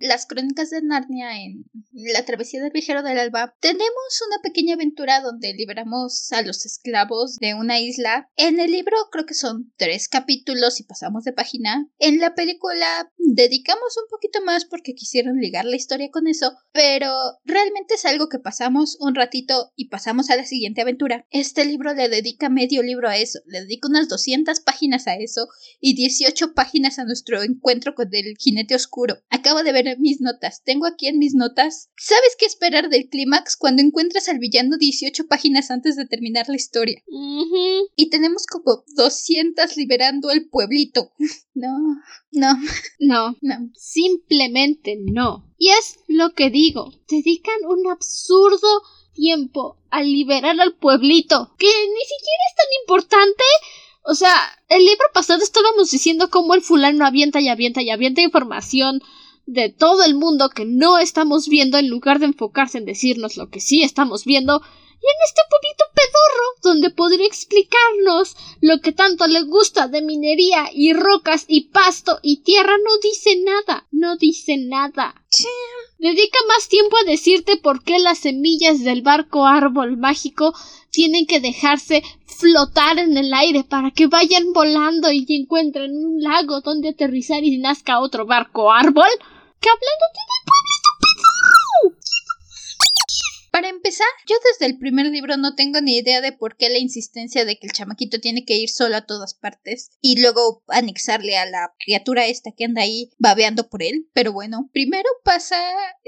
Las 0.00 0.26
crónicas 0.26 0.70
de 0.70 0.82
Narnia 0.82 1.42
en 1.42 1.64
La 1.92 2.24
travesía 2.24 2.62
del 2.62 2.72
viajero 2.72 3.02
del 3.02 3.18
alba. 3.18 3.54
Tenemos 3.60 4.22
una 4.26 4.42
pequeña 4.42 4.74
aventura 4.74 5.20
donde 5.20 5.54
liberamos 5.54 6.32
a 6.32 6.42
los 6.42 6.64
esclavos 6.66 7.36
de 7.36 7.54
una 7.54 7.80
isla. 7.80 8.30
En 8.36 8.60
el 8.60 8.72
libro 8.72 8.96
creo 9.10 9.26
que 9.26 9.34
son 9.34 9.72
tres 9.76 10.08
capítulos 10.08 10.80
y 10.80 10.84
pasamos 10.84 11.24
de 11.24 11.32
página. 11.32 11.88
En 11.98 12.18
la 12.18 12.34
película 12.34 13.12
dedicamos 13.16 13.96
un 13.96 14.08
poquito 14.10 14.42
más 14.42 14.64
porque 14.64 14.94
quisieron 14.94 15.38
ligar 15.38 15.64
la 15.64 15.76
historia 15.76 16.10
con 16.10 16.26
eso, 16.26 16.56
pero 16.72 17.12
realmente 17.44 17.94
es 17.94 18.04
algo 18.04 18.28
que 18.28 18.38
pasamos 18.38 18.96
un 19.00 19.14
ratito 19.14 19.72
y 19.76 19.88
pasamos 19.88 20.30
a 20.30 20.36
la 20.36 20.46
siguiente 20.46 20.80
aventura. 20.80 21.26
Este 21.30 21.64
libro 21.64 21.94
le 21.94 22.08
dedica 22.08 22.48
medio 22.48 22.82
libro 22.82 23.08
a 23.08 23.16
eso, 23.16 23.40
le 23.46 23.60
dedica 23.60 23.88
unas 23.88 24.08
200 24.08 24.60
páginas 24.60 25.06
a 25.06 25.14
eso 25.16 25.48
y 25.80 25.94
18 25.94 26.54
páginas 26.54 26.98
a 26.98 27.04
nuestro 27.04 27.42
encuentro 27.42 27.94
con 27.94 28.08
el 28.12 28.36
jinete 28.38 28.74
oscuro. 28.74 29.18
Acabo 29.30 29.62
de 29.62 29.72
ver 29.72 29.77
mis 29.98 30.20
notas. 30.20 30.62
Tengo 30.64 30.86
aquí 30.86 31.08
en 31.08 31.18
mis 31.18 31.34
notas. 31.34 31.90
¿Sabes 31.96 32.36
qué 32.38 32.46
esperar 32.46 32.88
del 32.88 33.08
clímax 33.08 33.56
cuando 33.56 33.82
encuentras 33.82 34.28
al 34.28 34.38
villano 34.38 34.76
18 34.78 35.26
páginas 35.26 35.70
antes 35.70 35.96
de 35.96 36.06
terminar 36.06 36.48
la 36.48 36.56
historia? 36.56 37.02
Y 37.96 38.10
tenemos 38.10 38.46
como 38.46 38.84
200 38.96 39.76
liberando 39.76 40.30
el 40.30 40.48
pueblito. 40.48 41.12
no, 41.54 41.76
no. 42.32 42.54
No. 42.98 43.36
No. 43.40 43.70
Simplemente 43.74 44.96
no. 45.00 45.52
Y 45.58 45.70
es 45.70 45.98
lo 46.06 46.34
que 46.34 46.50
digo. 46.50 46.92
Dedican 47.08 47.64
un 47.68 47.90
absurdo 47.90 48.68
tiempo 49.12 49.78
a 49.90 50.02
liberar 50.02 50.60
al 50.60 50.76
pueblito. 50.76 51.54
Que 51.58 51.66
ni 51.66 52.04
siquiera 52.04 52.42
es 52.48 52.56
tan 52.56 52.66
importante 52.82 53.44
o 54.10 54.14
sea, 54.14 54.34
el 54.70 54.86
libro 54.86 55.04
pasado 55.12 55.42
estábamos 55.42 55.90
diciendo 55.90 56.30
cómo 56.30 56.54
el 56.54 56.62
fulano 56.62 57.04
avienta 57.04 57.42
y 57.42 57.48
avienta 57.48 57.82
y 57.82 57.90
avienta 57.90 58.22
información 58.22 59.02
de 59.48 59.70
todo 59.70 60.04
el 60.04 60.14
mundo 60.14 60.50
que 60.50 60.66
no 60.66 60.98
estamos 60.98 61.48
viendo 61.48 61.78
en 61.78 61.88
lugar 61.88 62.18
de 62.18 62.26
enfocarse 62.26 62.76
en 62.76 62.84
decirnos 62.84 63.38
lo 63.38 63.48
que 63.48 63.60
sí 63.60 63.82
estamos 63.82 64.26
viendo 64.26 64.60
y 64.60 65.06
en 65.06 65.18
este 65.24 65.40
pueblito 65.48 65.84
pedorro 65.94 66.44
donde 66.62 66.90
podría 66.90 67.26
explicarnos 67.26 68.36
lo 68.60 68.80
que 68.82 68.92
tanto 68.92 69.26
le 69.26 69.44
gusta 69.44 69.88
de 69.88 70.02
minería 70.02 70.68
y 70.74 70.92
rocas 70.92 71.46
y 71.48 71.68
pasto 71.68 72.18
y 72.20 72.42
tierra 72.42 72.76
no 72.84 72.98
dice 73.02 73.40
nada, 73.42 73.86
no 73.90 74.16
dice 74.16 74.58
nada. 74.58 75.14
Dedica 75.98 76.38
más 76.48 76.68
tiempo 76.68 76.98
a 76.98 77.10
decirte 77.10 77.56
por 77.56 77.82
qué 77.82 77.98
las 78.00 78.18
semillas 78.18 78.84
del 78.84 79.00
barco 79.00 79.46
árbol 79.46 79.96
mágico 79.96 80.52
tienen 80.90 81.26
que 81.26 81.40
dejarse 81.40 82.02
flotar 82.26 82.98
en 82.98 83.16
el 83.16 83.32
aire 83.32 83.64
para 83.64 83.92
que 83.92 84.08
vayan 84.08 84.52
volando 84.52 85.10
y 85.10 85.24
encuentren 85.30 85.92
un 85.92 86.22
lago 86.22 86.60
donde 86.60 86.90
aterrizar 86.90 87.44
y 87.44 87.56
nazca 87.56 88.00
otro 88.00 88.26
barco 88.26 88.70
árbol 88.70 89.08
que 89.60 89.68
hablándote 89.68 90.20
del 90.30 90.42
pueblito 90.46 90.90
pedorro. 91.00 92.08
Para 93.50 93.70
empezar, 93.70 94.06
yo 94.28 94.36
desde 94.52 94.66
el 94.70 94.78
primer 94.78 95.06
libro 95.06 95.36
no 95.36 95.56
tengo 95.56 95.80
ni 95.80 95.96
idea 95.96 96.20
de 96.20 96.30
por 96.30 96.56
qué 96.56 96.68
la 96.68 96.78
insistencia 96.78 97.44
de 97.44 97.58
que 97.58 97.66
el 97.66 97.72
chamaquito 97.72 98.20
tiene 98.20 98.44
que 98.44 98.56
ir 98.56 98.68
solo 98.68 98.96
a 98.96 99.06
todas 99.06 99.34
partes 99.34 99.90
y 100.00 100.20
luego 100.20 100.62
anexarle 100.68 101.36
a 101.36 101.44
la 101.44 101.72
criatura 101.84 102.26
esta 102.26 102.52
que 102.56 102.66
anda 102.66 102.82
ahí 102.82 103.10
babeando 103.18 103.68
por 103.68 103.82
él. 103.82 104.08
Pero 104.12 104.32
bueno, 104.32 104.68
primero 104.72 105.08
pasa 105.24 105.56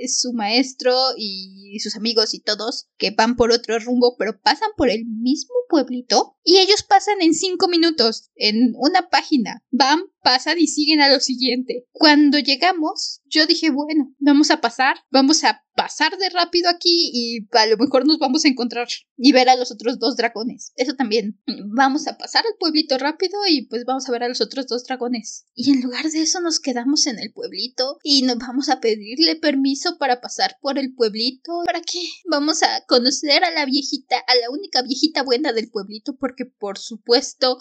su 0.07 0.33
maestro 0.33 0.95
y 1.17 1.79
sus 1.81 1.97
amigos 1.97 2.35
y 2.35 2.41
todos 2.41 2.89
que 2.99 3.11
van 3.11 3.35
por 3.35 3.51
otro 3.51 3.79
rumbo, 3.81 4.15
pero 4.17 4.41
pasan 4.41 4.71
por 4.77 4.89
el 4.89 5.05
mismo 5.07 5.55
pueblito 5.69 6.37
y 6.45 6.59
ellos 6.59 6.83
pasan 6.83 7.21
en 7.21 7.35
cinco 7.35 7.67
minutos 7.69 8.31
en 8.37 8.75
una 8.77 9.09
página. 9.09 9.65
Van, 9.71 10.03
pasan 10.23 10.59
y 10.59 10.67
siguen 10.67 11.01
a 11.01 11.09
lo 11.09 11.21
siguiente. 11.21 11.87
Cuando 11.93 12.39
llegamos, 12.39 13.21
yo 13.27 13.47
dije, 13.47 13.71
bueno, 13.71 14.15
vamos 14.19 14.51
a 14.51 14.61
pasar, 14.61 14.97
vamos 15.11 15.45
a 15.45 15.63
pasar 15.75 16.19
de 16.19 16.29
rápido 16.29 16.69
aquí 16.69 17.11
y 17.13 17.49
a 17.57 17.67
lo 17.67 17.79
mejor 17.79 18.07
nos 18.07 18.19
vamos 18.19 18.45
a 18.45 18.49
encontrar 18.49 18.89
y 19.17 19.33
ver 19.33 19.49
a 19.49 19.57
los 19.57 19.71
otros 19.71 19.99
dos 19.99 20.17
dragones. 20.17 20.73
Eso 20.77 20.95
también. 20.95 21.41
Vamos 21.73 22.07
a 22.07 22.19
pasar 22.19 22.45
al 22.45 22.59
pueblito 22.59 22.99
rápido 22.99 23.39
y 23.49 23.67
pues 23.67 23.85
vamos 23.87 24.09
a 24.09 24.13
ver 24.13 24.25
a 24.25 24.29
los 24.29 24.41
otros 24.41 24.67
dos 24.67 24.85
dragones. 24.85 25.47
Y 25.55 25.71
en 25.71 25.81
lugar 25.81 26.11
de 26.11 26.23
eso 26.23 26.41
nos 26.41 26.61
quedamos 26.61 27.07
en 27.07 27.19
el 27.19 27.33
pueblito 27.33 27.99
y 28.03 28.23
nos 28.23 28.39
vamos 28.39 28.69
a 28.69 28.81
pedirle 28.81 29.37
permiso 29.37 29.97
para 29.99 30.21
pasar 30.21 30.57
por 30.61 30.79
el 30.79 30.95
pueblito. 30.95 31.63
¿Para 31.65 31.81
qué? 31.81 32.03
Vamos 32.31 32.63
a 32.63 32.85
conocer 32.87 33.45
a 33.45 33.51
la 33.51 33.65
viejita, 33.65 34.17
a 34.19 34.35
la 34.35 34.51
única 34.51 34.83
viejita 34.83 35.23
buena 35.23 35.53
del 35.53 35.71
pueblito 35.71 36.17
porque 36.17 36.45
por 36.45 36.79
supuesto 36.79 37.59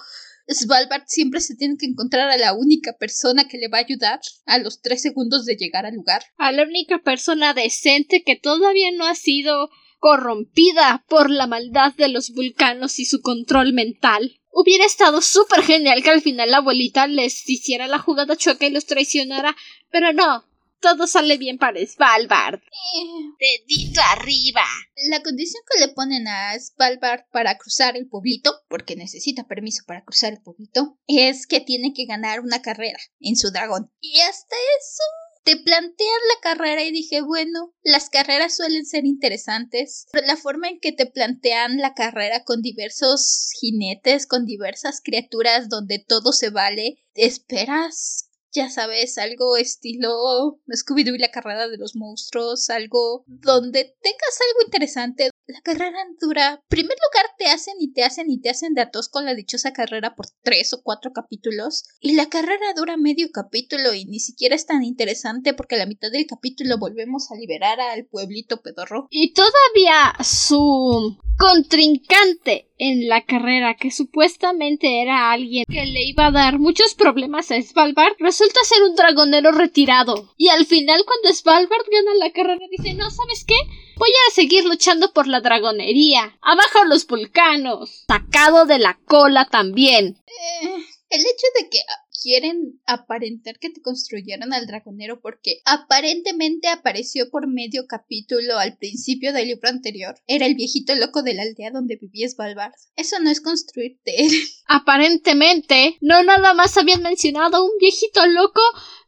Svalbard 0.49 1.03
siempre 1.07 1.41
se 1.41 1.55
tiene 1.55 1.77
que 1.77 1.85
encontrar 1.85 2.29
a 2.29 2.37
la 2.37 2.53
única 2.53 2.93
persona 2.93 3.47
que 3.47 3.57
le 3.57 3.67
va 3.67 3.77
a 3.77 3.81
ayudar 3.81 4.19
a 4.45 4.57
los 4.57 4.81
tres 4.81 5.01
segundos 5.01 5.45
de 5.45 5.55
llegar 5.55 5.85
al 5.85 5.95
lugar. 5.95 6.23
A 6.37 6.51
la 6.51 6.63
única 6.63 6.99
persona 6.99 7.53
decente 7.53 8.23
que 8.25 8.35
todavía 8.35 8.89
no 8.91 9.05
ha 9.05 9.15
sido 9.15 9.69
corrompida 9.99 11.05
por 11.07 11.29
la 11.29 11.45
maldad 11.45 11.93
de 11.95 12.07
los 12.07 12.31
vulcanos 12.31 12.99
y 12.99 13.05
su 13.05 13.21
control 13.21 13.73
mental. 13.73 14.39
Hubiera 14.51 14.85
estado 14.85 15.21
súper 15.21 15.61
genial 15.61 16.01
que 16.01 16.09
al 16.09 16.21
final 16.21 16.51
la 16.51 16.57
abuelita 16.57 17.05
les 17.05 17.47
hiciera 17.47 17.87
la 17.87 17.99
jugada 17.99 18.35
chueca 18.35 18.65
y 18.65 18.71
los 18.71 18.85
traicionara, 18.85 19.55
pero 19.91 20.11
no, 20.13 20.48
todo 20.79 21.07
sale 21.07 21.37
bien 21.37 21.57
para 21.57 21.79
Svalbard. 21.85 22.59
Eh, 22.59 23.59
Dedito 23.67 24.01
arriba. 24.11 24.63
La 25.09 25.21
condición 25.21 25.63
que 25.71 25.79
le 25.79 25.93
ponen 25.93 26.27
a 26.27 26.57
Svalbard 26.59 27.25
para 27.31 27.57
cruzar 27.57 27.97
el 27.97 28.07
pueblito, 28.07 28.53
porque 28.67 28.95
necesita 28.95 29.47
permiso 29.47 29.83
para 29.85 30.03
cruzar 30.03 30.33
el 30.33 30.41
pueblito, 30.41 30.97
es 31.07 31.47
que 31.47 31.61
tiene 31.61 31.93
que 31.93 32.05
ganar 32.05 32.39
una 32.41 32.61
carrera 32.61 32.99
en 33.19 33.35
su 33.35 33.51
dragón. 33.51 33.91
Y 34.01 34.19
hasta 34.19 34.55
eso 34.79 35.03
te 35.43 35.57
plantean 35.57 36.19
la 36.35 36.41
carrera 36.41 36.83
y 36.83 36.91
dije, 36.91 37.21
bueno, 37.21 37.73
las 37.81 38.09
carreras 38.09 38.55
suelen 38.55 38.85
ser 38.85 39.05
interesantes, 39.05 40.07
pero 40.11 40.27
la 40.27 40.37
forma 40.37 40.67
en 40.67 40.79
que 40.79 40.91
te 40.91 41.05
plantean 41.05 41.77
la 41.77 41.93
carrera 41.93 42.43
con 42.43 42.61
diversos 42.61 43.51
jinetes, 43.59 44.27
con 44.27 44.45
diversas 44.45 45.01
criaturas 45.01 45.69
donde 45.69 45.99
todo 45.99 46.33
se 46.33 46.49
vale, 46.49 47.03
esperas 47.15 48.28
ya 48.51 48.69
sabes, 48.69 49.17
algo 49.17 49.57
estilo 49.57 50.59
Scooby-Doo 50.67 51.15
y 51.15 51.19
la 51.19 51.31
carrera 51.31 51.67
de 51.67 51.77
los 51.77 51.95
monstruos, 51.95 52.69
algo 52.69 53.23
donde 53.27 53.95
tengas 54.01 54.39
algo 54.49 54.65
interesante. 54.65 55.29
La 55.49 55.61
carrera 55.61 55.97
dura. 56.21 56.63
primer 56.69 56.95
lugar, 56.95 57.31
te 57.39 57.47
hacen 57.47 57.73
y 57.79 57.91
te 57.91 58.03
hacen 58.03 58.29
y 58.29 58.39
te 58.39 58.51
hacen 58.51 58.75
de 58.75 58.81
atos 58.81 59.09
con 59.09 59.25
la 59.25 59.33
dichosa 59.33 59.73
carrera 59.73 60.15
por 60.15 60.27
tres 60.43 60.73
o 60.73 60.83
cuatro 60.83 61.11
capítulos. 61.11 61.85
Y 61.99 62.13
la 62.13 62.27
carrera 62.29 62.73
dura 62.75 62.97
medio 62.97 63.31
capítulo 63.31 63.95
y 63.95 64.05
ni 64.05 64.19
siquiera 64.19 64.53
es 64.53 64.67
tan 64.67 64.83
interesante 64.83 65.55
porque 65.55 65.73
a 65.73 65.79
la 65.79 65.87
mitad 65.87 66.11
del 66.11 66.27
capítulo 66.27 66.77
volvemos 66.77 67.31
a 67.31 67.35
liberar 67.35 67.81
al 67.81 68.05
pueblito 68.05 68.61
pedorro. 68.61 69.07
Y 69.09 69.33
todavía 69.33 70.13
su 70.23 71.17
contrincante 71.39 72.69
en 72.77 73.09
la 73.09 73.25
carrera, 73.25 73.75
que 73.75 73.89
supuestamente 73.89 75.01
era 75.01 75.31
alguien 75.31 75.65
que 75.67 75.85
le 75.85 76.03
iba 76.03 76.27
a 76.27 76.31
dar 76.31 76.59
muchos 76.59 76.93
problemas 76.93 77.49
a 77.49 77.59
Svalbard, 77.59 78.13
resulta 78.19 78.59
ser 78.63 78.83
un 78.83 78.95
dragonero 78.95 79.51
retirado. 79.51 80.31
Y 80.37 80.49
al 80.49 80.67
final, 80.67 81.01
cuando 81.05 81.35
Svalbard 81.35 81.85
gana 81.91 82.13
la 82.19 82.31
carrera, 82.31 82.65
dice: 82.69 82.93
No, 82.93 83.09
¿sabes 83.09 83.45
qué? 83.47 83.55
Voy 83.99 84.11
a 84.29 84.33
seguir 84.33 84.63
luchando 84.63 85.11
por 85.11 85.27
la 85.27 85.41
dragonería. 85.41 86.37
Abajo 86.41 86.85
los 86.85 87.05
vulcanos. 87.05 88.05
Sacado 88.07 88.65
de 88.65 88.79
la 88.79 88.97
cola 89.05 89.45
también. 89.51 90.23
Eh, 90.25 90.85
el 91.09 91.19
hecho 91.19 91.47
de 91.59 91.69
que 91.69 91.79
quieren 92.21 92.79
aparentar 92.85 93.59
que 93.59 93.69
te 93.69 93.81
construyeron 93.81 94.53
al 94.53 94.67
dragonero 94.67 95.19
porque 95.21 95.61
aparentemente 95.65 96.67
apareció 96.67 97.29
por 97.29 97.47
medio 97.47 97.87
capítulo 97.87 98.57
al 98.57 98.77
principio 98.77 99.33
del 99.33 99.47
libro 99.47 99.67
anterior. 99.67 100.15
Era 100.27 100.45
el 100.45 100.55
viejito 100.55 100.95
loco 100.95 101.21
de 101.21 101.33
la 101.33 101.43
aldea 101.43 101.71
donde 101.71 101.97
vivía 101.97 102.29
Svalbard. 102.29 102.73
Eso 102.95 103.19
no 103.19 103.29
es 103.29 103.41
construirte. 103.41 104.15
Aparentemente, 104.67 105.97
no 106.01 106.23
nada 106.23 106.53
más 106.53 106.77
habían 106.77 107.01
mencionado 107.01 107.65
un 107.65 107.71
viejito 107.79 108.25
loco 108.27 108.61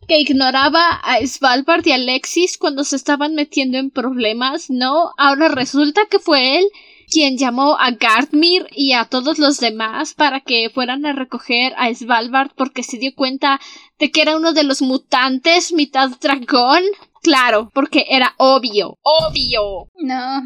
que 0.08 0.20
ignoraba 0.20 1.00
a 1.04 1.26
Svalbard 1.26 1.86
y 1.86 1.92
Alexis 1.92 2.58
cuando 2.58 2.84
se 2.84 2.96
estaban 2.96 3.36
metiendo 3.36 3.78
en 3.78 3.92
problemas, 3.92 4.70
¿no? 4.70 5.12
Ahora 5.18 5.48
resulta 5.50 6.02
que 6.10 6.20
fue 6.20 6.60
él 6.60 6.66
quien 7.12 7.38
llamó 7.38 7.78
a 7.78 7.92
Gardmir 7.92 8.68
y 8.72 8.94
a 8.94 9.06
todos 9.06 9.38
los 9.38 9.60
demás 9.60 10.14
para 10.14 10.40
que 10.40 10.70
fueran 10.74 11.06
a 11.06 11.14
recoger 11.14 11.74
a 11.78 11.94
Svalbard 11.94 12.52
porque 12.56 12.84
se 12.84 12.98
dio 12.98 13.14
cuenta 13.14 13.60
de 14.00 14.12
que 14.12 14.22
era 14.22 14.38
uno 14.38 14.54
de 14.54 14.64
los 14.64 14.82
mutantes 14.82 15.74
mitad 15.74 16.10
dragón. 16.22 16.84
Claro, 17.22 17.70
porque 17.74 18.06
era 18.10 18.34
obvio. 18.38 18.98
Obvio. 19.04 19.90
No. 19.98 20.42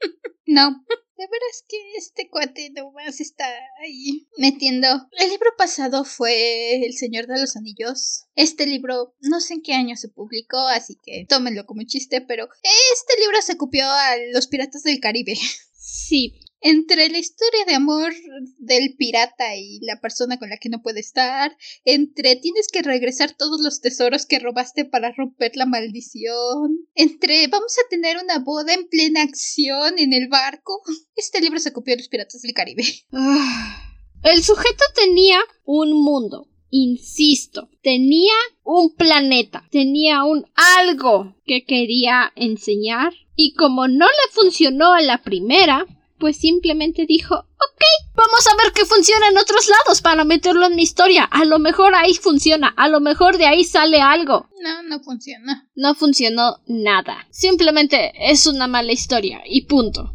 no. 0.46 0.82
De 1.18 1.26
veras 1.26 1.64
que 1.68 1.76
este 1.96 2.30
cuate 2.30 2.70
nomás 2.70 3.20
está 3.20 3.44
ahí 3.82 4.28
metiendo. 4.36 4.86
El 5.18 5.30
libro 5.30 5.50
pasado 5.58 6.04
fue 6.04 6.86
El 6.86 6.94
Señor 6.94 7.26
de 7.26 7.40
los 7.40 7.56
Anillos. 7.56 8.26
Este 8.36 8.66
libro 8.66 9.16
no 9.22 9.40
sé 9.40 9.54
en 9.54 9.62
qué 9.62 9.74
año 9.74 9.96
se 9.96 10.08
publicó, 10.08 10.58
así 10.68 10.96
que 11.04 11.26
tómenlo 11.28 11.66
como 11.66 11.82
chiste, 11.82 12.20
pero 12.20 12.48
este 12.92 13.20
libro 13.20 13.42
se 13.42 13.56
copió 13.56 13.84
a 13.90 14.16
los 14.32 14.46
Piratas 14.46 14.84
del 14.84 15.00
Caribe. 15.00 15.34
Sí, 15.80 16.38
entre 16.60 17.08
la 17.08 17.18
historia 17.18 17.64
de 17.66 17.74
amor 17.74 18.12
del 18.58 18.94
pirata 18.96 19.56
y 19.56 19.80
la 19.80 20.00
persona 20.00 20.38
con 20.38 20.50
la 20.50 20.58
que 20.58 20.68
no 20.68 20.82
puede 20.82 21.00
estar, 21.00 21.56
entre 21.84 22.36
tienes 22.36 22.68
que 22.68 22.82
regresar 22.82 23.32
todos 23.36 23.60
los 23.60 23.80
tesoros 23.80 24.26
que 24.26 24.38
robaste 24.38 24.84
para 24.84 25.12
romper 25.12 25.56
la 25.56 25.66
maldición, 25.66 26.86
entre 26.94 27.46
vamos 27.48 27.76
a 27.78 27.88
tener 27.88 28.16
una 28.22 28.38
boda 28.38 28.74
en 28.74 28.88
plena 28.88 29.22
acción 29.22 29.98
en 29.98 30.12
el 30.12 30.28
barco. 30.28 30.82
Este 31.16 31.40
libro 31.40 31.58
se 31.60 31.72
copió 31.72 31.94
de 31.94 31.98
los 31.98 32.08
piratas 32.08 32.42
del 32.42 32.54
Caribe. 32.54 32.84
Ah. 33.12 33.84
El 34.22 34.42
sujeto 34.42 34.84
tenía 34.96 35.38
un 35.64 35.92
mundo, 35.92 36.48
insisto, 36.70 37.70
tenía 37.82 38.34
un 38.64 38.94
planeta, 38.94 39.64
tenía 39.70 40.24
un 40.24 40.44
algo 40.78 41.36
que 41.46 41.64
quería 41.64 42.32
enseñar 42.34 43.12
y 43.36 43.54
como 43.54 43.86
no 43.86 44.06
le 44.06 44.32
funcionó 44.32 44.92
a 44.92 45.02
la 45.02 45.22
primera, 45.22 45.86
pues 46.18 46.38
simplemente 46.38 47.06
dijo, 47.06 47.34
ok, 47.34 47.82
vamos 48.14 48.46
a 48.46 48.56
ver 48.62 48.72
qué 48.74 48.84
funciona 48.84 49.28
en 49.28 49.38
otros 49.38 49.68
lados 49.68 50.02
para 50.02 50.24
meterlo 50.24 50.66
en 50.66 50.76
mi 50.76 50.82
historia. 50.82 51.24
A 51.24 51.44
lo 51.44 51.58
mejor 51.58 51.94
ahí 51.94 52.14
funciona, 52.14 52.68
a 52.76 52.88
lo 52.88 53.00
mejor 53.00 53.38
de 53.38 53.46
ahí 53.46 53.64
sale 53.64 54.00
algo. 54.00 54.48
No, 54.60 54.82
no 54.82 55.00
funciona. 55.00 55.68
No 55.74 55.94
funcionó 55.94 56.62
nada. 56.66 57.26
Simplemente 57.30 58.12
es 58.18 58.46
una 58.46 58.66
mala 58.66 58.92
historia 58.92 59.42
y 59.46 59.66
punto. 59.66 60.14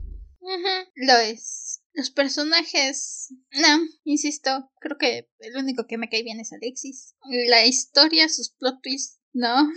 Lo 0.95 1.18
es. 1.18 1.82
Los 1.93 2.10
personajes. 2.10 3.34
No, 3.51 3.80
insisto, 4.04 4.70
creo 4.80 4.97
que 4.97 5.30
el 5.39 5.56
único 5.56 5.86
que 5.86 5.97
me 5.97 6.10
cae 6.10 6.24
bien 6.24 6.39
es 6.39 6.51
Alexis. 6.51 7.16
La 7.49 7.66
historia, 7.66 8.28
sus 8.30 8.49
plot 8.51 8.82
twists. 8.82 9.20
No, 9.32 9.70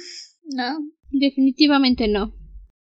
no. 0.45 0.79
Definitivamente 1.11 2.09
no. 2.09 2.35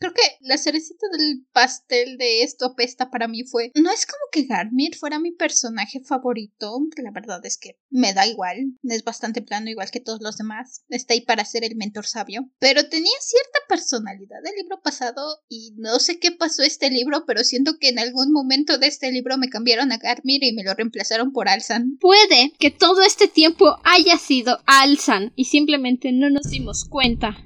Creo 0.03 0.15
que 0.15 0.37
la 0.41 0.59
cerecita 0.59 1.07
del 1.17 1.47
pastel 1.53 2.19
de 2.19 2.43
esto 2.43 2.67
apesta 2.67 3.09
para 3.09 3.29
mí 3.29 3.45
fue. 3.45 3.71
No 3.77 3.89
es 3.93 4.05
como 4.05 4.25
que 4.33 4.47
Garmir 4.47 4.97
fuera 4.97 5.21
mi 5.21 5.31
personaje 5.31 6.01
favorito. 6.01 6.77
La 6.97 7.13
verdad 7.13 7.39
es 7.47 7.57
que 7.57 7.79
me 7.89 8.13
da 8.13 8.27
igual. 8.27 8.73
Es 8.83 9.05
bastante 9.05 9.43
plano, 9.43 9.71
igual 9.71 9.93
que 9.93 10.01
todos 10.01 10.21
los 10.21 10.37
demás. 10.39 10.83
Está 10.89 11.15
ahí 11.15 11.21
para 11.21 11.45
ser 11.45 11.63
el 11.63 11.77
mentor 11.77 12.05
sabio. 12.05 12.51
Pero 12.59 12.89
tenía 12.89 13.13
cierta 13.21 13.61
personalidad 13.69 14.43
del 14.43 14.57
libro 14.57 14.81
pasado. 14.83 15.39
Y 15.49 15.73
no 15.77 16.01
sé 16.01 16.19
qué 16.19 16.33
pasó 16.33 16.65
este 16.65 16.91
libro, 16.91 17.23
pero 17.25 17.45
siento 17.45 17.79
que 17.79 17.91
en 17.91 18.01
algún 18.01 18.33
momento 18.33 18.79
de 18.79 18.89
este 18.89 19.13
libro 19.13 19.39
me 19.39 19.51
cambiaron 19.51 19.93
a 19.93 19.99
Garmir 19.99 20.43
y 20.43 20.53
me 20.53 20.65
lo 20.65 20.75
reemplazaron 20.75 21.33
por 21.33 21.49
Alsan. 21.49 21.97
Puede 22.01 22.55
que 22.59 22.73
todo 22.73 23.03
este 23.03 23.29
tiempo 23.29 23.77
haya 23.85 24.19
sido 24.19 24.59
Alsan 24.67 25.33
y 25.37 25.45
simplemente 25.45 26.11
no 26.11 26.29
nos 26.29 26.51
dimos 26.51 26.87
cuenta 26.87 27.37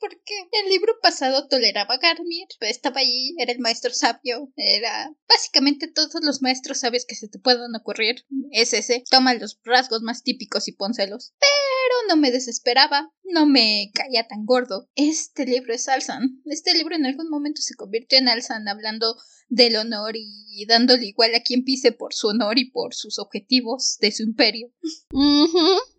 porque 0.00 0.34
el 0.52 0.70
libro 0.70 0.94
pasado 1.02 1.48
toleraba 1.48 1.94
a 1.94 1.98
Garmir, 1.98 2.46
estaba 2.60 3.00
allí, 3.00 3.34
era 3.38 3.52
el 3.52 3.58
maestro 3.58 3.92
sabio, 3.92 4.52
era 4.56 5.10
básicamente 5.28 5.88
todos 5.88 6.22
los 6.22 6.42
maestros 6.42 6.80
sabios 6.80 7.04
que 7.06 7.14
se 7.14 7.28
te 7.28 7.38
puedan 7.38 7.74
ocurrir. 7.74 8.24
Es 8.50 8.72
ese, 8.72 9.04
toma 9.10 9.34
los 9.34 9.58
rasgos 9.64 10.02
más 10.02 10.22
típicos 10.22 10.68
y 10.68 10.72
pónselos. 10.72 11.34
Pero 11.38 12.08
no 12.08 12.20
me 12.20 12.30
desesperaba, 12.30 13.10
no 13.24 13.46
me 13.46 13.90
caía 13.94 14.26
tan 14.26 14.44
gordo. 14.44 14.88
Este 14.94 15.46
libro 15.46 15.74
es 15.74 15.88
Alsan. 15.88 16.42
Este 16.44 16.74
libro 16.74 16.94
en 16.94 17.06
algún 17.06 17.28
momento 17.28 17.60
se 17.62 17.74
convirtió 17.74 18.18
en 18.18 18.28
Alsan 18.28 18.68
hablando 18.68 19.16
del 19.48 19.76
honor 19.76 20.14
y 20.16 20.66
dándole 20.66 21.06
igual 21.06 21.34
a 21.34 21.42
quien 21.42 21.64
pise 21.64 21.92
por 21.92 22.12
su 22.12 22.28
honor 22.28 22.58
y 22.58 22.70
por 22.70 22.94
sus 22.94 23.18
objetivos 23.18 23.96
de 24.00 24.12
su 24.12 24.24
imperio. 24.24 24.70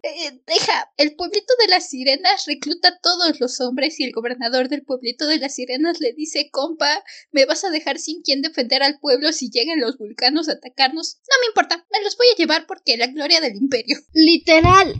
Eh, 0.01 0.39
deja, 0.45 0.91
el 0.97 1.15
pueblito 1.15 1.53
de 1.59 1.67
las 1.67 1.89
sirenas 1.89 2.45
recluta 2.45 2.89
a 2.89 2.99
todos 2.99 3.39
los 3.39 3.59
hombres 3.61 3.99
y 3.99 4.03
el 4.03 4.11
gobernador 4.11 4.69
del 4.69 4.83
pueblito 4.83 5.27
de 5.27 5.37
las 5.37 5.55
sirenas 5.55 5.99
le 5.99 6.13
dice, 6.13 6.49
compa, 6.51 7.03
me 7.31 7.45
vas 7.45 7.63
a 7.63 7.69
dejar 7.69 7.99
sin 7.99 8.21
quien 8.21 8.41
defender 8.41 8.83
al 8.83 8.99
pueblo 8.99 9.31
si 9.31 9.49
llegan 9.49 9.79
los 9.79 9.97
vulcanos 9.97 10.49
a 10.49 10.53
atacarnos. 10.53 11.17
No 11.29 11.35
me 11.41 11.47
importa, 11.47 11.85
me 11.91 12.03
los 12.03 12.17
voy 12.17 12.27
a 12.33 12.37
llevar 12.37 12.67
porque 12.67 12.97
la 12.97 13.07
gloria 13.07 13.41
del 13.41 13.55
imperio. 13.55 13.97
Literal. 14.13 14.93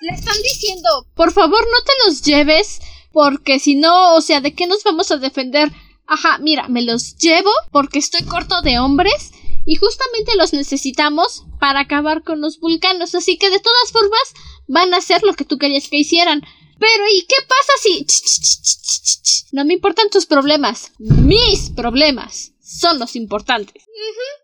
le 0.00 0.14
están 0.14 0.36
diciendo, 0.42 1.06
por 1.14 1.32
favor 1.32 1.60
no 1.60 1.84
te 1.84 1.92
los 2.06 2.22
lleves 2.22 2.80
porque 3.12 3.60
si 3.60 3.76
no, 3.76 4.16
o 4.16 4.20
sea, 4.20 4.40
¿de 4.40 4.54
qué 4.54 4.66
nos 4.66 4.82
vamos 4.82 5.10
a 5.10 5.16
defender? 5.16 5.70
Ajá, 6.06 6.38
mira, 6.38 6.68
me 6.68 6.82
los 6.82 7.16
llevo 7.16 7.50
porque 7.72 7.98
estoy 7.98 8.24
corto 8.24 8.60
de 8.62 8.78
hombres 8.78 9.32
y 9.66 9.76
justamente 9.76 10.36
los 10.36 10.52
necesitamos 10.52 11.44
para 11.58 11.80
acabar 11.80 12.22
con 12.22 12.40
los 12.40 12.60
vulcanos, 12.60 13.14
así 13.14 13.38
que 13.38 13.50
de 13.50 13.60
todas 13.60 13.92
formas 13.92 14.34
van 14.68 14.92
a 14.92 14.98
hacer 14.98 15.22
lo 15.22 15.34
que 15.34 15.44
tú 15.44 15.58
querías 15.58 15.88
que 15.88 15.98
hicieran. 15.98 16.42
Pero 16.78 17.04
¿y 17.10 17.22
qué 17.26 17.36
pasa 17.48 17.72
si... 17.82 19.48
No 19.52 19.64
me 19.64 19.74
importan 19.74 20.10
tus 20.10 20.26
problemas, 20.26 20.92
mis 20.98 21.70
problemas 21.70 22.52
son 22.60 22.98
los 22.98 23.14
importantes. 23.16 23.84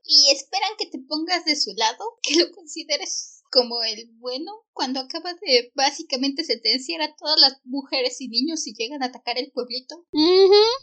Y 0.04 0.30
esperan 0.32 0.70
que 0.78 0.86
te 0.86 0.98
pongas 0.98 1.44
de 1.44 1.56
su 1.56 1.74
lado, 1.74 2.18
que 2.22 2.36
lo 2.36 2.50
consideres 2.52 3.39
como 3.50 3.82
el 3.82 4.08
bueno 4.18 4.52
cuando 4.72 5.00
acaba 5.00 5.34
de 5.34 5.70
básicamente 5.74 6.44
sentenciar 6.44 7.02
a 7.02 7.14
todas 7.14 7.38
las 7.40 7.60
mujeres 7.64 8.20
y 8.20 8.28
niños 8.28 8.62
si 8.62 8.72
llegan 8.72 9.02
a 9.02 9.06
atacar 9.06 9.38
el 9.38 9.50
pueblito. 9.52 10.06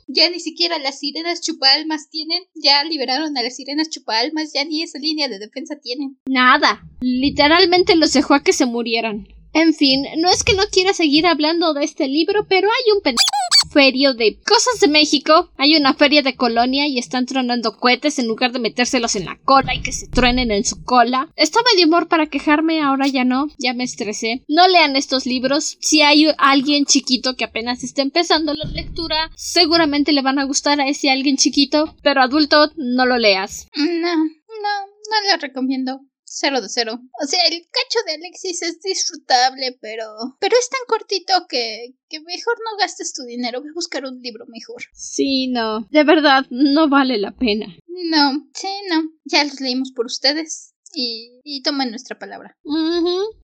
Ya 0.07 0.29
ni 0.29 0.39
siquiera 0.39 0.77
las 0.77 0.99
sirenas 0.99 1.41
chupalmas 1.41 2.09
tienen, 2.09 2.43
ya 2.53 2.83
liberaron 2.83 3.37
a 3.37 3.43
las 3.43 3.55
sirenas 3.55 3.89
chupalmas, 3.89 4.51
ya 4.53 4.65
ni 4.65 4.83
esa 4.83 4.99
línea 4.99 5.27
de 5.27 5.39
defensa 5.39 5.77
tienen. 5.81 6.19
Nada, 6.27 6.83
literalmente 6.99 7.95
los 7.95 8.13
dejó 8.13 8.35
a 8.35 8.43
que 8.43 8.53
se 8.53 8.65
murieran. 8.65 9.27
En 9.53 9.73
fin, 9.73 10.05
no 10.17 10.29
es 10.29 10.43
que 10.43 10.53
no 10.53 10.63
quiera 10.71 10.93
seguir 10.93 11.25
hablando 11.25 11.73
de 11.73 11.83
este 11.83 12.07
libro, 12.07 12.45
pero 12.47 12.67
hay 12.67 12.91
un 12.93 13.01
pendejo 13.01 13.36
ferio 13.69 14.13
de 14.13 14.39
cosas 14.41 14.79
de 14.79 14.87
México. 14.87 15.51
Hay 15.57 15.75
una 15.75 15.93
feria 15.93 16.21
de 16.21 16.35
colonia 16.35 16.87
y 16.87 16.97
están 16.97 17.25
tronando 17.25 17.77
cohetes 17.77 18.19
en 18.19 18.27
lugar 18.27 18.51
de 18.51 18.59
metérselos 18.59 19.15
en 19.15 19.25
la 19.25 19.37
cola 19.43 19.75
y 19.75 19.81
que 19.81 19.91
se 19.91 20.07
truenen 20.07 20.51
en 20.51 20.65
su 20.65 20.83
cola. 20.83 21.29
Estaba 21.35 21.69
de 21.75 21.85
humor 21.85 22.07
para 22.07 22.27
quejarme, 22.27 22.81
ahora 22.81 23.07
ya 23.07 23.23
no, 23.23 23.47
ya 23.57 23.73
me 23.73 23.83
estresé. 23.83 24.43
No 24.47 24.67
lean 24.67 24.95
estos 24.95 25.25
libros. 25.25 25.77
Si 25.81 26.01
hay 26.01 26.27
alguien 26.37 26.85
chiquito 26.85 27.35
que 27.35 27.45
apenas 27.45 27.83
está 27.83 28.01
empezando 28.01 28.53
la 28.53 28.65
lectura, 28.65 29.31
seguramente 29.35 30.11
le 30.11 30.21
van 30.21 30.39
a 30.39 30.45
gustar 30.45 30.79
a 30.81 30.87
ese 30.87 31.09
alguien 31.09 31.37
chiquito, 31.37 31.95
pero 32.01 32.21
adulto 32.21 32.71
no 32.75 33.05
lo 33.05 33.17
leas. 33.17 33.67
No, 33.75 34.15
no, 34.15 34.23
no 34.25 35.31
lo 35.31 35.37
recomiendo 35.39 36.01
cero 36.27 36.61
de 36.61 36.69
cero. 36.69 36.99
O 37.21 37.25
sea, 37.25 37.39
el 37.45 37.61
cacho 37.71 37.99
de 38.05 38.13
Alexis 38.13 38.61
es 38.61 38.81
disfrutable, 38.81 39.77
pero. 39.81 40.05
Pero 40.39 40.55
es 40.59 40.69
tan 40.69 40.81
cortito 40.87 41.33
que. 41.49 41.95
que 42.09 42.19
mejor 42.19 42.55
no 42.59 42.77
gastes 42.77 43.13
tu 43.13 43.23
dinero. 43.23 43.61
Voy 43.61 43.69
a 43.69 43.75
buscar 43.75 44.05
un 44.05 44.21
libro 44.21 44.45
mejor. 44.47 44.83
Sí, 44.93 45.47
no. 45.47 45.87
De 45.89 46.03
verdad, 46.03 46.45
no 46.49 46.89
vale 46.89 47.17
la 47.17 47.31
pena. 47.35 47.67
No, 47.87 48.47
sí, 48.53 48.69
no. 48.89 49.03
Ya 49.25 49.43
los 49.43 49.59
leímos 49.59 49.91
por 49.91 50.05
ustedes. 50.05 50.73
Y, 50.93 51.41
y 51.43 51.63
tomen 51.63 51.89
nuestra 51.89 52.17
palabra. 52.17 52.57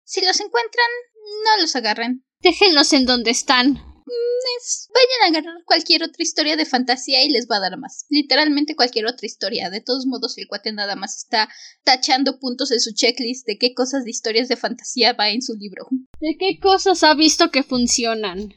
Si 0.04 0.24
los 0.24 0.40
encuentran, 0.40 0.88
no 1.44 1.62
los 1.62 1.76
agarren. 1.76 2.24
Déjenlos 2.40 2.92
en 2.92 3.06
donde 3.06 3.30
están 3.30 3.78
vayan 4.94 5.22
a 5.22 5.38
agarrar 5.38 5.64
cualquier 5.64 6.02
otra 6.02 6.22
historia 6.22 6.56
de 6.56 6.64
fantasía 6.64 7.24
y 7.24 7.30
les 7.30 7.46
va 7.50 7.56
a 7.56 7.60
dar 7.60 7.78
más. 7.78 8.06
Literalmente 8.08 8.76
cualquier 8.76 9.06
otra 9.06 9.26
historia. 9.26 9.70
De 9.70 9.80
todos 9.80 10.06
modos, 10.06 10.36
el 10.38 10.48
cuate 10.48 10.72
nada 10.72 10.96
más 10.96 11.16
está 11.16 11.48
tachando 11.84 12.38
puntos 12.38 12.70
en 12.70 12.80
su 12.80 12.92
checklist 12.92 13.46
de 13.46 13.58
qué 13.58 13.74
cosas 13.74 14.04
de 14.04 14.10
historias 14.10 14.48
de 14.48 14.56
fantasía 14.56 15.12
va 15.12 15.30
en 15.30 15.42
su 15.42 15.54
libro. 15.54 15.86
De 16.20 16.36
qué 16.38 16.58
cosas 16.60 17.02
ha 17.04 17.14
visto 17.14 17.50
que 17.50 17.62
funcionan. 17.62 18.54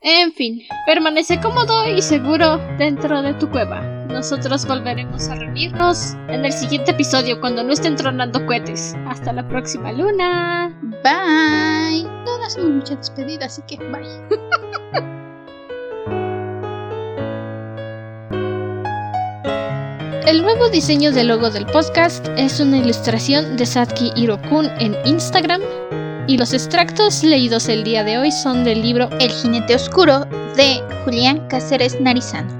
En 0.00 0.32
fin, 0.32 0.62
permanece 0.86 1.40
cómodo 1.40 1.88
y 1.88 2.02
seguro 2.02 2.58
dentro 2.78 3.22
de 3.22 3.34
tu 3.34 3.50
cueva. 3.50 3.97
Nosotros 4.08 4.66
volveremos 4.66 5.28
a 5.28 5.34
reunirnos 5.34 6.14
en 6.28 6.44
el 6.44 6.52
siguiente 6.52 6.92
episodio 6.92 7.40
cuando 7.40 7.62
no 7.62 7.72
estén 7.72 7.94
tronando 7.94 8.44
cohetes. 8.46 8.96
Hasta 9.06 9.32
la 9.32 9.46
próxima 9.46 9.92
luna. 9.92 10.74
Bye. 11.04 12.04
No 12.24 12.44
hacemos 12.44 12.70
mucha 12.70 12.96
despedida, 12.96 13.46
así 13.46 13.62
que 13.62 13.76
bye. 13.76 14.38
El 20.28 20.42
nuevo 20.42 20.68
diseño 20.68 21.10
del 21.10 21.28
logo 21.28 21.48
del 21.50 21.64
podcast 21.64 22.28
es 22.36 22.60
una 22.60 22.76
ilustración 22.76 23.56
de 23.56 23.64
Satki 23.64 24.12
Hirokun 24.14 24.66
en 24.78 24.94
Instagram 25.06 25.62
y 26.26 26.36
los 26.36 26.52
extractos 26.52 27.22
leídos 27.22 27.66
el 27.70 27.82
día 27.82 28.04
de 28.04 28.18
hoy 28.18 28.30
son 28.30 28.62
del 28.62 28.82
libro 28.82 29.08
El 29.20 29.30
jinete 29.30 29.74
oscuro 29.74 30.26
de 30.54 30.82
Julián 31.04 31.48
Cáceres 31.48 31.98
Narizano. 31.98 32.57